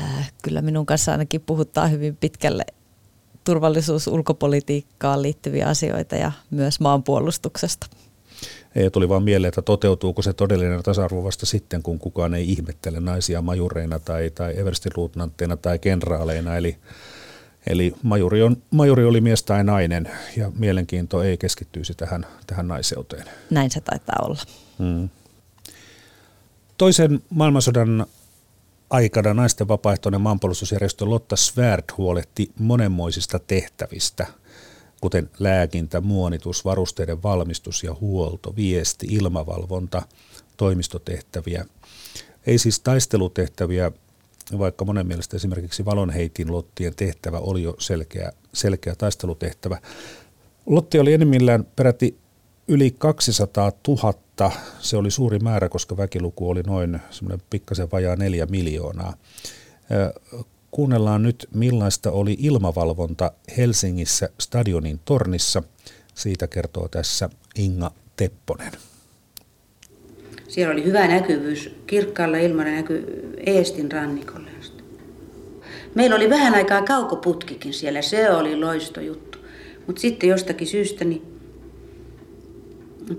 äh, 0.00 0.32
kyllä 0.42 0.62
minun 0.62 0.86
kanssa 0.86 1.12
ainakin 1.12 1.40
puhutaan 1.40 1.90
hyvin 1.90 2.16
pitkälle 2.16 2.64
turvallisuus- 3.44 4.08
ulkopolitiikkaan 4.08 5.22
liittyviä 5.22 5.66
asioita 5.66 6.16
ja 6.16 6.32
myös 6.50 6.80
maanpuolustuksesta. 6.80 7.86
Ei, 8.74 8.90
tuli 8.90 9.08
vaan 9.08 9.22
mieleen, 9.22 9.48
että 9.48 9.62
toteutuuko 9.62 10.22
se 10.22 10.32
todellinen 10.32 10.82
tasa-arvo 10.82 11.24
vasta 11.24 11.46
sitten, 11.46 11.82
kun 11.82 11.98
kukaan 11.98 12.34
ei 12.34 12.50
ihmettele 12.50 13.00
naisia 13.00 13.42
majureina 13.42 13.98
tai, 13.98 14.30
tai 14.30 14.58
everstiluutnantteina 14.58 15.56
tai 15.56 15.78
kenraaleina. 15.78 16.56
Eli, 16.56 16.76
eli 17.66 17.94
majuri, 18.02 18.42
on, 18.42 18.56
majuri 18.70 19.04
oli 19.04 19.20
mies 19.20 19.42
tai 19.42 19.64
nainen 19.64 20.10
ja 20.36 20.52
mielenkiinto 20.58 21.22
ei 21.22 21.36
keskittyisi 21.36 21.94
tähän, 21.94 22.26
tähän 22.46 22.68
naiseuteen. 22.68 23.24
Näin 23.50 23.70
se 23.70 23.80
taitaa 23.80 24.16
olla. 24.22 24.42
Hmm. 24.78 25.08
Toisen 26.78 27.22
maailmansodan 27.30 28.06
aikana 28.92 29.34
naisten 29.34 29.68
vapaaehtoinen 29.68 30.20
maanpuolustusjärjestö 30.20 31.04
Lotta 31.04 31.36
Svärd 31.36 31.84
huolehti 31.98 32.50
monenmoisista 32.58 33.38
tehtävistä, 33.38 34.26
kuten 35.00 35.30
lääkintä, 35.38 36.00
muonitus, 36.00 36.64
varusteiden 36.64 37.22
valmistus 37.22 37.84
ja 37.84 37.94
huolto, 38.00 38.56
viesti, 38.56 39.06
ilmavalvonta, 39.10 40.02
toimistotehtäviä. 40.56 41.64
Ei 42.46 42.58
siis 42.58 42.80
taistelutehtäviä, 42.80 43.92
vaikka 44.58 44.84
monen 44.84 45.06
mielestä 45.06 45.36
esimerkiksi 45.36 45.84
valonheitin 45.84 46.52
Lottien 46.52 46.94
tehtävä 46.94 47.38
oli 47.38 47.62
jo 47.62 47.74
selkeä, 47.78 48.32
selkeä 48.52 48.94
taistelutehtävä. 48.94 49.78
Lotti 50.66 50.98
oli 50.98 51.12
enimmillään 51.12 51.66
peräti 51.76 52.18
yli 52.68 52.94
200 52.98 53.72
000 53.88 54.52
se 54.78 54.96
oli 54.96 55.10
suuri 55.10 55.38
määrä, 55.38 55.68
koska 55.68 55.96
väkiluku 55.96 56.50
oli 56.50 56.62
noin 56.62 57.00
semmoinen 57.10 57.46
pikkasen 57.50 57.88
vajaa 57.92 58.16
neljä 58.16 58.46
miljoonaa. 58.46 59.14
Kuunnellaan 60.70 61.22
nyt, 61.22 61.48
millaista 61.54 62.10
oli 62.10 62.36
ilmavalvonta 62.38 63.32
Helsingissä 63.56 64.28
stadionin 64.40 65.00
tornissa. 65.04 65.62
Siitä 66.14 66.46
kertoo 66.46 66.88
tässä 66.88 67.30
Inga 67.54 67.90
Tepponen. 68.16 68.72
Siellä 70.48 70.72
oli 70.72 70.84
hyvä 70.84 71.08
näkyvyys, 71.08 71.76
kirkkaalla 71.86 72.36
ilmalla 72.36 72.70
näky 72.70 73.04
Eestin 73.46 73.92
rannikolle. 73.92 74.52
Meillä 75.94 76.16
oli 76.16 76.30
vähän 76.30 76.54
aikaa 76.54 76.82
kaukoputkikin 76.82 77.72
siellä, 77.72 78.02
se 78.02 78.30
oli 78.30 78.56
loistojuttu. 78.56 79.38
Mutta 79.86 80.00
sitten 80.00 80.28
jostakin 80.28 80.66
syystä 80.66 81.04
niin 81.04 81.31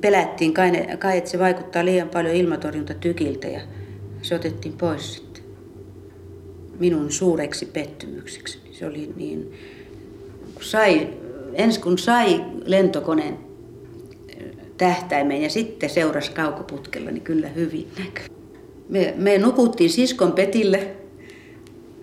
pelättiin 0.01 0.53
kai, 0.53 0.71
kai, 0.99 1.17
että 1.17 1.29
se 1.29 1.39
vaikuttaa 1.39 1.85
liian 1.85 2.09
paljon 2.09 2.35
ilmatorjuntatykiltä 2.35 3.47
ja 3.47 3.61
se 4.21 4.35
otettiin 4.35 4.77
pois 4.77 5.13
sitten. 5.13 5.43
Minun 6.79 7.11
suureksi 7.11 7.65
pettymykseksi. 7.65 8.59
Se 8.71 8.85
oli 8.85 9.13
niin, 9.15 9.53
kun 10.53 10.63
sai, 10.63 11.07
ensin 11.53 11.83
kun 11.83 11.97
sai 11.97 12.45
lentokoneen 12.65 13.37
tähtäimeen 14.77 15.41
ja 15.41 15.49
sitten 15.49 15.89
seurasi 15.89 16.31
kaukoputkella, 16.31 17.11
niin 17.11 17.23
kyllä 17.23 17.47
hyvin 17.47 17.87
näkyy. 17.99 18.25
Me, 18.89 19.13
me 19.17 19.37
nukuttiin 19.37 19.89
siskon 19.89 20.31
petille 20.31 20.87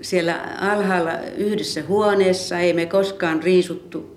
siellä 0.00 0.56
alhaalla 0.60 1.12
yhdessä 1.36 1.82
huoneessa. 1.88 2.58
Ei 2.58 2.72
me 2.72 2.86
koskaan 2.86 3.42
riisuttu 3.42 4.10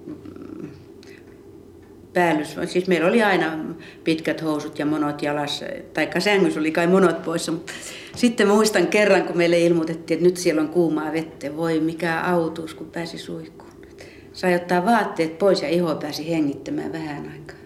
päällys. 2.13 2.55
Siis 2.65 2.87
meillä 2.87 3.07
oli 3.07 3.23
aina 3.23 3.59
pitkät 4.03 4.43
housut 4.43 4.79
ja 4.79 4.85
monot 4.85 5.21
jalassa, 5.21 5.65
tai 5.93 6.09
sängyssä 6.19 6.59
oli 6.59 6.71
kai 6.71 6.87
monot 6.87 7.23
poissa, 7.23 7.51
mutta 7.51 7.73
sitten 8.15 8.47
muistan 8.47 8.87
kerran, 8.87 9.23
kun 9.23 9.37
meille 9.37 9.59
ilmoitettiin, 9.59 10.17
että 10.17 10.29
nyt 10.29 10.37
siellä 10.37 10.61
on 10.61 10.69
kuumaa 10.69 11.13
vettä. 11.13 11.57
Voi 11.57 11.79
mikä 11.79 12.21
autuus, 12.21 12.73
kun 12.73 12.91
pääsi 12.91 13.17
suihkuun. 13.17 13.73
Sai 14.33 14.55
ottaa 14.55 14.85
vaatteet 14.85 15.37
pois 15.37 15.61
ja 15.61 15.69
iho 15.69 15.95
pääsi 15.95 16.29
hengittämään 16.29 16.93
vähän 16.93 17.31
aikaa. 17.33 17.57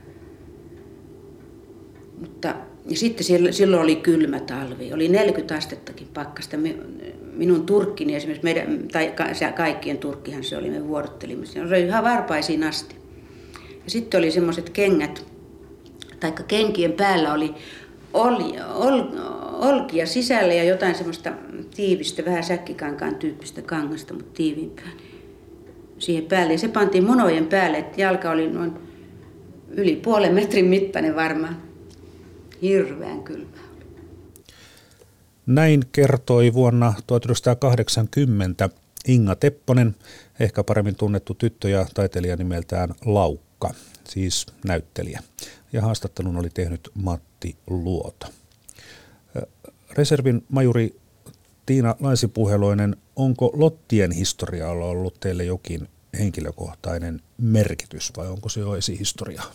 Mutta 2.20 2.56
ja 2.90 2.98
sitten 2.98 3.26
silloin 3.52 3.84
oli 3.84 3.96
kylmä 3.96 4.40
talvi. 4.40 4.94
Oli 4.94 5.08
40 5.08 5.56
astettakin 5.56 6.08
pakkasta. 6.14 6.58
Minun 7.34 7.66
turkkini 7.66 8.16
esimerkiksi, 8.16 8.44
meidän, 8.44 8.88
tai 8.88 9.14
kaikkien 9.56 9.98
turkkihan 9.98 10.44
se 10.44 10.58
oli, 10.58 10.70
me 10.70 10.88
vuorottelimme. 10.88 11.46
Se 11.46 11.62
oli 11.62 11.82
ihan 11.82 12.04
varpaisiin 12.04 12.64
asti. 12.64 12.96
Sitten 13.88 14.18
oli 14.18 14.32
semmoiset 14.32 14.70
kengät, 14.70 15.26
tai 16.20 16.34
kenkien 16.48 16.94
päällä 16.94 17.34
oli 17.34 17.54
ol, 18.14 18.36
ol, 18.76 19.02
olkia 19.54 20.06
sisällä 20.06 20.54
ja 20.54 20.64
jotain 20.64 20.96
semmoista 20.96 21.34
tiivistä, 21.76 22.26
vähän 22.26 22.44
säkkikankaan 22.44 23.16
tyyppistä 23.16 23.62
kangasta, 23.62 24.14
mutta 24.14 24.34
tiiviimpää. 24.34 24.92
Siihen 26.00 26.26
päälle. 26.26 26.54
Ja 26.54 26.60
se 26.60 26.68
pantiin 26.68 27.04
monojen 27.04 27.48
päälle, 27.48 27.78
että 27.78 28.02
jalka 28.02 28.32
oli 28.32 28.50
noin 28.50 28.74
yli 29.70 29.96
puolen 29.96 30.34
metrin 30.34 30.66
mittainen 30.66 31.16
varmaan. 31.16 31.62
Hirveän 32.62 33.24
kylmä 33.24 33.58
Näin 35.46 35.84
kertoi 35.92 36.54
vuonna 36.54 36.94
1980 37.08 38.70
Inga 39.08 39.36
Tepponen, 39.36 39.96
ehkä 40.40 40.64
paremmin 40.64 40.96
tunnettu 40.96 41.34
tyttö 41.34 41.70
ja 41.70 41.86
taiteilija 41.94 42.36
nimeltään 42.36 42.90
Laukka, 43.64 43.80
siis 44.10 44.46
näyttelijä. 44.66 45.24
Ja 45.74 45.82
haastattelun 45.82 46.38
oli 46.38 46.50
tehnyt 46.50 46.90
Matti 46.94 47.58
Luoto. 47.68 48.28
Reservin 49.90 50.46
majuri 50.50 51.00
Tiina 51.66 51.96
Laisipuheloinen, 52.00 52.96
onko 53.16 53.52
Lottien 53.54 54.12
historialla 54.12 54.86
ollut 54.86 55.20
teille 55.20 55.44
jokin 55.44 55.90
henkilökohtainen 56.20 57.22
merkitys 57.38 58.12
vai 58.18 58.28
onko 58.28 58.50
se 58.50 58.60
jo 58.60 58.76
esihistoriaa? 58.76 59.52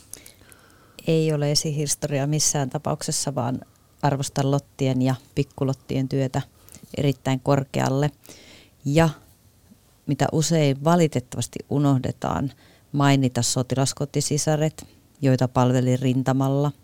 Ei 1.07 1.33
ole 1.33 1.51
esihistoriaa 1.51 2.27
missään 2.27 2.71
tapauksessa, 2.71 3.35
vaan 3.35 3.61
arvostan 4.03 4.51
Lottien 4.51 5.03
ja 5.03 5.15
pikkulottien 5.35 6.09
työtä 6.09 6.43
erittäin 6.97 7.41
korkealle. 7.41 8.11
Ja 8.85 9.09
mitä 10.07 10.27
usein 10.33 10.85
valitettavasti 10.85 11.59
unohdetaan, 11.71 12.53
mainita 12.93 13.43
sotilaskotisisaret, 13.43 14.87
joita 15.23 15.49
palveli 15.49 15.97
rintamalla– 15.97 16.73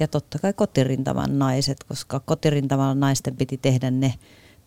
ja 0.00 0.08
totta 0.08 0.38
kai 0.38 0.52
kotirintaman 0.52 1.38
naiset, 1.38 1.84
koska 1.84 2.20
kotirintamalla 2.20 2.94
naisten 2.94 3.36
piti 3.36 3.56
tehdä 3.56 3.90
ne 3.90 4.14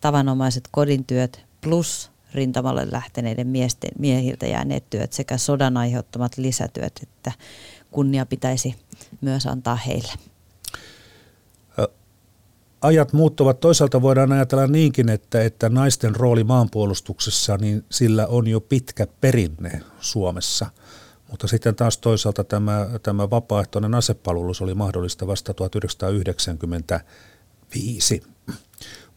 tavanomaiset 0.01 0.63
kodintyöt 0.71 1.45
plus 1.61 2.11
rintamalle 2.33 2.87
lähteneiden 2.91 3.47
miesten, 3.47 3.91
miehiltä 3.99 4.47
jääneet 4.47 4.89
työt 4.89 5.13
sekä 5.13 5.37
sodan 5.37 5.77
aiheuttamat 5.77 6.37
lisätyöt, 6.37 6.99
että 7.03 7.31
kunnia 7.91 8.25
pitäisi 8.25 8.75
myös 9.21 9.45
antaa 9.45 9.75
heille. 9.75 10.13
Ajat 12.81 13.13
muuttuvat. 13.13 13.59
Toisaalta 13.59 14.01
voidaan 14.01 14.31
ajatella 14.31 14.67
niinkin, 14.67 15.09
että, 15.09 15.43
että 15.43 15.69
naisten 15.69 16.15
rooli 16.15 16.43
maanpuolustuksessa, 16.43 17.57
niin 17.57 17.85
sillä 17.91 18.27
on 18.27 18.47
jo 18.47 18.61
pitkä 18.61 19.07
perinne 19.21 19.81
Suomessa– 19.99 20.65
mutta 21.29 21.47
sitten 21.47 21.75
taas 21.75 21.97
toisaalta 21.97 22.43
tämä, 22.43 22.87
tämä 23.03 23.29
vapaaehtoinen 23.29 23.95
asepalvelus 23.95 24.61
oli 24.61 24.73
mahdollista 24.73 25.27
vasta 25.27 25.53
1995. 25.53 28.23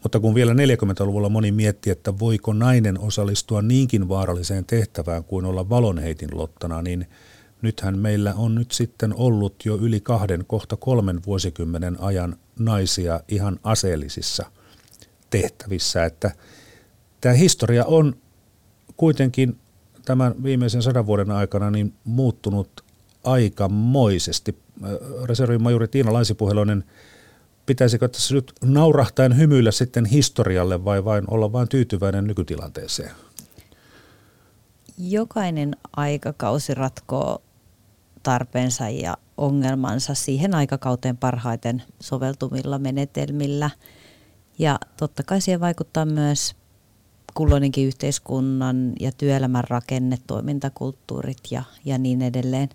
Mutta 0.03 0.21
kun 0.21 0.35
vielä 0.35 0.53
40-luvulla 0.53 1.29
moni 1.29 1.53
mietti, 1.53 1.91
että 1.91 2.19
voiko 2.19 2.53
nainen 2.53 3.01
osallistua 3.01 3.63
niinkin 3.63 4.09
vaaralliseen 4.09 4.65
tehtävään 4.65 5.25
kuin 5.25 5.45
olla 5.45 5.69
valonheitin 5.69 6.29
lottana, 6.33 6.83
niin 6.83 7.07
nythän 7.63 7.99
meillä 7.99 8.35
on 8.35 8.55
nyt 8.55 8.73
sitten 8.73 9.15
ollut 9.15 9.55
jo 9.65 9.77
yli 9.77 10.01
kahden, 10.01 10.45
kohta 10.47 10.77
kolmen 10.77 11.21
vuosikymmenen 11.27 12.01
ajan 12.01 12.37
naisia 12.59 13.21
ihan 13.29 13.61
aseellisissa 13.65 14.47
tehtävissä. 15.31 16.05
Että 16.05 16.31
tämä 17.21 17.35
historia 17.35 17.85
on 17.85 18.17
kuitenkin 18.97 19.57
tämän 20.05 20.43
viimeisen 20.43 20.83
sadan 20.83 21.07
vuoden 21.07 21.31
aikana 21.31 21.71
niin 21.71 21.95
muuttunut 22.05 22.85
aikamoisesti. 23.25 24.59
Reservin 25.25 25.63
majuri 25.63 25.89
Tiina 25.89 26.13
Laisipuheloinen, 26.13 26.85
pitäisikö 27.67 28.09
tässä 28.09 28.35
nyt 28.35 28.53
naurahtaen 28.65 29.37
hymyillä 29.37 29.71
sitten 29.71 30.05
historialle 30.05 30.85
vai 30.85 31.05
vain 31.05 31.25
olla 31.31 31.53
vain 31.53 31.69
tyytyväinen 31.69 32.27
nykytilanteeseen? 32.27 33.11
Jokainen 34.99 35.77
aikakausi 35.97 36.75
ratkoo 36.75 37.43
tarpeensa 38.23 38.89
ja 38.89 39.17
ongelmansa 39.37 40.15
siihen 40.15 40.55
aikakauteen 40.55 41.17
parhaiten 41.17 41.83
soveltumilla 42.01 42.79
menetelmillä. 42.79 43.71
Ja 44.59 44.79
totta 44.97 45.23
kai 45.23 45.41
siihen 45.41 45.61
vaikuttaa 45.61 46.05
myös 46.05 46.57
kulloinenkin 47.35 47.87
yhteiskunnan 47.87 48.93
ja 49.01 49.13
työelämän 49.13 49.65
rakenne, 49.69 50.19
toimintakulttuurit 50.27 51.39
ja, 51.51 51.63
ja 51.85 51.99
niin 51.99 52.23
edelleen. 52.23 52.69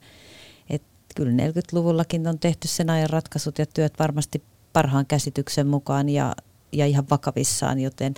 Et 0.70 0.82
kyllä 1.16 1.32
40-luvullakin 1.32 2.28
on 2.28 2.39
tehty 2.39 2.68
sen 2.68 2.89
ajan 2.89 3.10
ratkaisut 3.10 3.60
ja 3.60 3.66
työt 3.66 3.93
varmasti 3.99 4.43
parhaan 4.74 5.05
käsityksen 5.05 5.68
mukaan 5.68 6.10
ja, 6.10 6.36
ja 6.72 6.86
ihan 6.86 7.05
vakavissaan, 7.10 7.80
joten 7.80 8.14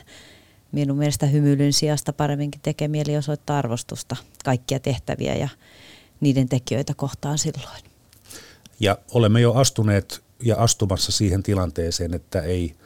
minun 0.72 0.98
mielestä 0.98 1.26
hymyilyn 1.26 1.74
sijasta 1.74 2.14
paremminkin 2.14 2.62
tekee 2.62 2.88
mieli 2.88 3.18
osoittaa 3.18 3.58
arvostusta 3.58 4.16
kaikkia 4.46 4.80
tehtäviä 4.80 5.36
ja 5.36 5.50
niiden 6.20 6.50
tekijöitä 6.50 6.94
kohtaan 6.94 7.38
silloin. 7.38 7.84
Ja 8.80 8.98
olemme 9.12 9.42
jo 9.42 9.54
astuneet 9.54 10.22
ja 10.44 10.56
astumassa 10.56 11.12
siihen 11.12 11.44
tilanteeseen, 11.44 12.14
että 12.14 12.42
ei– 12.42 12.76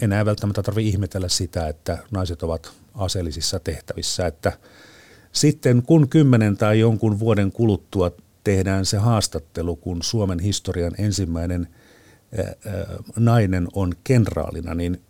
enää 0.00 0.24
välttämättä 0.24 0.62
tarvitse 0.62 0.88
ihmetellä 0.88 1.28
sitä, 1.28 1.68
että 1.68 1.98
naiset 2.10 2.42
ovat 2.42 2.72
aseellisissa 2.94 3.60
tehtävissä. 3.60 4.26
Että 4.26 4.52
sitten 5.32 5.82
kun 5.82 6.08
kymmenen 6.08 6.56
tai 6.56 6.80
jonkun 6.80 7.18
vuoden 7.18 7.52
kuluttua 7.52 8.10
tehdään 8.44 8.86
se 8.86 8.96
haastattelu, 8.96 9.76
kun 9.76 10.02
Suomen 10.02 10.38
historian 10.38 10.92
ensimmäinen 10.98 11.68
nainen 13.16 13.68
on 13.72 13.92
kenraalina, 14.04 14.74
niin 14.74 15.02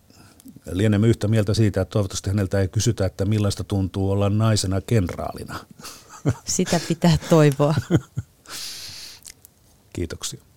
lienemme 0.72 1.08
yhtä 1.08 1.28
mieltä 1.28 1.54
siitä, 1.54 1.80
että 1.80 1.92
toivottavasti 1.92 2.30
häneltä 2.30 2.60
ei 2.60 2.68
kysytä, 2.68 3.06
että 3.06 3.24
millaista 3.24 3.64
tuntuu 3.64 4.10
olla 4.10 4.30
naisena 4.30 4.80
kenraalina. 4.80 5.58
Sitä 6.44 6.80
pitää 6.88 7.18
toivoa. 7.30 7.74
Kiitoksia. 9.92 10.47